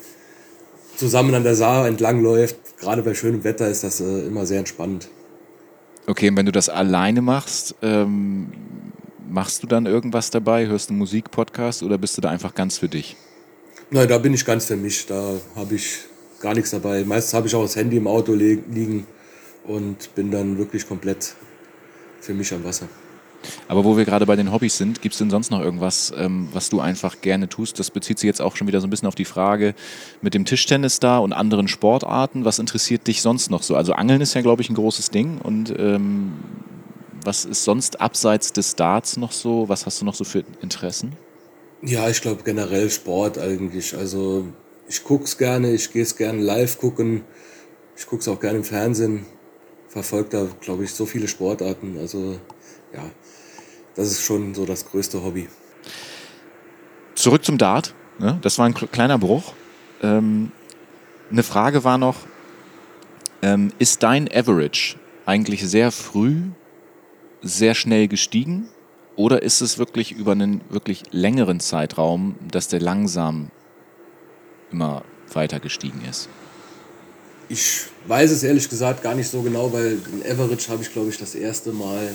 zusammen 0.97 1.35
an 1.35 1.45
der 1.45 1.55
Saar 1.55 1.87
entlang 1.87 2.23
läuft. 2.23 2.57
Gerade 2.81 3.03
bei 3.03 3.15
schönem 3.15 3.45
Wetter 3.45 3.69
ist 3.69 3.85
das 3.85 4.01
äh, 4.01 4.27
immer 4.27 4.47
sehr 4.47 4.59
entspannt. 4.59 5.09
Okay, 6.09 6.31
und 6.31 6.37
wenn 6.37 6.47
du 6.47 6.53
das 6.53 6.69
alleine 6.69 7.23
machst, 7.23 7.77
ähm, 7.83 8.49
Machst 9.29 9.63
du 9.63 9.67
dann 9.67 9.87
irgendwas 9.87 10.31
dabei? 10.31 10.67
Hörst 10.67 10.91
du 10.91 10.95
Musik, 10.95 11.31
Podcast 11.31 11.83
oder 11.83 11.99
bist 11.99 12.17
du 12.17 12.21
da 12.21 12.31
einfach 12.31 12.55
ganz 12.55 12.79
für 12.79 12.89
dich? 12.89 13.17
Nein, 13.91 14.09
da 14.09 14.19
bin 14.19 14.35
ich 14.35 14.45
ganz 14.45 14.67
für 14.67 14.77
mich. 14.77 15.07
Da 15.07 15.35
habe 15.55 15.75
ich 15.75 16.05
gar 16.41 16.55
nichts 16.55 16.71
dabei. 16.71 17.05
Meistens 17.05 17.35
habe 17.35 17.47
ich 17.47 17.55
auch 17.55 17.63
das 17.63 17.77
Handy 17.77 17.97
im 17.97 18.07
Auto 18.07 18.35
liegen 18.35 19.07
und 19.65 20.15
bin 20.15 20.31
dann 20.31 20.59
wirklich 20.59 20.87
komplett 20.87 21.35
für 22.21 22.35
mich 22.35 22.53
am 22.53 22.65
Wasser. 22.65 22.89
Aber 23.69 23.85
wo 23.85 23.97
wir 23.97 24.05
gerade 24.05 24.27
bei 24.27 24.37
den 24.37 24.53
Hobbys 24.53 24.77
sind, 24.79 25.03
gibt 25.03 25.15
es 25.15 25.19
denn 25.19 25.31
sonst 25.31 25.51
noch 25.51 25.61
irgendwas, 25.61 26.13
ähm, 26.17 26.49
was 26.53 26.69
du 26.69 26.81
einfach 26.81 27.21
gerne 27.21 27.49
tust? 27.49 27.79
Das 27.79 27.91
bezieht 27.91 28.19
sich 28.19 28.27
jetzt 28.27 28.41
auch 28.41 28.57
schon 28.57 28.67
wieder 28.67 28.81
so 28.81 28.87
ein 28.87 28.91
bisschen 28.91 29.09
auf 29.09 29.15
die 29.15 29.25
Frage 29.25 29.75
mit 30.21 30.35
dem 30.35 30.45
Tischtennis 30.45 31.01
da 31.01 31.19
und 31.19 31.33
anderen 31.33 31.69
Sportarten. 31.69 32.45
Was 32.45 32.59
interessiert 32.59 33.07
dich 33.07 33.23
sonst 33.23 33.51
noch 33.51 33.63
so? 33.63 33.77
Also 33.77 33.93
Angeln 33.93 34.21
ist 34.21 34.35
ja, 34.35 34.41
glaube 34.41 34.63
ich, 34.63 34.71
ein 34.71 34.75
großes 34.75 35.11
Ding. 35.11 35.39
Und 35.39 35.75
ähm, 35.79 36.33
was 37.27 37.45
ist 37.45 37.65
sonst 37.65 38.01
abseits 38.01 38.53
des 38.53 38.77
Darts 38.77 39.17
noch 39.17 39.33
so? 39.33 39.69
Was 39.69 39.85
hast 39.85 40.01
du 40.01 40.05
noch 40.05 40.15
so 40.15 40.25
für 40.25 40.45
Interessen? 40.63 41.17
Ja, 41.83 42.09
ich 42.09 42.23
glaube 42.23 42.43
generell 42.45 42.89
Sport 42.91 43.39
eigentlich. 43.39 43.97
Also 43.97 44.47
ich 44.89 45.03
gucke 45.05 45.25
es 45.25 45.37
gerne, 45.37 45.73
ich 45.73 45.93
gehe 45.93 46.03
es 46.03 46.17
gerne 46.17 46.41
live 46.41 46.79
gucken. 46.79 47.25
Ich 47.97 48.07
gucke 48.07 48.21
es 48.21 48.29
auch 48.29 48.41
gerne 48.41 48.59
im 48.59 48.65
Fernsehen. 48.65 49.27
Verfolge 49.89 50.29
da, 50.31 50.47
glaube 50.61 50.85
ich, 50.85 50.93
so 50.93 51.07
viele 51.07 51.29
Sportarten. 51.29 51.99
Also 51.99 52.39
ja, 52.95 53.05
das 53.95 54.09
ist 54.09 54.23
schon 54.23 54.55
so 54.55 54.65
das 54.65 54.89
größte 54.89 55.23
Hobby. 55.23 55.49
Zurück 57.15 57.45
zum 57.45 57.59
Dart. 57.59 57.95
Ne? 58.19 58.39
Das 58.43 58.59
war 58.59 58.67
ein 58.67 58.75
kleiner 58.75 59.19
Bruch. 59.19 59.53
Ähm, 60.03 60.53
eine 61.31 61.43
Frage 61.43 61.83
war 61.83 61.99
noch, 61.99 62.17
ähm, 63.43 63.73
ist 63.79 64.03
dein 64.03 64.31
Average 64.33 64.97
eigentlich 65.25 65.67
sehr 65.67 65.91
früh, 65.91 66.43
sehr 67.47 67.75
schnell 67.75 68.09
gestiegen? 68.09 68.69
Oder 69.17 69.43
ist 69.43 69.61
es 69.61 69.79
wirklich 69.79 70.13
über 70.13 70.33
einen 70.33 70.61
wirklich 70.69 71.05
längeren 71.11 71.59
Zeitraum, 71.61 72.37
dass 72.51 72.69
der 72.69 72.81
langsam 72.81 73.51
immer 74.71 75.05
weiter 75.33 75.59
gestiegen 75.59 76.03
ist? 76.09 76.29
Ich 77.49 77.85
weiß 78.07 78.31
es 78.31 78.43
ehrlich 78.43 78.69
gesagt 78.69 79.03
gar 79.03 79.15
nicht 79.15 79.31
so 79.31 79.43
genau, 79.43 79.73
weil 79.73 79.97
den 79.97 80.23
Average 80.23 80.69
habe 80.69 80.83
ich, 80.83 80.93
glaube 80.93 81.09
ich, 81.11 81.19
das 81.19 81.35
erste 81.35 81.73
Mal 81.73 82.11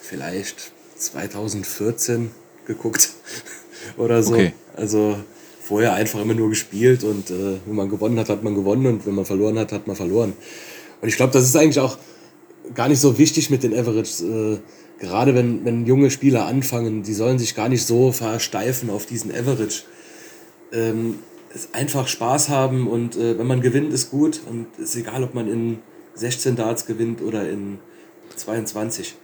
vielleicht 0.00 0.72
2014 0.96 2.30
geguckt 2.66 3.10
oder 3.96 4.22
so. 4.22 4.34
Okay. 4.34 4.52
Also 4.76 5.16
vorher 5.60 5.94
einfach 5.94 6.20
immer 6.20 6.34
nur 6.34 6.50
gespielt 6.50 7.04
und 7.04 7.30
äh, 7.30 7.58
wenn 7.64 7.74
man 7.74 7.88
gewonnen 7.88 8.18
hat, 8.18 8.28
hat 8.28 8.42
man 8.42 8.54
gewonnen 8.54 8.86
und 8.86 9.06
wenn 9.06 9.14
man 9.14 9.24
verloren 9.24 9.58
hat, 9.58 9.72
hat 9.72 9.86
man 9.86 9.96
verloren. 9.96 10.34
Und 11.00 11.08
ich 11.08 11.16
glaube, 11.16 11.32
das 11.32 11.44
ist 11.44 11.56
eigentlich 11.56 11.80
auch 11.80 11.96
gar 12.74 12.88
nicht 12.88 13.00
so 13.00 13.18
wichtig 13.18 13.50
mit 13.50 13.62
den 13.62 13.72
Averages. 13.72 14.22
Äh, 14.22 14.58
gerade 14.98 15.34
wenn, 15.34 15.64
wenn 15.64 15.86
junge 15.86 16.10
Spieler 16.10 16.46
anfangen, 16.46 17.02
die 17.02 17.14
sollen 17.14 17.38
sich 17.38 17.54
gar 17.54 17.68
nicht 17.68 17.84
so 17.84 18.12
versteifen 18.12 18.90
auf 18.90 19.06
diesen 19.06 19.32
Average. 19.32 19.82
Ähm, 20.72 21.18
einfach 21.72 22.08
Spaß 22.08 22.48
haben 22.48 22.86
und 22.86 23.16
äh, 23.16 23.38
wenn 23.38 23.46
man 23.46 23.60
gewinnt, 23.60 23.92
ist 23.92 24.10
gut 24.10 24.40
und 24.48 24.66
es 24.78 24.94
ist 24.94 24.96
egal, 24.96 25.22
ob 25.22 25.34
man 25.34 25.48
in 25.48 25.78
16 26.14 26.56
Darts 26.56 26.86
gewinnt 26.86 27.20
oder 27.20 27.48
in 27.48 27.78
22. 28.36 29.16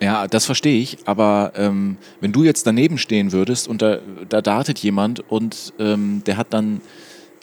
Ja, 0.00 0.26
das 0.26 0.44
verstehe 0.44 0.80
ich, 0.80 0.98
aber 1.06 1.52
ähm, 1.56 1.96
wenn 2.20 2.32
du 2.32 2.44
jetzt 2.44 2.66
daneben 2.66 2.98
stehen 2.98 3.32
würdest 3.32 3.66
und 3.66 3.82
da, 3.82 3.98
da 4.28 4.42
dartet 4.42 4.78
jemand 4.80 5.20
und 5.30 5.72
ähm, 5.78 6.22
der 6.26 6.36
hat 6.36 6.48
dann 6.50 6.80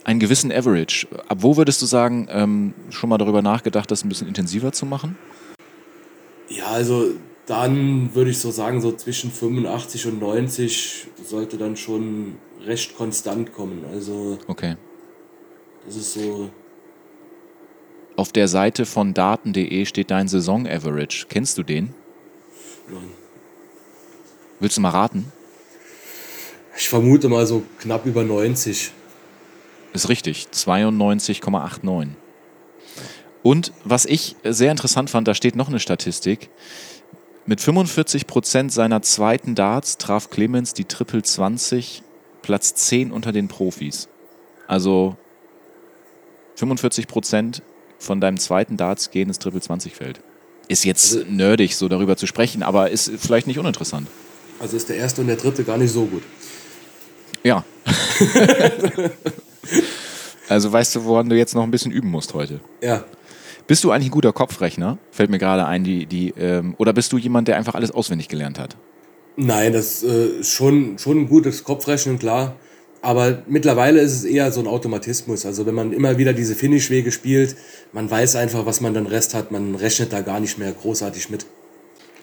einen 0.04 0.20
gewissen 0.20 0.52
Average, 0.52 1.08
ab 1.28 1.40
wo 1.42 1.58
würdest 1.58 1.82
du 1.82 1.86
sagen, 1.86 2.28
ähm, 2.30 2.74
schon 2.90 3.10
mal 3.10 3.18
darüber 3.18 3.42
nachgedacht, 3.42 3.90
das 3.90 4.04
ein 4.04 4.10
bisschen 4.10 4.28
intensiver 4.28 4.72
zu 4.72 4.86
machen? 4.86 5.18
Ja, 6.56 6.68
also 6.68 7.12
dann 7.46 8.14
würde 8.14 8.30
ich 8.30 8.40
so 8.40 8.52
sagen, 8.52 8.82
so 8.82 8.92
zwischen 8.92 9.32
85 9.32 10.08
und 10.08 10.20
90 10.20 11.08
sollte 11.26 11.58
dann 11.58 11.76
schon 11.76 12.36
recht 12.66 12.96
konstant 12.96 13.54
kommen. 13.54 13.84
Also 13.92 14.38
okay. 14.48 14.76
das 15.86 15.96
ist 15.96 16.14
so. 16.14 16.50
Auf 18.16 18.32
der 18.32 18.48
Seite 18.48 18.86
von 18.86 19.14
daten.de 19.14 19.86
steht 19.86 20.12
dein 20.12 20.28
Saison-Average. 20.28 21.26
Kennst 21.30 21.58
du 21.58 21.64
den? 21.64 21.96
Nein. 22.88 23.10
Willst 24.60 24.78
du 24.78 24.82
mal 24.82 24.90
raten? 24.90 25.32
Ich 26.78 26.88
vermute 26.90 27.28
mal 27.30 27.46
so 27.48 27.64
knapp 27.80 28.06
über 28.06 28.24
90. 28.24 28.92
Ist 29.94 30.10
richtig, 30.10 30.48
92,89. 30.54 32.10
Und 33.44 33.74
was 33.84 34.06
ich 34.06 34.38
sehr 34.44 34.72
interessant 34.72 35.10
fand, 35.10 35.28
da 35.28 35.36
steht 35.36 35.56
noch 35.56 35.68
eine 35.68 35.80
Statistik. 35.80 36.50
Mit 37.46 37.60
45 37.60 38.26
Prozent 38.26 38.72
seiner 38.72 39.02
zweiten 39.02 39.54
Darts 39.54 39.98
traf 39.98 40.30
Clemens 40.30 40.74
die 40.74 40.86
Triple 40.86 41.22
20, 41.22 42.02
Platz 42.42 42.74
10 42.74 43.12
unter 43.12 43.34
den 43.34 43.50
Profis. 43.50 44.08
Also 44.66 45.18
45 46.56 47.08
Prozent 47.08 47.62
von 48.00 48.22
deinem 48.22 48.38
zweiten 48.38 48.78
Darts 48.78 49.12
gehen 49.12 49.28
ins 49.28 49.40
Triple 49.40 49.60
20 49.60 49.94
Feld. 49.94 50.22
Ist 50.70 50.86
jetzt 50.86 51.14
also, 51.14 51.30
nerdig, 51.30 51.76
so 51.76 51.90
darüber 51.90 52.16
zu 52.16 52.28
sprechen, 52.28 52.64
aber 52.64 52.92
ist 52.92 53.12
vielleicht 53.18 53.48
nicht 53.48 53.60
uninteressant. 53.60 54.08
Also 54.60 54.78
ist 54.78 54.88
der 54.88 54.96
erste 54.96 55.20
und 55.20 55.28
der 55.28 55.36
dritte 55.36 55.66
gar 55.66 55.78
nicht 55.78 55.92
so 55.92 56.06
gut. 56.06 56.24
Ja. 57.44 57.66
also 60.48 60.72
weißt 60.72 60.96
du, 60.96 61.04
woran 61.04 61.28
du 61.28 61.36
jetzt 61.36 61.56
noch 61.56 61.64
ein 61.64 61.72
bisschen 61.72 61.92
üben 61.92 62.10
musst 62.10 62.34
heute? 62.34 62.62
Ja. 62.82 63.04
Bist 63.66 63.84
du 63.84 63.92
eigentlich 63.92 64.10
ein 64.10 64.12
guter 64.12 64.34
Kopfrechner? 64.34 64.98
Fällt 65.12 65.30
mir 65.30 65.40
gerade 65.40 65.66
ein, 65.66 65.84
die, 65.84 66.06
die, 66.06 66.34
ähm, 66.38 66.76
oder 66.78 66.92
bist 66.92 67.14
du 67.14 67.18
jemand, 67.18 67.48
der 67.48 67.58
einfach 67.58 67.76
alles 67.76 67.92
auswendig 67.92 68.28
gelernt 68.28 68.60
hat? 68.60 68.76
Nein, 69.38 69.74
das 69.74 70.04
äh, 70.04 70.40
ist 70.40 70.52
schon, 70.52 70.98
schon 71.00 71.22
ein 71.22 71.28
gutes 71.30 71.64
Kopfrechnen, 71.64 72.20
klar. 72.20 72.56
Aber 73.02 73.44
mittlerweile 73.48 74.00
ist 74.00 74.14
es 74.14 74.24
eher 74.24 74.52
so 74.52 74.62
ein 74.62 74.68
Automatismus. 74.68 75.46
Also 75.46 75.66
wenn 75.66 75.76
man 75.76 75.92
immer 75.92 76.18
wieder 76.18 76.34
diese 76.34 76.56
Finishwege 76.56 77.12
spielt, 77.12 77.56
man 77.92 78.10
weiß 78.10 78.36
einfach, 78.36 78.66
was 78.66 78.80
man 78.80 78.94
dann 78.94 79.08
Rest 79.08 79.34
hat. 79.34 79.52
Man 79.52 79.76
rechnet 79.76 80.14
da 80.14 80.22
gar 80.22 80.40
nicht 80.40 80.58
mehr 80.58 80.72
großartig 80.72 81.30
mit. 81.30 81.46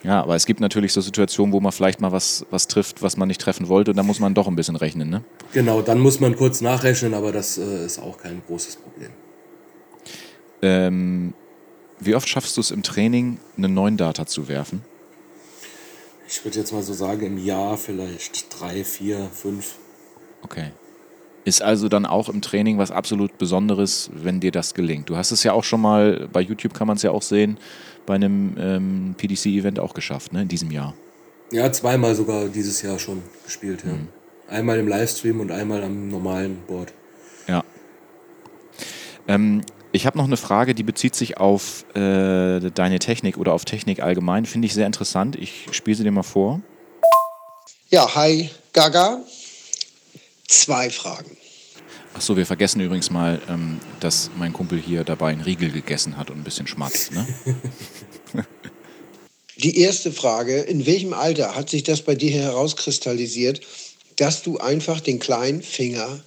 Ja, 0.03 0.23
aber 0.23 0.35
es 0.37 0.47
gibt 0.47 0.61
natürlich 0.61 0.95
so 0.95 1.03
Situationen, 1.03 1.53
wo 1.53 1.61
man 1.61 1.73
vielleicht 1.73 2.01
mal 2.01 2.13
was, 2.13 2.47
was 2.51 2.67
trifft, 2.67 3.03
was 3.03 3.19
man 3.19 3.29
nicht 3.29 3.41
treffen 3.41 3.69
wollte. 3.69 3.91
Und 3.91 3.99
dann 3.99 4.07
muss 4.07 4.21
man 4.21 4.33
doch 4.33 4.47
ein 4.47 4.57
bisschen 4.57 4.77
rechnen, 4.77 5.11
ne? 5.11 5.23
Genau, 5.53 5.83
dann 5.83 5.99
muss 6.01 6.21
man 6.21 6.35
kurz 6.37 6.63
nachrechnen, 6.63 7.13
aber 7.13 7.33
das 7.33 7.59
äh, 7.59 7.85
ist 7.85 7.99
auch 7.99 8.17
kein 8.17 8.41
großes 8.47 8.77
Problem. 8.77 9.11
Ähm, 10.63 11.35
wie 11.99 12.15
oft 12.15 12.29
schaffst 12.29 12.57
du 12.57 12.61
es 12.61 12.71
im 12.71 12.83
Training, 12.83 13.39
einen 13.57 13.75
neuen 13.75 13.97
Data 13.97 14.27
zu 14.27 14.49
werfen? 14.49 14.83
Ich 16.29 16.45
würde 16.45 16.59
jetzt 16.59 16.73
mal 16.73 16.83
so 16.83 16.93
sagen, 16.93 17.27
im 17.27 17.39
Jahr 17.39 17.77
vielleicht 17.77 18.47
drei, 18.61 18.85
vier, 18.85 19.29
fünf. 19.33 19.75
Okay. 20.43 20.71
Ist 21.45 21.63
also 21.63 21.89
dann 21.89 22.07
auch 22.07 22.29
im 22.29 22.41
Training 22.43 22.79
was 22.79 22.91
absolut 22.91 23.37
Besonderes, 23.39 24.11
wenn 24.15 24.41
dir 24.41 24.53
das 24.53 24.75
gelingt. 24.75 25.09
Du 25.09 25.17
hast 25.17 25.33
es 25.33 25.43
ja 25.43 25.53
auch 25.53 25.65
schon 25.65 25.81
mal, 25.81 26.29
bei 26.33 26.41
YouTube 26.41 26.75
kann 26.75 26.87
man 26.87 26.97
es 26.97 27.03
ja 27.03 27.11
auch 27.11 27.23
sehen, 27.23 27.59
bei 28.07 28.15
einem 28.15 28.55
ähm, 28.59 29.15
PDC-Event 29.17 29.79
auch 29.79 29.95
geschafft, 29.95 30.33
ne, 30.33 30.43
in 30.43 30.49
diesem 30.49 30.71
Jahr. 30.71 30.95
Ja, 31.51 31.73
zweimal 31.73 32.15
sogar 32.15 32.47
dieses 32.49 32.81
Jahr 32.83 32.99
schon 32.99 33.23
gespielt, 33.45 33.83
ja. 33.85 33.93
Mhm. 33.93 34.09
Einmal 34.49 34.79
im 34.79 34.89
Livestream 34.89 35.41
und 35.41 35.51
einmal 35.51 35.83
am 35.83 36.09
normalen 36.09 36.59
Board. 36.67 36.93
Ja. 37.47 37.65
Ähm, 39.29 39.63
ich 39.93 40.07
habe 40.07 40.19
noch 40.19 40.25
eine 40.25 40.37
Frage, 40.37 40.75
die 40.75 40.83
bezieht 40.83 41.15
sich 41.15 41.39
auf 41.39 41.85
äh, 41.95 42.71
deine 42.71 42.99
Technik 42.99 43.39
oder 43.39 43.53
auf 43.53 43.65
Technik 43.65 44.01
allgemein. 44.01 44.47
Finde 44.47 44.67
ich 44.67 44.75
sehr 44.75 44.87
interessant. 44.87 45.37
Ich 45.37 45.67
spiele 45.73 45.97
sie 45.97 46.05
dir 46.05 46.13
mal 46.13 46.23
vor. 46.23 46.61
Ja, 47.91 48.15
hi 48.15 48.51
Gaga. 48.73 49.21
Zwei 50.47 50.91
Fragen. 50.91 51.37
Achso, 52.15 52.37
wir 52.37 52.47
vergessen 52.47 52.81
übrigens 52.81 53.11
mal, 53.11 53.41
ähm, 53.49 53.81
dass 54.01 54.31
mein 54.37 54.53
Kumpel 54.53 54.81
hier 54.81 55.05
dabei 55.05 55.31
einen 55.31 55.43
Riegel 55.43 55.71
gegessen 55.71 56.17
hat 56.17 56.31
und 56.31 56.39
ein 56.39 56.45
bisschen 56.45 56.67
schmatzt. 56.67 57.13
Ne? 57.13 57.27
Die 59.57 59.79
erste 59.81 60.11
Frage, 60.11 60.61
in 60.61 60.87
welchem 60.87 61.13
Alter 61.13 61.55
hat 61.55 61.69
sich 61.69 61.83
das 61.83 62.03
bei 62.03 62.15
dir 62.15 62.33
herauskristallisiert, 62.33 63.61
dass 64.17 64.43
du 64.43 64.59
einfach 64.59 65.01
den 65.01 65.19
kleinen 65.19 65.63
Finger 65.63 66.21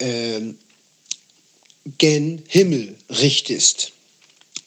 ähm, 0.00 0.58
gen 1.98 2.42
Himmel 2.48 2.96
richtest? 3.08 3.92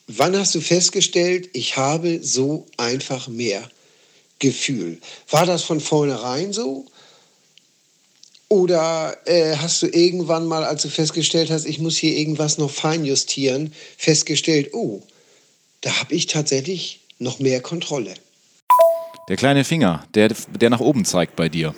Wann 0.08 0.38
hast 0.38 0.56
du 0.56 0.62
festgestellt, 0.62 1.50
ich 1.54 1.78
habe 1.78 2.20
so 2.22 2.66
einfach 2.78 3.28
mehr 3.28 3.70
Gefühl? 4.40 5.00
War 5.30 5.46
das 5.46 5.64
von 5.64 5.80
vornherein 5.80 6.52
so? 6.54 6.86
Oder 8.50 9.16
äh, 9.26 9.56
hast 9.56 9.82
du 9.82 9.88
irgendwann 9.88 10.46
mal, 10.46 10.66
als 10.66 10.82
du 10.82 10.90
festgestellt 10.90 11.50
hast, 11.52 11.66
ich 11.66 11.80
muss 11.80 11.96
hier 11.96 12.18
irgendwas 12.18 12.58
noch 12.58 12.72
feinjustieren, 12.72 13.74
festgestellt, 13.98 14.74
oh, 14.74 15.02
da 15.80 16.00
habe 16.00 16.14
ich 16.14 16.26
tatsächlich 16.26 17.00
noch 17.18 17.40
mehr 17.40 17.62
Kontrolle? 17.62 18.14
Der 19.30 19.38
kleine 19.38 19.64
Finger, 19.64 20.06
der, 20.16 20.34
der 20.60 20.70
nach 20.70 20.82
oben 20.82 21.06
zeigt 21.06 21.38
bei 21.38 21.48
dir. 21.48 21.74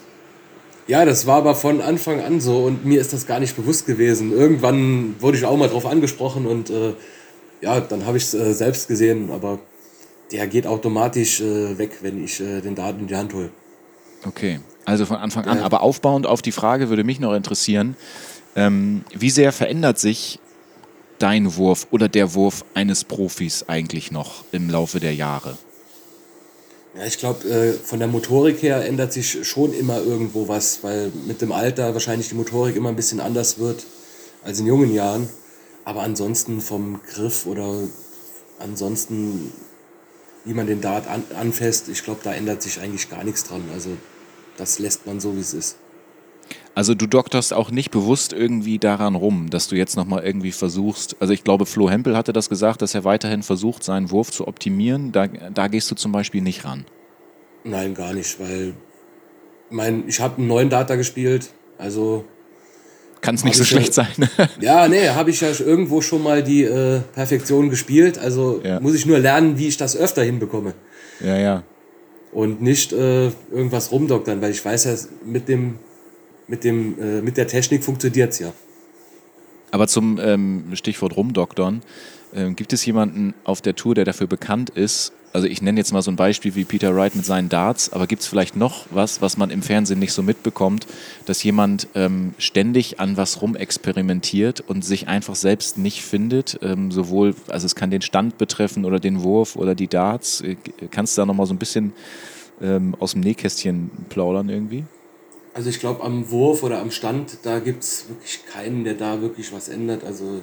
Ja, 0.87 1.05
das 1.05 1.25
war 1.27 1.37
aber 1.37 1.55
von 1.55 1.81
Anfang 1.81 2.21
an 2.21 2.41
so 2.41 2.65
und 2.65 2.85
mir 2.85 2.99
ist 2.99 3.13
das 3.13 3.25
gar 3.25 3.39
nicht 3.39 3.55
bewusst 3.55 3.85
gewesen. 3.85 4.31
Irgendwann 4.33 5.15
wurde 5.19 5.37
ich 5.37 5.45
auch 5.45 5.55
mal 5.55 5.69
drauf 5.69 5.85
angesprochen 5.85 6.45
und 6.45 6.69
äh, 6.69 6.93
ja, 7.61 7.79
dann 7.79 8.05
habe 8.05 8.17
ich 8.17 8.23
es 8.23 8.33
äh, 8.33 8.53
selbst 8.53 8.89
gesehen, 8.89 9.31
aber 9.31 9.59
der 10.31 10.47
geht 10.47 10.67
automatisch 10.67 11.39
äh, 11.39 11.77
weg, 11.77 11.99
wenn 12.01 12.23
ich 12.23 12.41
äh, 12.41 12.59
den 12.59 12.75
Daten 12.75 13.01
in 13.01 13.07
die 13.07 13.15
Hand 13.15 13.33
hole. 13.33 13.49
Okay, 14.25 14.59
also 14.85 15.05
von 15.05 15.17
Anfang 15.17 15.45
an. 15.45 15.59
Aber 15.59 15.81
aufbauend 15.81 16.27
auf 16.27 16.41
die 16.41 16.51
Frage 16.51 16.89
würde 16.89 17.03
mich 17.03 17.19
noch 17.19 17.33
interessieren, 17.33 17.95
ähm, 18.55 19.03
wie 19.13 19.29
sehr 19.29 19.51
verändert 19.51 19.99
sich 19.99 20.39
dein 21.19 21.55
Wurf 21.55 21.87
oder 21.91 22.09
der 22.09 22.33
Wurf 22.33 22.65
eines 22.73 23.03
Profis 23.05 23.63
eigentlich 23.67 24.11
noch 24.11 24.43
im 24.51 24.69
Laufe 24.69 24.99
der 24.99 25.15
Jahre? 25.15 25.57
Ja, 26.95 27.05
ich 27.05 27.17
glaube, 27.17 27.49
äh, 27.49 27.73
von 27.73 27.97
der 27.97 28.07
Motorik 28.07 28.61
her 28.61 28.85
ändert 28.85 29.13
sich 29.13 29.47
schon 29.47 29.73
immer 29.73 29.97
irgendwo 29.97 30.47
was, 30.47 30.83
weil 30.83 31.11
mit 31.25 31.41
dem 31.41 31.51
Alter 31.51 31.93
wahrscheinlich 31.93 32.29
die 32.29 32.35
Motorik 32.35 32.75
immer 32.75 32.89
ein 32.89 32.95
bisschen 32.95 33.19
anders 33.19 33.57
wird 33.57 33.83
als 34.43 34.59
in 34.59 34.67
jungen 34.67 34.93
Jahren. 34.93 35.27
Aber 35.85 36.03
ansonsten 36.03 36.61
vom 36.61 37.01
Griff 37.01 37.47
oder 37.47 37.79
ansonsten, 38.59 39.51
wie 40.45 40.53
man 40.53 40.67
den 40.67 40.81
Dart 40.81 41.07
an, 41.07 41.23
anfasst, 41.35 41.89
ich 41.89 42.03
glaube, 42.03 42.21
da 42.23 42.31
ändert 42.31 42.61
sich 42.61 42.79
eigentlich 42.79 43.09
gar 43.09 43.23
nichts 43.23 43.43
dran. 43.43 43.63
Also 43.73 43.89
das 44.57 44.77
lässt 44.77 45.07
man 45.07 45.19
so, 45.19 45.35
wie 45.35 45.41
es 45.41 45.55
ist. 45.55 45.77
Also 46.75 46.95
du 46.95 47.05
dokterst 47.05 47.53
auch 47.53 47.69
nicht 47.69 47.91
bewusst 47.91 48.33
irgendwie 48.33 48.79
daran 48.79 49.15
rum, 49.15 49.49
dass 49.49 49.67
du 49.67 49.75
jetzt 49.75 49.95
nochmal 49.95 50.23
irgendwie 50.23 50.51
versuchst, 50.51 51.15
also 51.19 51.31
ich 51.31 51.43
glaube, 51.43 51.67
Flo 51.67 51.89
Hempel 51.89 52.17
hatte 52.17 52.33
das 52.33 52.49
gesagt, 52.49 52.81
dass 52.81 52.95
er 52.95 53.03
weiterhin 53.03 53.43
versucht, 53.43 53.83
seinen 53.83 54.09
Wurf 54.09 54.31
zu 54.31 54.47
optimieren. 54.47 55.11
Da, 55.11 55.27
da 55.27 55.67
gehst 55.67 55.91
du 55.91 55.95
zum 55.95 56.11
Beispiel 56.11 56.41
nicht 56.41 56.65
ran. 56.65 56.85
Nein, 57.63 57.93
gar 57.93 58.13
nicht, 58.13 58.39
weil 58.39 58.73
mein, 59.69 60.07
ich 60.07 60.19
habe 60.19 60.37
einen 60.37 60.47
neuen 60.47 60.69
Data 60.69 60.95
gespielt, 60.95 61.51
also 61.77 62.25
kann 63.23 63.35
es 63.35 63.45
nicht 63.45 63.55
so 63.55 63.63
schlecht 63.63 63.95
ja, 63.95 64.03
sein. 64.03 64.29
ja, 64.59 64.87
nee, 64.89 65.07
habe 65.07 65.29
ich 65.29 65.39
ja 65.39 65.47
irgendwo 65.57 66.01
schon 66.01 66.21
mal 66.21 66.43
die 66.43 66.63
äh, 66.63 66.99
Perfektion 67.13 67.69
gespielt. 67.69 68.17
Also 68.17 68.59
ja. 68.63 68.81
muss 68.81 68.95
ich 68.95 69.05
nur 69.05 69.17
lernen, 69.17 69.57
wie 69.57 69.69
ich 69.69 69.77
das 69.77 69.95
öfter 69.95 70.23
hinbekomme. 70.23 70.73
Ja, 71.21 71.37
ja. 71.37 71.63
Und 72.33 72.61
nicht 72.61 72.91
äh, 72.91 73.27
irgendwas 73.49 73.93
rumdoktern, 73.93 74.41
weil 74.41 74.51
ich 74.51 74.63
weiß 74.63 74.83
ja, 74.85 74.95
mit 75.25 75.47
dem 75.47 75.79
mit, 76.47 76.63
dem, 76.63 76.99
äh, 76.99 77.21
mit 77.21 77.37
der 77.37 77.47
Technik 77.47 77.83
funktioniert 77.83 78.31
es 78.31 78.39
ja. 78.39 78.53
Aber 79.71 79.87
zum 79.87 80.19
ähm, 80.21 80.65
Stichwort 80.73 81.15
Rumdoktern, 81.17 81.81
äh, 82.33 82.51
gibt 82.51 82.73
es 82.73 82.85
jemanden 82.85 83.33
auf 83.43 83.61
der 83.61 83.75
Tour, 83.75 83.95
der 83.95 84.05
dafür 84.05 84.27
bekannt 84.27 84.69
ist? 84.69 85.13
Also 85.33 85.47
ich 85.47 85.63
nenne 85.63 85.79
jetzt 85.79 85.91
mal 85.91 86.03
so 86.03 86.11
ein 86.11 86.15
Beispiel 86.15 86.53
wie 86.53 86.63
Peter 86.63 86.95
Wright 86.95 87.15
mit 87.15 87.25
seinen 87.25 87.49
Darts, 87.49 87.91
aber 87.91 88.05
gibt 88.05 88.21
es 88.21 88.27
vielleicht 88.27 88.55
noch 88.55 88.85
was, 88.91 89.19
was 89.19 89.35
man 89.35 89.49
im 89.49 89.63
Fernsehen 89.63 89.97
nicht 89.97 90.13
so 90.13 90.21
mitbekommt, 90.21 90.85
dass 91.25 91.43
jemand 91.43 91.87
ähm, 91.95 92.35
ständig 92.37 92.99
an 92.99 93.17
was 93.17 93.41
rumexperimentiert 93.41 94.61
und 94.61 94.85
sich 94.85 95.07
einfach 95.07 95.33
selbst 95.33 95.79
nicht 95.79 96.03
findet, 96.03 96.59
ähm, 96.61 96.91
sowohl, 96.91 97.33
also 97.47 97.65
es 97.65 97.73
kann 97.73 97.89
den 97.89 98.03
Stand 98.03 98.37
betreffen 98.37 98.85
oder 98.85 98.99
den 98.99 99.23
Wurf 99.23 99.55
oder 99.55 99.73
die 99.73 99.87
Darts. 99.87 100.41
Äh, 100.41 100.55
kannst 100.91 101.17
du 101.17 101.21
da 101.21 101.25
nochmal 101.25 101.47
so 101.47 101.55
ein 101.55 101.59
bisschen 101.59 101.93
ähm, 102.61 102.95
aus 102.99 103.13
dem 103.13 103.21
Nähkästchen 103.21 103.89
plaudern 104.09 104.49
irgendwie? 104.49 104.83
Also 105.53 105.69
ich 105.69 105.79
glaube, 105.79 106.03
am 106.03 106.31
Wurf 106.31 106.63
oder 106.63 106.79
am 106.79 106.89
Stand, 106.89 107.37
da 107.43 107.59
gibt 107.59 107.83
es 107.83 108.05
wirklich 108.09 108.45
keinen, 108.45 108.83
der 108.83 108.95
da 108.95 109.21
wirklich 109.21 109.53
was 109.53 109.69
ändert. 109.69 110.03
Also, 110.03 110.41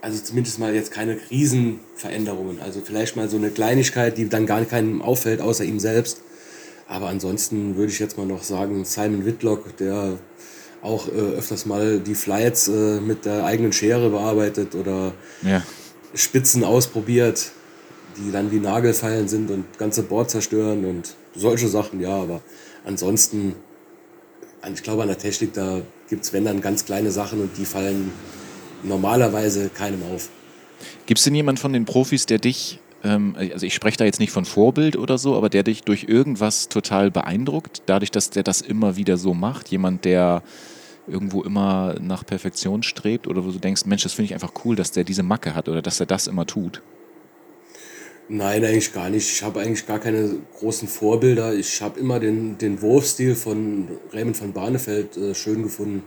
also 0.00 0.22
zumindest 0.22 0.60
mal 0.60 0.74
jetzt 0.74 0.92
keine 0.92 1.18
Riesenveränderungen. 1.30 2.60
Also 2.60 2.80
vielleicht 2.84 3.16
mal 3.16 3.28
so 3.28 3.36
eine 3.36 3.50
Kleinigkeit, 3.50 4.16
die 4.16 4.28
dann 4.28 4.46
gar 4.46 4.64
keinem 4.64 5.02
auffällt, 5.02 5.40
außer 5.40 5.64
ihm 5.64 5.80
selbst. 5.80 6.20
Aber 6.86 7.08
ansonsten 7.08 7.76
würde 7.76 7.90
ich 7.90 7.98
jetzt 7.98 8.16
mal 8.16 8.26
noch 8.26 8.42
sagen, 8.42 8.84
Simon 8.84 9.24
Whitlock, 9.24 9.76
der 9.78 10.18
auch 10.82 11.08
äh, 11.08 11.12
öfters 11.12 11.66
mal 11.66 11.98
die 11.98 12.14
Flights 12.14 12.68
äh, 12.68 13.00
mit 13.00 13.24
der 13.24 13.44
eigenen 13.44 13.72
Schere 13.72 14.10
bearbeitet 14.10 14.74
oder 14.74 15.12
ja. 15.42 15.62
Spitzen 16.14 16.62
ausprobiert, 16.62 17.50
die 18.18 18.30
dann 18.30 18.52
wie 18.52 18.60
Nagelfeilen 18.60 19.26
sind 19.26 19.50
und 19.50 19.64
ganze 19.78 20.02
Board 20.02 20.30
zerstören 20.30 20.84
und 20.84 21.14
solche 21.34 21.68
Sachen, 21.68 22.00
ja, 22.00 22.10
aber 22.10 22.42
ansonsten 22.84 23.56
ich 24.72 24.82
glaube, 24.82 25.02
an 25.02 25.08
der 25.08 25.18
Technik, 25.18 25.52
da 25.52 25.80
gibt 26.08 26.24
es, 26.24 26.32
wenn 26.32 26.44
dann, 26.44 26.60
ganz 26.60 26.84
kleine 26.84 27.10
Sachen 27.10 27.40
und 27.40 27.56
die 27.58 27.64
fallen 27.64 28.12
normalerweise 28.82 29.68
keinem 29.68 30.02
auf. 30.14 30.28
Gibt 31.06 31.18
es 31.18 31.24
denn 31.24 31.34
jemand 31.34 31.58
von 31.58 31.72
den 31.72 31.84
Profis, 31.84 32.26
der 32.26 32.38
dich, 32.38 32.80
ähm, 33.02 33.36
also 33.38 33.66
ich 33.66 33.74
spreche 33.74 33.96
da 33.98 34.04
jetzt 34.04 34.20
nicht 34.20 34.32
von 34.32 34.44
Vorbild 34.44 34.96
oder 34.96 35.18
so, 35.18 35.36
aber 35.36 35.48
der 35.48 35.62
dich 35.62 35.82
durch 35.82 36.04
irgendwas 36.04 36.68
total 36.68 37.10
beeindruckt, 37.10 37.82
dadurch, 37.86 38.10
dass 38.10 38.30
der 38.30 38.42
das 38.42 38.60
immer 38.60 38.96
wieder 38.96 39.16
so 39.16 39.34
macht? 39.34 39.68
Jemand, 39.68 40.04
der 40.04 40.42
irgendwo 41.06 41.42
immer 41.42 41.96
nach 42.00 42.24
Perfektion 42.24 42.82
strebt 42.82 43.26
oder 43.26 43.44
wo 43.44 43.50
du 43.50 43.58
denkst, 43.58 43.84
Mensch, 43.84 44.02
das 44.02 44.14
finde 44.14 44.26
ich 44.26 44.34
einfach 44.34 44.52
cool, 44.64 44.76
dass 44.76 44.90
der 44.90 45.04
diese 45.04 45.22
Macke 45.22 45.54
hat 45.54 45.68
oder 45.68 45.82
dass 45.82 46.00
er 46.00 46.06
das 46.06 46.26
immer 46.26 46.46
tut? 46.46 46.82
Nein, 48.28 48.64
eigentlich 48.64 48.92
gar 48.94 49.10
nicht. 49.10 49.30
Ich 49.30 49.42
habe 49.42 49.60
eigentlich 49.60 49.86
gar 49.86 49.98
keine 49.98 50.36
großen 50.58 50.88
Vorbilder. 50.88 51.54
Ich 51.54 51.82
habe 51.82 52.00
immer 52.00 52.20
den, 52.20 52.56
den 52.56 52.80
Wurfstil 52.80 53.34
von 53.34 53.88
Raymond 54.12 54.40
van 54.40 54.52
Barneveld 54.54 55.16
äh, 55.16 55.34
schön 55.34 55.62
gefunden, 55.62 56.02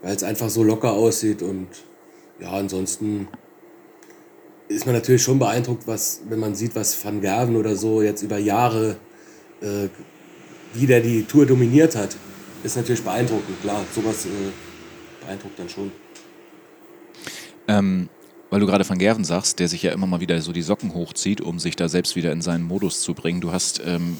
weil 0.00 0.16
es 0.16 0.22
einfach 0.22 0.48
so 0.48 0.62
locker 0.62 0.92
aussieht. 0.92 1.42
Und 1.42 1.68
ja, 2.40 2.52
ansonsten 2.52 3.28
ist 4.68 4.86
man 4.86 4.94
natürlich 4.94 5.22
schon 5.22 5.38
beeindruckt, 5.38 5.86
was, 5.86 6.22
wenn 6.28 6.38
man 6.38 6.54
sieht, 6.54 6.74
was 6.74 7.04
Van 7.04 7.20
Gerven 7.20 7.56
oder 7.56 7.76
so 7.76 8.00
jetzt 8.00 8.22
über 8.22 8.38
Jahre, 8.38 8.96
äh, 9.60 9.88
wie 10.72 10.86
die 10.86 11.24
Tour 11.24 11.44
dominiert 11.44 11.94
hat. 11.94 12.16
Ist 12.64 12.76
natürlich 12.76 13.02
beeindruckend, 13.02 13.60
klar. 13.60 13.84
Sowas 13.94 14.24
äh, 14.24 14.28
beeindruckt 15.24 15.58
dann 15.58 15.68
schon. 15.68 15.92
Ähm, 17.68 18.08
weil 18.50 18.60
du 18.60 18.66
gerade 18.66 18.88
Van 18.88 18.98
Gerven 18.98 19.24
sagst, 19.24 19.58
der 19.58 19.68
sich 19.68 19.82
ja 19.82 19.92
immer 19.92 20.06
mal 20.06 20.20
wieder 20.20 20.40
so 20.40 20.52
die 20.52 20.62
Socken 20.62 20.94
hochzieht, 20.94 21.40
um 21.40 21.58
sich 21.58 21.76
da 21.76 21.88
selbst 21.88 22.16
wieder 22.16 22.32
in 22.32 22.40
seinen 22.40 22.64
Modus 22.64 23.02
zu 23.02 23.12
bringen. 23.12 23.40
Du 23.40 23.52
hast 23.52 23.80
ähm, 23.84 24.16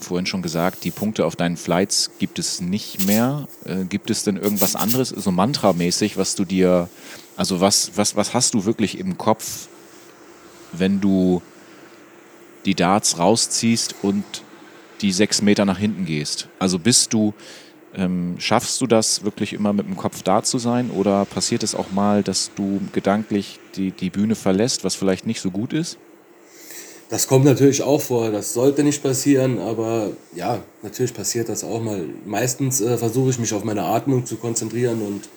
vorhin 0.00 0.26
schon 0.26 0.42
gesagt, 0.42 0.84
die 0.84 0.90
Punkte 0.90 1.26
auf 1.26 1.36
deinen 1.36 1.56
Flights 1.56 2.10
gibt 2.18 2.38
es 2.38 2.60
nicht 2.60 3.06
mehr. 3.06 3.48
Äh, 3.64 3.84
gibt 3.84 4.10
es 4.10 4.24
denn 4.24 4.36
irgendwas 4.36 4.76
anderes, 4.76 5.10
so 5.10 5.30
mantramäßig, 5.30 6.16
was 6.16 6.34
du 6.34 6.44
dir, 6.44 6.88
also 7.36 7.60
was, 7.60 7.92
was, 7.96 8.16
was 8.16 8.32
hast 8.32 8.54
du 8.54 8.64
wirklich 8.64 8.98
im 8.98 9.18
Kopf, 9.18 9.68
wenn 10.72 11.00
du 11.00 11.42
die 12.64 12.74
Darts 12.74 13.18
rausziehst 13.18 13.96
und 14.02 14.24
die 15.02 15.12
sechs 15.12 15.42
Meter 15.42 15.66
nach 15.66 15.78
hinten 15.78 16.06
gehst? 16.06 16.48
Also 16.58 16.78
bist 16.78 17.12
du 17.12 17.34
ähm, 17.96 18.36
schaffst 18.38 18.80
du 18.80 18.86
das 18.86 19.24
wirklich 19.24 19.52
immer 19.54 19.72
mit 19.72 19.86
dem 19.86 19.96
Kopf 19.96 20.22
da 20.22 20.42
zu 20.42 20.58
sein 20.58 20.90
oder 20.90 21.24
passiert 21.24 21.62
es 21.62 21.74
auch 21.74 21.90
mal, 21.92 22.22
dass 22.22 22.50
du 22.54 22.80
gedanklich 22.92 23.58
die, 23.74 23.90
die 23.90 24.10
Bühne 24.10 24.34
verlässt, 24.34 24.84
was 24.84 24.94
vielleicht 24.94 25.26
nicht 25.26 25.40
so 25.40 25.50
gut 25.50 25.72
ist? 25.72 25.98
Das 27.08 27.28
kommt 27.28 27.44
natürlich 27.44 27.82
auch 27.82 28.00
vor. 28.00 28.30
Das 28.32 28.52
sollte 28.52 28.82
nicht 28.82 29.02
passieren, 29.02 29.58
aber 29.58 30.10
ja, 30.34 30.58
natürlich 30.82 31.14
passiert 31.14 31.48
das 31.48 31.64
auch 31.64 31.80
mal. 31.80 32.04
Meistens 32.26 32.80
äh, 32.80 32.98
versuche 32.98 33.30
ich 33.30 33.38
mich 33.38 33.54
auf 33.54 33.64
meine 33.64 33.84
Atmung 33.84 34.26
zu 34.26 34.36
konzentrieren 34.36 35.00
und 35.02 35.28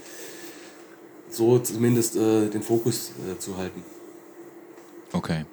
so 1.29 1.59
zumindest 1.59 2.15
äh, 2.15 2.49
den 2.49 2.63
Fokus 2.63 3.11
äh, 3.31 3.37
zu 3.37 3.57
halten. 3.57 3.83
Okay. 5.13 5.45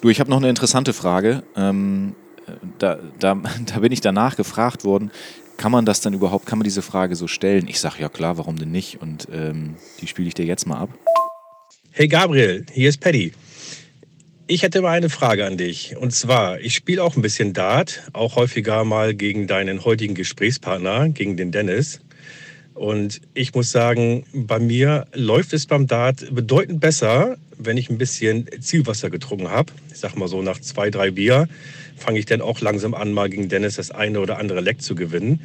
Du, 0.00 0.08
ich 0.08 0.20
habe 0.20 0.28
noch 0.30 0.38
eine 0.38 0.48
interessante 0.48 0.92
Frage. 0.92 1.44
Ähm, 1.56 2.16
äh, 2.46 2.52
da, 2.78 2.98
da, 3.20 3.34
da 3.66 3.78
bin 3.78 3.92
ich 3.92 4.00
danach 4.00 4.36
gefragt 4.36 4.84
worden 4.84 5.12
kann 5.56 5.72
man 5.72 5.84
das 5.84 6.00
dann 6.00 6.14
überhaupt, 6.14 6.46
kann 6.46 6.58
man 6.58 6.64
diese 6.64 6.82
Frage 6.82 7.16
so 7.16 7.26
stellen? 7.26 7.68
Ich 7.68 7.80
sage 7.80 7.96
ja 8.00 8.08
klar, 8.08 8.38
warum 8.38 8.56
denn 8.56 8.70
nicht? 8.70 9.00
Und 9.00 9.28
ähm, 9.32 9.76
die 10.00 10.06
spiele 10.06 10.28
ich 10.28 10.34
dir 10.34 10.44
jetzt 10.44 10.66
mal 10.66 10.78
ab. 10.78 10.90
Hey 11.90 12.08
Gabriel, 12.08 12.66
hier 12.72 12.88
ist 12.88 13.00
Paddy. 13.00 13.32
Ich 14.46 14.62
hätte 14.62 14.82
mal 14.82 14.90
eine 14.90 15.08
Frage 15.08 15.46
an 15.46 15.56
dich. 15.56 15.96
Und 15.96 16.12
zwar, 16.12 16.60
ich 16.60 16.74
spiele 16.74 17.02
auch 17.02 17.16
ein 17.16 17.22
bisschen 17.22 17.54
Dart, 17.54 18.02
auch 18.12 18.36
häufiger 18.36 18.84
mal 18.84 19.14
gegen 19.14 19.46
deinen 19.46 19.84
heutigen 19.84 20.14
Gesprächspartner, 20.14 21.08
gegen 21.08 21.36
den 21.36 21.50
Dennis. 21.50 22.00
Und 22.74 23.20
ich 23.32 23.54
muss 23.54 23.70
sagen, 23.70 24.26
bei 24.34 24.58
mir 24.58 25.06
läuft 25.14 25.52
es 25.52 25.66
beim 25.66 25.86
Dart 25.86 26.34
bedeutend 26.34 26.80
besser, 26.80 27.36
wenn 27.56 27.76
ich 27.76 27.88
ein 27.88 27.98
bisschen 27.98 28.50
Zielwasser 28.60 29.08
getrunken 29.08 29.48
habe. 29.48 29.72
Ich 29.92 29.98
sag 29.98 30.16
mal 30.16 30.28
so 30.28 30.42
nach 30.42 30.60
zwei, 30.60 30.90
drei 30.90 31.12
Bier 31.12 31.48
fange 31.96 32.18
ich 32.18 32.26
dann 32.26 32.40
auch 32.40 32.60
langsam 32.60 32.94
an, 32.94 33.12
mal 33.12 33.28
gegen 33.30 33.48
Dennis 33.48 33.76
das 33.76 33.90
eine 33.90 34.20
oder 34.20 34.38
andere 34.38 34.60
Leck 34.60 34.82
zu 34.82 34.94
gewinnen. 34.94 35.40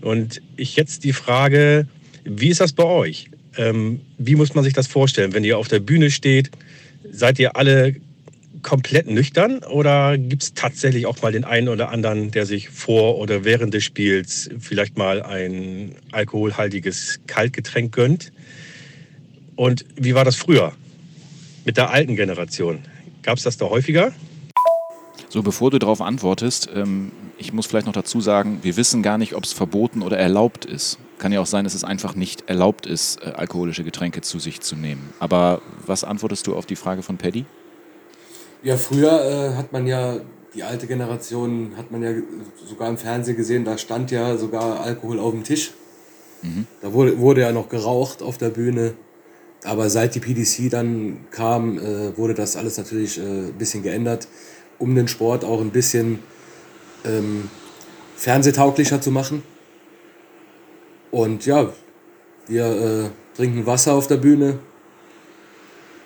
Und 0.00 0.42
ich 0.56 0.76
jetzt 0.76 1.04
die 1.04 1.12
Frage, 1.12 1.86
wie 2.24 2.48
ist 2.48 2.60
das 2.60 2.72
bei 2.72 2.84
euch? 2.84 3.30
Ähm, 3.56 4.00
wie 4.18 4.34
muss 4.34 4.54
man 4.54 4.64
sich 4.64 4.72
das 4.72 4.86
vorstellen, 4.86 5.32
wenn 5.32 5.44
ihr 5.44 5.58
auf 5.58 5.68
der 5.68 5.80
Bühne 5.80 6.10
steht? 6.10 6.50
Seid 7.10 7.38
ihr 7.38 7.56
alle 7.56 7.96
komplett 8.62 9.08
nüchtern 9.08 9.58
oder 9.58 10.16
gibt 10.16 10.42
es 10.42 10.54
tatsächlich 10.54 11.06
auch 11.06 11.20
mal 11.20 11.32
den 11.32 11.44
einen 11.44 11.68
oder 11.68 11.90
anderen, 11.90 12.30
der 12.30 12.46
sich 12.46 12.68
vor 12.68 13.18
oder 13.18 13.44
während 13.44 13.74
des 13.74 13.84
Spiels 13.84 14.50
vielleicht 14.58 14.96
mal 14.96 15.22
ein 15.22 15.96
alkoholhaltiges 16.12 17.20
Kaltgetränk 17.26 17.92
gönnt? 17.92 18.32
Und 19.56 19.84
wie 19.96 20.14
war 20.14 20.24
das 20.24 20.36
früher 20.36 20.72
mit 21.64 21.76
der 21.76 21.90
alten 21.90 22.16
Generation? 22.16 22.80
Gab 23.22 23.36
es 23.36 23.44
das 23.44 23.56
da 23.56 23.66
häufiger? 23.66 24.12
So, 25.28 25.42
bevor 25.42 25.70
du 25.70 25.78
darauf 25.78 26.00
antwortest, 26.00 26.68
ähm, 26.74 27.12
ich 27.38 27.52
muss 27.52 27.66
vielleicht 27.66 27.86
noch 27.86 27.92
dazu 27.92 28.20
sagen, 28.20 28.58
wir 28.62 28.76
wissen 28.76 29.02
gar 29.02 29.18
nicht, 29.18 29.34
ob 29.34 29.44
es 29.44 29.52
verboten 29.52 30.02
oder 30.02 30.18
erlaubt 30.18 30.64
ist. 30.64 30.98
Kann 31.18 31.32
ja 31.32 31.40
auch 31.40 31.46
sein, 31.46 31.64
dass 31.64 31.74
es 31.74 31.84
einfach 31.84 32.14
nicht 32.14 32.48
erlaubt 32.48 32.86
ist, 32.86 33.22
äh, 33.22 33.30
alkoholische 33.30 33.84
Getränke 33.84 34.20
zu 34.20 34.38
sich 34.38 34.60
zu 34.60 34.76
nehmen. 34.76 35.12
Aber 35.20 35.62
was 35.86 36.04
antwortest 36.04 36.46
du 36.46 36.54
auf 36.54 36.66
die 36.66 36.76
Frage 36.76 37.02
von 37.02 37.16
Paddy? 37.16 37.46
Ja, 38.62 38.76
früher 38.76 39.52
äh, 39.52 39.56
hat 39.56 39.72
man 39.72 39.86
ja, 39.86 40.16
die 40.54 40.62
alte 40.62 40.86
Generation 40.86 41.72
hat 41.76 41.90
man 41.90 42.02
ja 42.02 42.10
sogar 42.66 42.88
im 42.88 42.98
Fernsehen 42.98 43.36
gesehen, 43.36 43.64
da 43.64 43.78
stand 43.78 44.10
ja 44.10 44.36
sogar 44.36 44.80
Alkohol 44.80 45.18
auf 45.18 45.32
dem 45.32 45.44
Tisch. 45.44 45.72
Mhm. 46.42 46.66
Da 46.80 46.92
wurde, 46.92 47.18
wurde 47.18 47.40
ja 47.40 47.52
noch 47.52 47.68
geraucht 47.68 48.22
auf 48.22 48.38
der 48.38 48.50
Bühne. 48.50 48.94
Aber 49.64 49.90
seit 49.90 50.14
die 50.14 50.20
PDC 50.20 50.70
dann 50.70 51.24
kam, 51.30 51.78
äh, 51.78 52.16
wurde 52.16 52.34
das 52.34 52.56
alles 52.56 52.78
natürlich 52.78 53.18
äh, 53.18 53.22
ein 53.22 53.54
bisschen 53.54 53.82
geändert. 53.82 54.26
Um 54.82 54.94
den 54.96 55.06
Sport 55.06 55.44
auch 55.44 55.60
ein 55.60 55.70
bisschen 55.70 56.18
ähm, 57.04 57.48
fernsehtauglicher 58.16 59.00
zu 59.00 59.12
machen. 59.12 59.44
Und 61.12 61.46
ja, 61.46 61.72
wir 62.48 62.64
äh, 62.64 63.36
trinken 63.36 63.64
Wasser 63.64 63.94
auf 63.94 64.08
der 64.08 64.16
Bühne. 64.16 64.58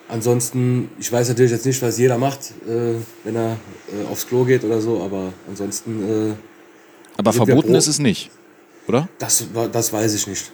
Ansonsten, 0.09 0.89
ich 0.99 1.11
weiß 1.11 1.27
natürlich 1.29 1.51
jetzt 1.51 1.65
nicht, 1.65 1.81
was 1.81 1.97
jeder 1.97 2.17
macht, 2.17 2.51
äh, 2.67 2.93
wenn 3.23 3.35
er 3.35 3.57
äh, 3.91 4.11
aufs 4.11 4.27
Klo 4.27 4.45
geht 4.45 4.63
oder 4.63 4.79
so, 4.79 5.01
aber 5.01 5.33
ansonsten. 5.49 6.31
Äh, 6.31 6.35
aber 7.17 7.33
verboten 7.33 7.73
ist 7.73 7.87
es 7.87 7.97
nicht, 7.99 8.29
oder? 8.87 9.09
Das, 9.17 9.47
das 9.71 9.91
weiß 9.91 10.13
ich 10.13 10.27
nicht. 10.27 10.51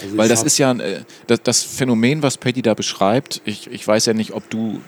Also 0.00 0.16
Weil 0.16 0.28
das 0.28 0.42
ist 0.42 0.56
ja 0.58 0.72
äh, 0.72 1.02
das, 1.26 1.42
das, 1.42 1.62
Phänomen, 1.62 2.22
was 2.22 2.38
Patty 2.38 2.62
da 2.62 2.72
beschreibt. 2.74 3.42
Ich, 3.44 3.70
ich 3.70 3.86
weiß 3.86 4.06
ja 4.06 4.14
nicht, 4.14 4.32
ob 4.32 4.48
du 4.48 4.80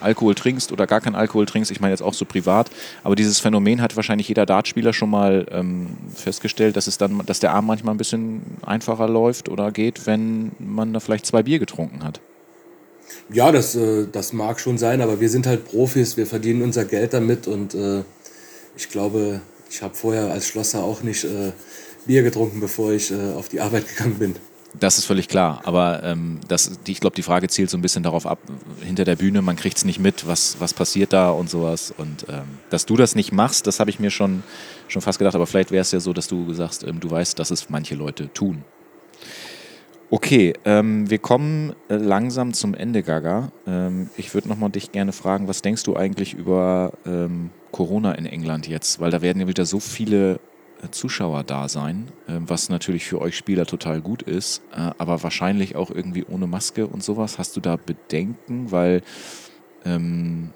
Alkohol 0.00 0.34
trinkst 0.34 0.72
oder 0.72 0.86
gar 0.86 1.00
keinen 1.00 1.14
Alkohol 1.14 1.46
trinkst. 1.46 1.70
Ich 1.70 1.80
meine 1.80 1.92
jetzt 1.92 2.02
auch 2.02 2.14
so 2.14 2.24
privat. 2.24 2.70
Aber 3.02 3.16
dieses 3.16 3.40
Phänomen 3.40 3.80
hat 3.82 3.96
wahrscheinlich 3.96 4.28
jeder 4.28 4.46
Dartspieler 4.46 4.92
schon 4.92 5.10
mal 5.10 5.46
ähm, 5.50 5.96
festgestellt, 6.14 6.76
dass 6.76 6.86
es 6.86 6.98
dann, 6.98 7.22
dass 7.26 7.40
der 7.40 7.52
Arm 7.52 7.66
manchmal 7.66 7.94
ein 7.94 7.98
bisschen 7.98 8.42
einfacher 8.64 9.08
läuft 9.08 9.48
oder 9.48 9.72
geht, 9.72 10.06
wenn 10.06 10.52
man 10.58 10.92
da 10.92 11.00
vielleicht 11.00 11.26
zwei 11.26 11.42
Bier 11.42 11.58
getrunken 11.58 12.04
hat. 12.04 12.20
Ja, 13.32 13.52
das, 13.52 13.74
äh, 13.74 14.06
das 14.10 14.32
mag 14.32 14.60
schon 14.60 14.78
sein, 14.78 15.00
aber 15.00 15.20
wir 15.20 15.28
sind 15.28 15.46
halt 15.46 15.66
Profis, 15.66 16.16
wir 16.16 16.26
verdienen 16.26 16.62
unser 16.62 16.84
Geld 16.84 17.12
damit 17.12 17.46
und 17.46 17.74
äh, 17.74 18.02
ich 18.76 18.88
glaube, 18.88 19.40
ich 19.70 19.82
habe 19.82 19.94
vorher 19.94 20.30
als 20.30 20.46
Schlosser 20.46 20.82
auch 20.82 21.02
nicht 21.02 21.24
äh, 21.24 21.52
Bier 22.06 22.22
getrunken, 22.22 22.60
bevor 22.60 22.92
ich 22.92 23.10
äh, 23.10 23.34
auf 23.34 23.48
die 23.48 23.60
Arbeit 23.60 23.88
gegangen 23.96 24.18
bin. 24.18 24.36
Das 24.74 24.98
ist 24.98 25.06
völlig 25.06 25.28
klar, 25.28 25.62
aber 25.64 26.02
ähm, 26.02 26.40
das, 26.46 26.80
die, 26.82 26.92
ich 26.92 27.00
glaube, 27.00 27.16
die 27.16 27.22
Frage 27.22 27.48
zielt 27.48 27.70
so 27.70 27.78
ein 27.78 27.82
bisschen 27.82 28.02
darauf 28.02 28.26
ab, 28.26 28.38
hinter 28.82 29.04
der 29.04 29.16
Bühne, 29.16 29.40
man 29.40 29.56
kriegt 29.56 29.78
es 29.78 29.84
nicht 29.84 29.98
mit, 29.98 30.26
was, 30.26 30.60
was 30.60 30.74
passiert 30.74 31.14
da 31.14 31.30
und 31.30 31.48
sowas. 31.48 31.92
Und 31.96 32.26
ähm, 32.28 32.44
dass 32.68 32.84
du 32.84 32.96
das 32.96 33.14
nicht 33.14 33.32
machst, 33.32 33.66
das 33.66 33.80
habe 33.80 33.88
ich 33.88 33.98
mir 33.98 34.10
schon, 34.10 34.42
schon 34.86 35.00
fast 35.00 35.18
gedacht, 35.18 35.34
aber 35.34 35.46
vielleicht 35.46 35.70
wäre 35.70 35.80
es 35.80 35.90
ja 35.92 36.00
so, 36.00 36.12
dass 36.12 36.28
du 36.28 36.52
sagst, 36.52 36.84
ähm, 36.84 37.00
du 37.00 37.10
weißt, 37.10 37.38
dass 37.38 37.50
es 37.50 37.70
manche 37.70 37.94
Leute 37.94 38.32
tun. 38.32 38.62
Okay, 40.10 40.54
ähm, 40.64 41.10
wir 41.10 41.18
kommen 41.18 41.74
äh, 41.88 41.96
langsam 41.96 42.54
zum 42.54 42.74
Ende, 42.74 43.02
Gaga. 43.02 43.52
Ähm, 43.66 44.08
ich 44.16 44.32
würde 44.32 44.48
nochmal 44.48 44.70
dich 44.70 44.92
gerne 44.92 45.12
fragen, 45.12 45.48
was 45.48 45.60
denkst 45.60 45.82
du 45.82 45.96
eigentlich 45.96 46.32
über 46.32 46.92
ähm, 47.04 47.50
Corona 47.72 48.12
in 48.12 48.24
England 48.24 48.68
jetzt? 48.68 49.00
Weil 49.00 49.10
da 49.10 49.20
werden 49.20 49.40
ja 49.40 49.48
wieder 49.48 49.66
so 49.66 49.80
viele 49.80 50.40
Zuschauer 50.90 51.44
da 51.44 51.68
sein, 51.68 52.08
ähm, 52.28 52.48
was 52.48 52.68
natürlich 52.68 53.04
für 53.04 53.20
euch 53.20 53.36
Spieler 53.36 53.66
total 53.66 54.00
gut 54.00 54.22
ist, 54.22 54.62
äh, 54.72 54.90
aber 54.98 55.22
wahrscheinlich 55.22 55.76
auch 55.76 55.90
irgendwie 55.90 56.24
ohne 56.24 56.46
Maske 56.46 56.86
und 56.86 57.02
sowas. 57.02 57.38
Hast 57.38 57.56
du 57.56 57.60
da 57.60 57.76
Bedenken, 57.76 58.70
weil 58.70 59.02
ähm, 59.84 60.52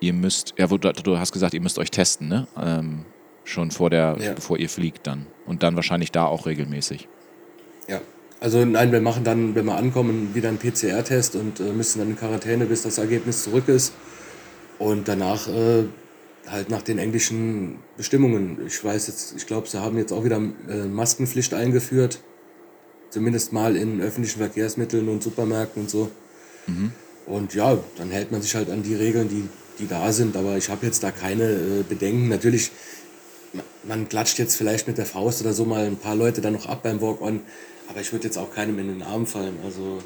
ihr 0.00 0.12
müsst, 0.12 0.54
ja, 0.58 0.66
du 0.66 1.18
hast 1.18 1.32
gesagt, 1.32 1.54
ihr 1.54 1.60
müsst 1.60 1.78
euch 1.78 1.90
testen, 1.90 2.28
ne? 2.28 2.46
Ähm, 2.60 3.04
schon 3.44 3.70
vor 3.70 3.90
der, 3.90 4.16
ja. 4.20 4.32
bevor 4.34 4.58
ihr 4.58 4.68
fliegt 4.68 5.06
dann. 5.06 5.26
Und 5.46 5.62
dann 5.62 5.74
wahrscheinlich 5.74 6.12
da 6.12 6.26
auch 6.26 6.46
regelmäßig. 6.46 7.08
Ja. 7.88 8.00
Also 8.40 8.64
nein, 8.64 8.92
wir 8.92 9.00
machen 9.00 9.24
dann, 9.24 9.54
wenn 9.56 9.64
wir 9.64 9.76
ankommen, 9.76 10.34
wieder 10.34 10.48
einen 10.48 10.58
PCR-Test 10.58 11.34
und 11.34 11.58
äh, 11.58 11.72
müssen 11.72 11.98
dann 11.98 12.10
in 12.10 12.16
Quarantäne, 12.16 12.66
bis 12.66 12.82
das 12.82 12.98
Ergebnis 12.98 13.42
zurück 13.42 13.66
ist. 13.68 13.94
Und 14.78 15.08
danach 15.08 15.48
äh, 15.48 15.84
halt 16.50 16.70
nach 16.70 16.82
den 16.82 16.98
englischen 16.98 17.78
Bestimmungen. 17.96 18.58
Ich 18.66 18.82
weiß 18.82 19.06
jetzt, 19.08 19.34
ich 19.36 19.46
glaube, 19.46 19.68
sie 19.68 19.80
haben 19.80 19.98
jetzt 19.98 20.12
auch 20.12 20.24
wieder 20.24 20.40
äh, 20.68 20.84
Maskenpflicht 20.84 21.54
eingeführt. 21.54 22.20
Zumindest 23.10 23.52
mal 23.52 23.76
in 23.76 24.00
öffentlichen 24.00 24.38
Verkehrsmitteln 24.38 25.08
und 25.08 25.22
Supermärkten 25.22 25.82
und 25.82 25.90
so. 25.90 26.10
Mhm. 26.66 26.92
Und 27.26 27.54
ja, 27.54 27.78
dann 27.96 28.10
hält 28.10 28.32
man 28.32 28.42
sich 28.42 28.54
halt 28.54 28.70
an 28.70 28.82
die 28.82 28.94
Regeln, 28.94 29.28
die, 29.28 29.48
die 29.78 29.86
da 29.86 30.12
sind. 30.12 30.36
Aber 30.36 30.56
ich 30.56 30.68
habe 30.68 30.86
jetzt 30.86 31.02
da 31.02 31.10
keine 31.10 31.44
äh, 31.44 31.82
Bedenken. 31.88 32.28
Natürlich, 32.28 32.70
man 33.84 34.08
klatscht 34.08 34.38
jetzt 34.38 34.56
vielleicht 34.56 34.86
mit 34.88 34.98
der 34.98 35.06
Faust 35.06 35.40
oder 35.40 35.52
so 35.52 35.64
mal 35.64 35.86
ein 35.86 35.96
paar 35.96 36.16
Leute 36.16 36.40
dann 36.40 36.52
noch 36.52 36.66
ab 36.66 36.82
beim 36.82 37.00
Walk-On. 37.00 37.40
Aber 37.88 38.00
ich 38.00 38.12
würde 38.12 38.24
jetzt 38.24 38.36
auch 38.36 38.52
keinem 38.52 38.78
in 38.78 38.88
den 38.88 39.02
Arm 39.02 39.26
fallen. 39.26 39.56
Also 39.64 39.98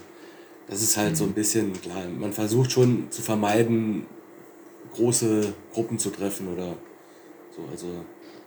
das 0.69 0.83
ist 0.83 0.97
halt 0.97 1.13
mhm. 1.13 1.17
so 1.17 1.25
ein 1.25 1.33
bisschen 1.33 1.73
klar. 1.81 2.05
Man 2.09 2.33
versucht 2.33 2.73
schon 2.73 3.11
zu 3.11 3.23
vermeiden, 3.23 4.07
große 4.95 5.53
Gruppen 5.73 5.99
zu 5.99 6.11
treffen 6.11 6.49
oder 6.53 6.77
so. 7.55 7.63
Also 7.71 7.87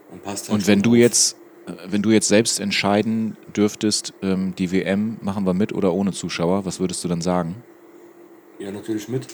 man 0.09 0.19
passt 0.19 0.49
halt 0.49 0.59
Und 0.59 0.67
wenn 0.67 0.81
du 0.81 0.91
auf. 0.91 0.97
jetzt, 0.97 1.37
äh, 1.67 1.71
wenn 1.87 2.01
du 2.01 2.11
jetzt 2.11 2.27
selbst 2.27 2.59
entscheiden 2.59 3.37
dürftest, 3.55 4.13
ähm, 4.21 4.53
die 4.55 4.71
WM 4.71 5.17
machen 5.21 5.45
wir 5.45 5.53
mit 5.53 5.73
oder 5.73 5.93
ohne 5.93 6.11
Zuschauer, 6.11 6.65
was 6.65 6.79
würdest 6.79 7.03
du 7.03 7.07
dann 7.07 7.21
sagen? 7.21 7.63
Ja, 8.59 8.71
natürlich 8.71 9.09
mit. 9.09 9.27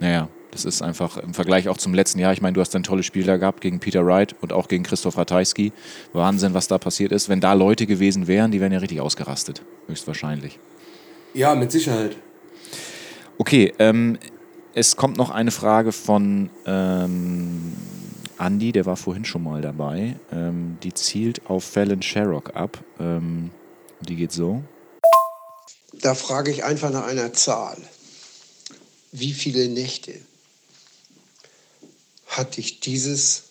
Naja, 0.00 0.28
das 0.50 0.64
ist 0.64 0.82
einfach 0.82 1.18
im 1.18 1.34
Vergleich 1.34 1.68
auch 1.68 1.76
zum 1.76 1.92
letzten 1.94 2.18
Jahr. 2.18 2.32
Ich 2.32 2.40
meine, 2.40 2.54
du 2.54 2.60
hast 2.60 2.74
ein 2.74 2.82
tolles 2.82 3.06
Spiel 3.06 3.24
da 3.24 3.36
gehabt 3.36 3.60
gegen 3.60 3.80
Peter 3.80 4.04
Wright 4.06 4.34
und 4.40 4.52
auch 4.52 4.68
gegen 4.68 4.84
Christoph 4.84 5.16
Ratajski. 5.16 5.72
Wahnsinn, 6.12 6.54
was 6.54 6.68
da 6.68 6.78
passiert 6.78 7.12
ist. 7.12 7.28
Wenn 7.28 7.40
da 7.40 7.52
Leute 7.52 7.86
gewesen 7.86 8.26
wären, 8.26 8.50
die 8.50 8.60
wären 8.60 8.72
ja 8.72 8.78
richtig 8.78 9.00
ausgerastet, 9.00 9.62
höchstwahrscheinlich. 9.88 10.58
Ja, 11.34 11.54
mit 11.54 11.70
Sicherheit. 11.70 12.16
Okay, 13.36 13.72
ähm, 13.78 14.18
es 14.78 14.94
kommt 14.94 15.16
noch 15.16 15.30
eine 15.30 15.50
Frage 15.50 15.90
von 15.90 16.50
ähm, 16.64 17.76
Andy, 18.38 18.70
der 18.70 18.86
war 18.86 18.96
vorhin 18.96 19.24
schon 19.24 19.42
mal 19.42 19.60
dabei. 19.60 20.14
Ähm, 20.30 20.78
die 20.84 20.94
zielt 20.94 21.44
auf 21.46 21.64
Fallon 21.64 22.00
Sherrock 22.00 22.54
ab. 22.54 22.78
Ähm, 23.00 23.50
die 24.00 24.14
geht 24.14 24.30
so. 24.30 24.62
Da 25.94 26.14
frage 26.14 26.52
ich 26.52 26.62
einfach 26.62 26.90
nach 26.90 27.06
einer 27.06 27.32
Zahl. 27.32 27.76
Wie 29.10 29.32
viele 29.32 29.68
Nächte 29.68 30.14
hat 32.28 32.56
dich 32.56 32.78
dieses 32.78 33.44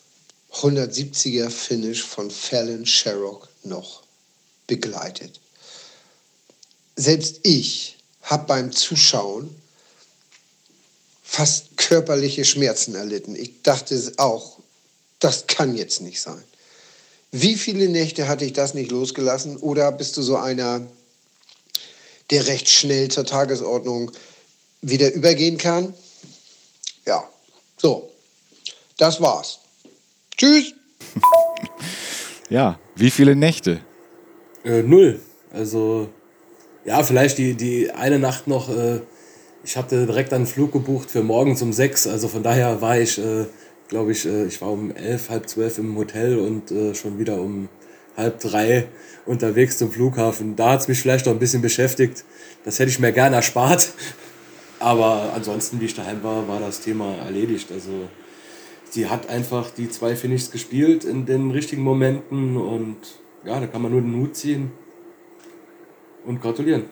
170er 0.54 1.50
Finish 1.50 2.02
von 2.02 2.30
Fallon 2.30 2.86
Sherrock 2.86 3.50
noch 3.64 4.02
begleitet? 4.66 5.40
Selbst 6.96 7.40
ich 7.42 7.98
habe 8.22 8.46
beim 8.46 8.72
Zuschauen 8.72 9.54
fast 11.30 11.76
körperliche 11.76 12.46
Schmerzen 12.46 12.94
erlitten. 12.94 13.36
Ich 13.36 13.62
dachte 13.62 14.12
auch, 14.16 14.58
das 15.20 15.46
kann 15.46 15.76
jetzt 15.76 16.00
nicht 16.00 16.22
sein. 16.22 16.42
Wie 17.30 17.56
viele 17.56 17.90
Nächte 17.90 18.28
hatte 18.28 18.46
ich 18.46 18.54
das 18.54 18.72
nicht 18.72 18.90
losgelassen? 18.90 19.58
Oder 19.58 19.92
bist 19.92 20.16
du 20.16 20.22
so 20.22 20.36
einer, 20.36 20.86
der 22.30 22.46
recht 22.46 22.70
schnell 22.70 23.10
zur 23.10 23.26
Tagesordnung 23.26 24.10
wieder 24.80 25.12
übergehen 25.12 25.58
kann? 25.58 25.92
Ja, 27.04 27.28
so, 27.76 28.10
das 28.96 29.20
war's. 29.20 29.58
Tschüss. 30.34 30.72
ja, 32.48 32.80
wie 32.96 33.10
viele 33.10 33.36
Nächte? 33.36 33.82
Äh, 34.64 34.82
null. 34.82 35.20
Also, 35.50 36.08
ja, 36.86 37.02
vielleicht 37.02 37.36
die, 37.36 37.54
die 37.54 37.90
eine 37.90 38.18
Nacht 38.18 38.46
noch. 38.46 38.70
Äh 38.70 39.02
ich 39.68 39.76
hatte 39.76 40.06
direkt 40.06 40.32
einen 40.32 40.46
Flug 40.46 40.72
gebucht 40.72 41.10
für 41.10 41.22
morgens 41.22 41.60
um 41.60 41.74
sechs. 41.74 42.06
Also 42.06 42.26
von 42.28 42.42
daher 42.42 42.80
war 42.80 42.98
ich, 42.98 43.18
äh, 43.18 43.44
glaube 43.88 44.12
ich, 44.12 44.24
äh, 44.24 44.46
ich 44.46 44.62
war 44.62 44.70
um 44.70 44.96
elf, 44.96 45.28
halb 45.28 45.46
zwölf 45.46 45.76
im 45.76 45.94
Hotel 45.94 46.38
und 46.38 46.70
äh, 46.70 46.94
schon 46.94 47.18
wieder 47.18 47.38
um 47.38 47.68
halb 48.16 48.40
drei 48.40 48.88
unterwegs 49.26 49.76
zum 49.76 49.92
Flughafen. 49.92 50.56
Da 50.56 50.70
hat 50.70 50.80
es 50.80 50.88
mich 50.88 50.98
vielleicht 50.98 51.26
noch 51.26 51.34
ein 51.34 51.38
bisschen 51.38 51.60
beschäftigt. 51.60 52.24
Das 52.64 52.78
hätte 52.78 52.88
ich 52.88 52.98
mir 52.98 53.12
gerne 53.12 53.36
erspart. 53.36 53.92
Aber 54.78 55.34
ansonsten, 55.34 55.82
wie 55.82 55.84
ich 55.84 55.94
daheim 55.94 56.22
war, 56.22 56.48
war 56.48 56.60
das 56.60 56.80
Thema 56.80 57.16
erledigt. 57.16 57.70
Also 57.70 58.08
sie 58.88 59.10
hat 59.10 59.28
einfach 59.28 59.68
die 59.68 59.90
zwei 59.90 60.16
Finishes 60.16 60.50
gespielt 60.50 61.04
in 61.04 61.26
den 61.26 61.50
richtigen 61.50 61.82
Momenten 61.82 62.56
und 62.56 62.96
ja, 63.44 63.60
da 63.60 63.66
kann 63.66 63.82
man 63.82 63.92
nur 63.92 64.00
den 64.00 64.16
Hut 64.16 64.34
ziehen 64.34 64.70
und 66.24 66.40
gratulieren. 66.40 66.84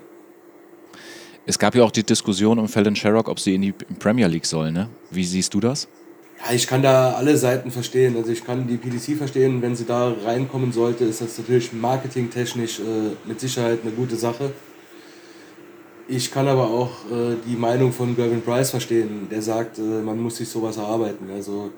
Es 1.49 1.61
gab 1.61 1.77
ja 1.77 1.85
auch 1.85 1.93
die 1.93 2.03
Diskussion 2.03 2.59
um 2.59 2.69
Fallon 2.69 2.97
Sherrock, 2.97 3.29
ob 3.29 3.39
sie 3.39 3.55
in 3.55 3.63
die 3.63 3.73
Premier 3.73 4.27
League 4.27 4.47
soll. 4.47 4.73
Ne? 4.73 4.89
Wie 5.13 5.25
siehst 5.25 5.55
du 5.55 5.61
das? 5.61 5.87
Ja, 6.45 6.53
ich 6.53 6.67
kann 6.67 6.83
da 6.83 7.13
alle 7.13 7.37
Seiten 7.37 7.71
verstehen. 7.71 8.17
Also 8.17 8.33
ich 8.33 8.45
kann 8.45 8.67
die 8.67 8.77
PDC 8.77 9.17
verstehen, 9.17 9.63
wenn 9.63 9.77
sie 9.77 9.85
da 9.85 10.13
reinkommen 10.25 10.73
sollte, 10.73 11.05
ist 11.05 11.21
das 11.21 11.39
natürlich 11.39 11.73
marketingtechnisch 11.73 12.81
äh, 12.81 13.29
mit 13.29 13.41
Sicherheit 13.41 13.79
eine 13.83 13.93
gute 13.93 14.17
Sache. 14.17 14.51
Ich 16.09 16.33
kann 16.33 16.49
aber 16.49 16.69
auch 16.69 16.91
äh, 17.11 17.37
die 17.49 17.57
Meinung 17.57 17.93
von 17.93 18.17
Gervin 18.17 18.43
Price 18.43 18.71
verstehen, 18.71 19.29
der 19.31 19.41
sagt, 19.41 19.79
äh, 19.79 19.83
man 19.83 20.19
muss 20.21 20.37
sich 20.37 20.49
sowas 20.49 20.77
erarbeiten. 20.77 21.31
Also 21.33 21.71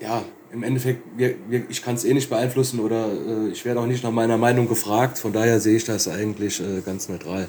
ja, 0.00 0.22
im 0.50 0.62
Endeffekt, 0.62 1.02
wir, 1.16 1.34
wir, 1.48 1.64
ich 1.68 1.82
kann 1.82 1.94
es 1.94 2.04
eh 2.04 2.14
nicht 2.14 2.30
beeinflussen 2.30 2.80
oder 2.80 3.06
äh, 3.06 3.48
ich 3.50 3.66
werde 3.66 3.80
auch 3.80 3.86
nicht 3.86 4.02
nach 4.02 4.10
meiner 4.10 4.38
Meinung 4.38 4.66
gefragt. 4.66 5.18
Von 5.18 5.34
daher 5.34 5.60
sehe 5.60 5.76
ich 5.76 5.84
das 5.84 6.08
eigentlich 6.08 6.60
äh, 6.60 6.80
ganz 6.80 7.10
neutral. 7.10 7.46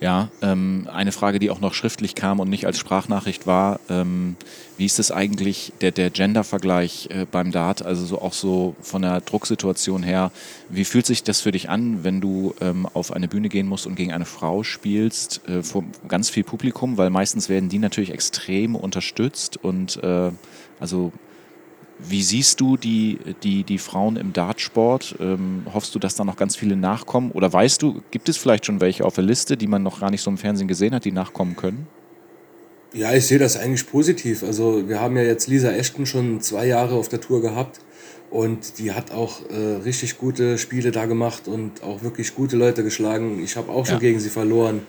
Ja, 0.00 0.28
ähm, 0.42 0.88
eine 0.92 1.12
Frage, 1.12 1.38
die 1.38 1.50
auch 1.50 1.60
noch 1.60 1.74
schriftlich 1.74 2.14
kam 2.14 2.40
und 2.40 2.50
nicht 2.50 2.66
als 2.66 2.78
Sprachnachricht 2.78 3.46
war, 3.46 3.80
ähm, 3.88 4.36
wie 4.76 4.86
ist 4.86 4.98
es 4.98 5.10
eigentlich, 5.10 5.72
der, 5.80 5.92
der 5.92 6.10
Gender-Vergleich 6.10 7.08
äh, 7.10 7.26
beim 7.30 7.52
Dart, 7.52 7.84
also 7.84 8.04
so 8.04 8.20
auch 8.20 8.32
so 8.32 8.74
von 8.80 9.02
der 9.02 9.20
Drucksituation 9.20 10.02
her, 10.02 10.32
wie 10.68 10.84
fühlt 10.84 11.06
sich 11.06 11.22
das 11.22 11.40
für 11.40 11.52
dich 11.52 11.70
an, 11.70 12.02
wenn 12.02 12.20
du 12.20 12.54
ähm, 12.60 12.86
auf 12.92 13.12
eine 13.12 13.28
Bühne 13.28 13.48
gehen 13.48 13.68
musst 13.68 13.86
und 13.86 13.94
gegen 13.94 14.12
eine 14.12 14.26
Frau 14.26 14.62
spielst, 14.62 15.46
äh, 15.48 15.62
vor 15.62 15.84
ganz 16.08 16.28
viel 16.28 16.44
Publikum, 16.44 16.96
weil 16.96 17.10
meistens 17.10 17.48
werden 17.48 17.68
die 17.68 17.78
natürlich 17.78 18.10
extrem 18.10 18.74
unterstützt 18.74 19.62
und 19.62 20.02
äh, 20.02 20.30
also 20.80 21.12
wie 21.98 22.22
siehst 22.22 22.60
du 22.60 22.76
die, 22.76 23.18
die, 23.42 23.62
die 23.62 23.78
Frauen 23.78 24.16
im 24.16 24.32
Dartsport? 24.32 25.16
Ähm, 25.20 25.64
hoffst 25.72 25.94
du, 25.94 25.98
dass 25.98 26.16
da 26.16 26.24
noch 26.24 26.36
ganz 26.36 26.56
viele 26.56 26.76
nachkommen? 26.76 27.30
Oder 27.30 27.52
weißt 27.52 27.80
du, 27.82 28.02
gibt 28.10 28.28
es 28.28 28.36
vielleicht 28.36 28.66
schon 28.66 28.80
welche 28.80 29.04
auf 29.04 29.14
der 29.14 29.24
Liste, 29.24 29.56
die 29.56 29.66
man 29.66 29.82
noch 29.82 30.00
gar 30.00 30.10
nicht 30.10 30.22
so 30.22 30.30
im 30.30 30.38
Fernsehen 30.38 30.68
gesehen 30.68 30.94
hat, 30.94 31.04
die 31.04 31.12
nachkommen 31.12 31.56
können? 31.56 31.86
Ja, 32.92 33.12
ich 33.12 33.26
sehe 33.26 33.38
das 33.38 33.56
eigentlich 33.56 33.88
positiv. 33.88 34.42
Also 34.42 34.88
wir 34.88 35.00
haben 35.00 35.16
ja 35.16 35.22
jetzt 35.22 35.48
Lisa 35.48 35.70
Ashton 35.70 36.06
schon 36.06 36.40
zwei 36.40 36.66
Jahre 36.66 36.94
auf 36.94 37.08
der 37.08 37.20
Tour 37.20 37.42
gehabt 37.42 37.80
und 38.30 38.78
die 38.78 38.92
hat 38.92 39.12
auch 39.12 39.48
äh, 39.50 39.82
richtig 39.84 40.18
gute 40.18 40.58
Spiele 40.58 40.90
da 40.90 41.06
gemacht 41.06 41.46
und 41.46 41.82
auch 41.82 42.02
wirklich 42.02 42.34
gute 42.34 42.56
Leute 42.56 42.82
geschlagen. 42.82 43.42
Ich 43.42 43.56
habe 43.56 43.70
auch 43.70 43.86
schon 43.86 43.96
ja. 43.96 44.00
gegen 44.00 44.20
sie 44.20 44.30
verloren. 44.30 44.82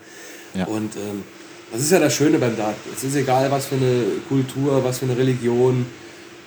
Ja. 0.53 0.65
Und 0.65 0.95
ähm, 0.95 1.23
das 1.71 1.81
ist 1.81 1.91
ja 1.91 1.99
das 1.99 2.13
Schöne 2.13 2.37
beim 2.37 2.55
Dart. 2.55 2.75
Es 2.95 3.03
ist 3.03 3.15
egal, 3.15 3.51
was 3.51 3.67
für 3.67 3.75
eine 3.75 4.03
Kultur, 4.29 4.83
was 4.83 4.99
für 4.99 5.05
eine 5.05 5.17
Religion 5.17 5.85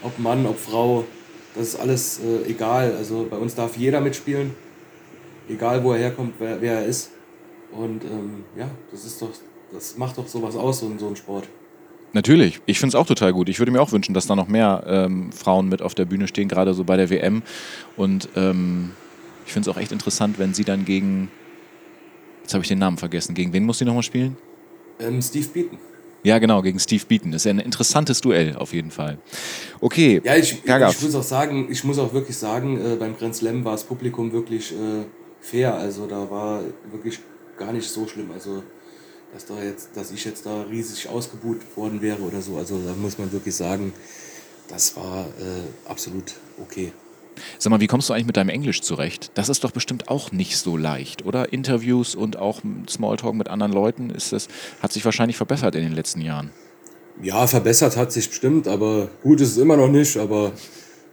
ob 0.03 0.19
Mann, 0.19 0.47
ob 0.47 0.59
Frau, 0.59 1.05
das 1.55 1.69
ist 1.69 1.81
alles 1.81 2.21
äh, 2.21 2.51
egal. 2.51 2.95
Also 2.97 3.27
bei 3.29 3.37
uns 3.37 3.55
darf 3.55 3.77
jeder 3.77 4.01
mitspielen, 4.01 4.55
egal 5.49 5.83
wo 5.83 5.93
er 5.93 5.99
herkommt, 5.99 6.35
wer, 6.39 6.61
wer 6.61 6.81
er 6.81 6.87
ist. 6.87 7.11
Und 7.73 8.05
ähm, 8.05 8.45
ja, 8.57 8.71
das 8.91 9.05
ist 9.05 9.21
doch, 9.21 9.31
das 9.73 9.97
macht 9.97 10.19
doch 10.19 10.27
sowas 10.27 10.57
aus, 10.57 10.81
so, 10.81 10.93
so 10.99 11.09
ein 11.09 11.17
Sport. 11.17 11.49
Natürlich, 12.15 12.61
ich 12.65 12.79
finde 12.79 12.97
es 12.97 13.01
auch 13.01 13.07
total 13.07 13.33
gut. 13.33 13.49
Ich 13.51 13.59
würde 13.59 13.71
mir 13.71 13.83
auch 13.83 13.93
wünschen, 13.93 14.15
dass 14.15 14.27
da 14.27 14.35
noch 14.35 14.49
mehr 14.49 14.83
ähm, 14.87 15.31
Frauen 15.31 15.69
mit 15.69 15.83
auf 15.83 15.95
der 15.95 16.07
Bühne 16.07 16.27
stehen, 16.27 16.49
gerade 16.49 16.73
so 16.73 16.85
bei 16.85 16.97
der 16.97 17.11
WM. 17.11 17.43
Und 17.97 18.31
ähm, 18.35 18.93
ich 19.45 19.53
finde 19.53 19.69
es 19.69 19.77
auch 19.77 19.81
echt 19.81 19.93
interessant, 19.93 20.39
wenn 20.39 20.55
sie 20.55 20.65
dann 20.65 20.87
gegen, 20.87 21.31
jetzt 22.43 22.55
habe 22.55 22.63
ich 22.63 22.69
den 22.69 22.79
Namen 22.79 22.97
vergessen, 22.97 23.35
gegen 23.35 23.53
wen 23.53 23.65
muss 23.65 23.79
sie 23.79 23.85
nochmal 23.85 24.03
spielen? 24.03 24.37
Ähm, 24.99 25.21
Steve 25.21 25.49
Beaton. 25.49 25.79
Ja, 26.23 26.39
genau, 26.39 26.63
gegen 26.63 26.81
Steve 26.81 27.05
Beaton. 27.07 27.33
Das 27.33 27.43
ist 27.43 27.45
ja 27.45 27.51
ein 27.51 27.59
interessantes 27.61 28.21
Duell 28.21 28.57
auf 28.57 28.73
jeden 28.73 28.91
Fall. 28.91 29.19
Okay. 29.81 30.21
Ja, 30.25 30.37
ich, 30.37 30.63
ich 30.65 31.03
muss 31.03 31.15
auch 31.15 31.23
sagen, 31.23 31.69
ich 31.71 31.85
muss 31.85 31.99
auch 31.99 32.13
wirklich 32.13 32.37
sagen, 32.37 32.79
äh, 32.81 32.97
beim 32.97 33.17
Grand 33.17 33.37
Slam 33.37 33.65
war 33.65 33.73
das 33.73 33.85
Publikum 33.85 34.33
wirklich 34.33 34.73
äh, 34.73 35.05
fair. 35.41 35.75
Also 35.75 36.07
da 36.07 36.29
war 36.31 36.63
wirklich 36.91 37.21
gar 37.57 37.73
nicht 37.73 37.89
so 37.89 38.07
schlimm. 38.07 38.31
Also 38.33 38.63
dass 39.33 39.47
da 39.47 39.63
jetzt, 39.63 39.91
dass 39.95 40.11
ich 40.11 40.25
jetzt 40.25 40.47
da 40.47 40.63
riesig 40.63 41.09
ausgebucht 41.09 41.77
worden 41.77 42.01
wäre 42.01 42.23
oder 42.23 42.41
so. 42.41 42.57
Also 42.57 42.79
da 42.79 42.95
muss 42.95 43.19
man 43.19 43.31
wirklich 43.33 43.55
sagen, 43.55 43.93
das 44.69 44.97
war 44.97 45.27
äh, 45.27 45.91
absolut 45.91 46.35
okay. 46.61 46.93
Sag 47.59 47.71
mal, 47.71 47.81
wie 47.81 47.87
kommst 47.87 48.09
du 48.09 48.13
eigentlich 48.13 48.27
mit 48.27 48.37
deinem 48.37 48.49
Englisch 48.51 48.83
zurecht? 48.83 49.31
Das 49.35 49.49
ist 49.49 49.65
doch 49.65 49.71
bestimmt 49.71 50.09
auch 50.09 50.33
nicht 50.33 50.57
so 50.57 50.77
leicht, 50.77 51.25
oder? 51.25 51.53
Interviews 51.53 52.15
und 52.15 52.37
auch 52.37 52.61
Smalltalk 52.89 53.35
mit 53.35 53.49
anderen 53.49 53.73
Leuten, 53.73 54.11
ist 54.11 54.33
das, 54.33 54.49
hat 54.81 54.93
sich 54.93 55.05
wahrscheinlich 55.05 55.37
verbessert 55.37 55.75
in 55.75 55.83
den 55.83 55.93
letzten 55.93 56.21
Jahren. 56.21 56.51
Ja, 57.23 57.47
verbessert 57.47 57.97
hat 57.97 58.13
sich 58.13 58.29
bestimmt, 58.29 58.69
aber 58.69 59.09
gut 59.23 59.41
ist 59.41 59.53
es 59.53 59.59
immer 59.59 59.77
noch 59.77 59.89
nicht, 59.89 60.17
aber 60.17 60.53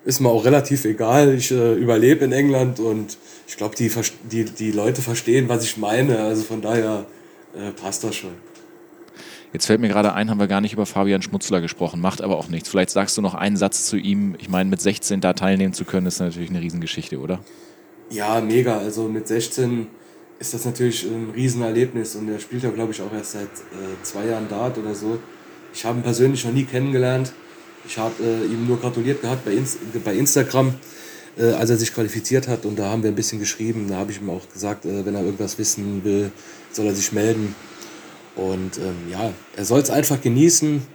ist 0.06 0.20
mir 0.20 0.30
auch 0.30 0.46
relativ 0.46 0.86
egal. 0.86 1.34
Ich 1.34 1.52
äh, 1.52 1.74
überlebe 1.74 2.26
in 2.26 2.32
England 2.32 2.80
und 2.80 3.18
ich 3.48 3.58
glaube, 3.58 3.76
die, 3.76 3.92
die, 4.32 4.46
die 4.46 4.72
Leute 4.72 5.02
verstehen, 5.02 5.50
was 5.50 5.64
ich 5.64 5.78
meine. 5.78 6.20
Also 6.20 6.44
von 6.44 6.62
daher 6.62 7.06
äh, 7.56 7.72
passt 7.72 8.04
das 8.04 8.16
schon. 8.16 8.32
Jetzt 9.56 9.68
fällt 9.68 9.80
mir 9.80 9.88
gerade 9.88 10.12
ein, 10.12 10.30
haben 10.30 10.38
wir 10.38 10.48
gar 10.48 10.60
nicht 10.60 10.74
über 10.74 10.86
Fabian 10.86 11.22
Schmutzler 11.22 11.62
gesprochen, 11.62 12.02
macht 12.02 12.22
aber 12.22 12.36
auch 12.36 12.50
nichts. 12.50 12.68
Vielleicht 12.68 12.90
sagst 12.90 13.16
du 13.16 13.22
noch 13.22 13.36
einen 13.36 13.56
Satz 13.56 13.86
zu 13.86 13.96
ihm. 13.96 14.36
Ich 14.38 14.50
meine, 14.50 14.70
mit 14.70 14.82
16 14.82 15.22
da 15.22 15.32
teilnehmen 15.32 15.72
zu 15.72 15.86
können, 15.86 16.08
ist 16.08 16.20
natürlich 16.20 16.50
eine 16.50 16.60
Riesengeschichte, 16.60 17.22
oder? 17.22 17.40
Ja, 18.10 18.42
mega. 18.42 18.78
Also 18.78 19.04
mit 19.04 19.30
16 19.30 19.88
ist 20.40 20.54
das 20.54 20.66
natürlich 20.66 21.06
ein 21.06 21.32
Riesenerlebnis 21.34 22.18
und 22.18 22.28
er 22.28 22.40
spielt 22.42 22.64
ja, 22.64 22.70
glaube 22.70 22.92
ich, 22.92 23.02
auch 23.02 23.14
erst 23.14 23.32
seit 23.32 23.44
äh, 23.44 24.04
zwei 24.04 24.26
Jahren 24.26 24.50
Dart 24.50 24.78
oder 24.78 24.94
so. 24.94 25.20
Ich 25.74 25.86
habe 25.86 26.00
ihn 26.00 26.04
persönlich 26.04 26.44
noch 26.44 26.52
nie 26.52 26.66
kennengelernt. 26.66 27.32
Ich 27.88 27.98
habe 27.98 28.14
äh, 28.22 28.46
ihm 28.48 28.68
nur 28.68 28.78
gratuliert 28.82 29.22
gehabt 29.22 29.46
bei, 29.46 29.54
Inst 29.54 29.78
bei 30.04 30.16
Instagram, 30.16 30.74
äh, 31.38 31.54
als 31.54 31.70
er 31.70 31.78
sich 31.78 31.94
qualifiziert 31.94 32.50
hat 32.50 32.66
und 32.66 32.78
da 32.78 32.90
haben 32.90 33.04
wir 33.04 33.10
ein 33.10 33.16
bisschen 33.16 33.40
geschrieben. 33.40 33.86
Da 33.88 33.96
habe 33.96 34.12
ich 34.12 34.20
ihm 34.20 34.30
auch 34.30 34.50
gesagt, 34.52 34.84
äh, 34.84 35.06
wenn 35.06 35.16
er 35.16 35.24
irgendwas 35.24 35.58
wissen 35.58 36.04
will, 36.04 36.30
soll 36.74 36.88
er 36.88 36.94
sich 36.94 37.14
melden. 37.14 37.56
Und 38.36 38.78
ähm, 38.78 38.96
ja, 39.12 39.32
er 39.56 39.66
soll 39.66 39.80
es 39.80 39.90
einfach 39.90 40.22
genießen. 40.22 40.86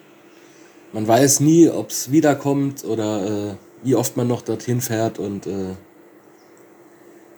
Man 0.92 1.06
weiß 1.06 1.40
nie, 1.40 1.68
ob 1.68 1.90
es 1.90 2.10
wiederkommt 2.10 2.84
oder 2.84 3.50
äh, 3.50 3.54
wie 3.82 3.94
oft 3.94 4.16
man 4.16 4.28
noch 4.28 4.42
dorthin 4.42 4.80
fährt. 4.80 5.18
Und 5.18 5.46
äh, 5.46 5.74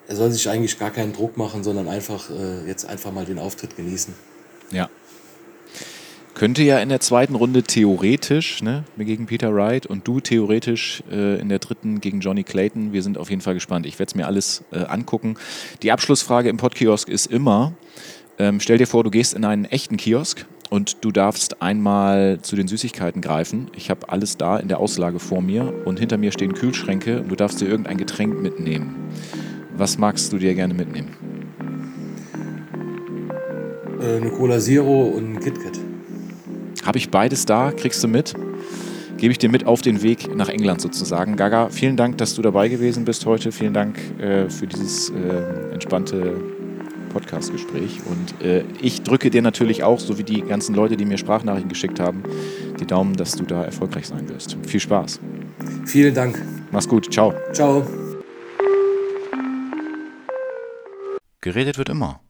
er 0.09 0.17
soll 0.17 0.31
sich 0.31 0.49
eigentlich 0.49 0.79
gar 0.79 0.91
keinen 0.91 1.13
Druck 1.13 1.37
machen, 1.37 1.63
sondern 1.63 1.89
einfach 1.89 2.31
äh, 2.31 2.67
jetzt 2.67 2.85
einfach 2.85 3.13
mal 3.13 3.25
den 3.25 3.39
Auftritt 3.39 3.77
genießen. 3.77 4.15
Ja. 4.71 4.89
Könnte 6.35 6.63
ja 6.63 6.79
in 6.79 6.89
der 6.89 7.01
zweiten 7.01 7.35
Runde 7.35 7.63
theoretisch 7.63 8.63
ne, 8.63 8.85
gegen 8.97 9.27
Peter 9.27 9.55
Wright 9.55 9.87
und 9.87 10.09
du 10.09 10.19
theoretisch 10.19 11.03
äh, 11.11 11.39
in 11.39 11.51
der 11.51 11.59
dritten 11.59 12.01
gegen 12.01 12.21
Johnny 12.21 12.43
Clayton. 12.43 12.93
Wir 12.93 13.03
sind 13.03 13.19
auf 13.19 13.29
jeden 13.29 13.43
Fall 13.43 13.55
gespannt. 13.55 13.85
Ich 13.87 13.99
werde 13.99 14.11
es 14.11 14.15
mir 14.15 14.27
alles 14.27 14.65
äh, 14.73 14.79
angucken. 14.79 15.37
Die 15.83 15.93
Abschlussfrage 15.93 16.49
im 16.49 16.57
Podkiosk 16.57 17.11
ist 17.11 17.27
immer, 17.27 17.75
ähm, 18.43 18.59
stell 18.59 18.77
dir 18.77 18.89
vor, 18.89 19.05
du 19.05 19.11
gehst 19.11 19.35
in 19.35 19.45
einen 19.45 19.67
echten 19.67 19.97
Kiosk 19.97 20.47
und 20.69 21.05
du 21.05 21.13
darfst 21.13 21.63
einmal 21.63 22.41
zu 22.43 22.57
den 22.57 22.67
Süßigkeiten 22.67 23.23
greifen. 23.23 23.71
Ich 23.77 23.89
habe 23.89 24.09
alles 24.09 24.37
da 24.37 24.57
in 24.57 24.67
der 24.67 24.81
Auslage 24.81 25.21
vor 25.21 25.41
mir 25.41 25.73
und 25.85 26.01
hinter 26.01 26.19
mir 26.19 26.33
stehen 26.33 26.53
Kühlschränke 26.53 27.21
und 27.21 27.29
du 27.29 27.37
darfst 27.37 27.61
dir 27.61 27.69
irgendein 27.69 27.99
Getränk 27.99 28.43
mitnehmen. 28.43 28.97
Was 29.77 29.97
magst 29.97 30.33
du 30.33 30.39
dir 30.39 30.55
gerne 30.55 30.75
mitnehmen? 30.75 31.15
Äh, 34.01 34.17
eine 34.17 34.31
Cola 34.31 34.59
Zero 34.59 35.05
und 35.05 35.35
ein 35.35 35.41
KitKat. 35.41 35.79
Habe 36.85 36.99
ich 36.99 37.13
beides 37.13 37.47
da? 37.47 37.71
Kriegst 37.71 38.03
du 38.03 38.09
mit? 38.09 38.35
Gebe 39.19 39.31
ich 39.31 39.39
dir 39.39 39.51
mit 39.51 39.69
auf 39.69 39.83
den 39.83 40.03
Weg 40.03 40.35
nach 40.35 40.49
England 40.49 40.81
sozusagen. 40.81 41.37
Gaga, 41.37 41.69
vielen 41.69 41.97
Dank, 41.97 42.19
dass 42.19 42.35
du 42.35 42.43
dabei 42.43 42.67
gewesen 42.67 43.05
bist 43.05 43.25
heute. 43.25 43.53
Vielen 43.53 43.73
Dank 43.73 44.01
äh, 44.19 44.51
für 44.51 44.67
dieses 44.67 45.11
äh, 45.11 45.73
entspannte 45.73 46.62
Podcast-Gespräch. 47.13 48.01
Und 48.07 48.45
äh, 48.45 48.65
ich 48.81 49.03
drücke 49.03 49.31
dir 49.31 49.43
natürlich 49.43 49.83
auch, 49.85 50.01
so 50.01 50.19
wie 50.19 50.25
die 50.25 50.43
ganzen 50.43 50.75
Leute, 50.75 50.97
die 50.97 51.05
mir 51.05 51.19
Sprachnachrichten 51.19 51.69
geschickt 51.69 52.01
haben, 52.01 52.23
die 52.81 52.87
Daumen, 52.87 53.15
dass 53.15 53.33
du 53.33 53.45
da 53.45 53.65
erfolgreich 53.65 54.09
sein 54.09 54.29
wirst. 54.29 54.57
Viel 54.67 54.81
Spaß. 54.81 55.21
Vielen 55.87 56.15
Dank. 56.15 56.41
Mach's 56.71 56.89
gut. 56.89 57.13
Ciao. 57.13 57.35
Ciao. 57.53 57.87
Geredet 61.41 61.79
wird 61.79 61.89
immer. 61.89 62.21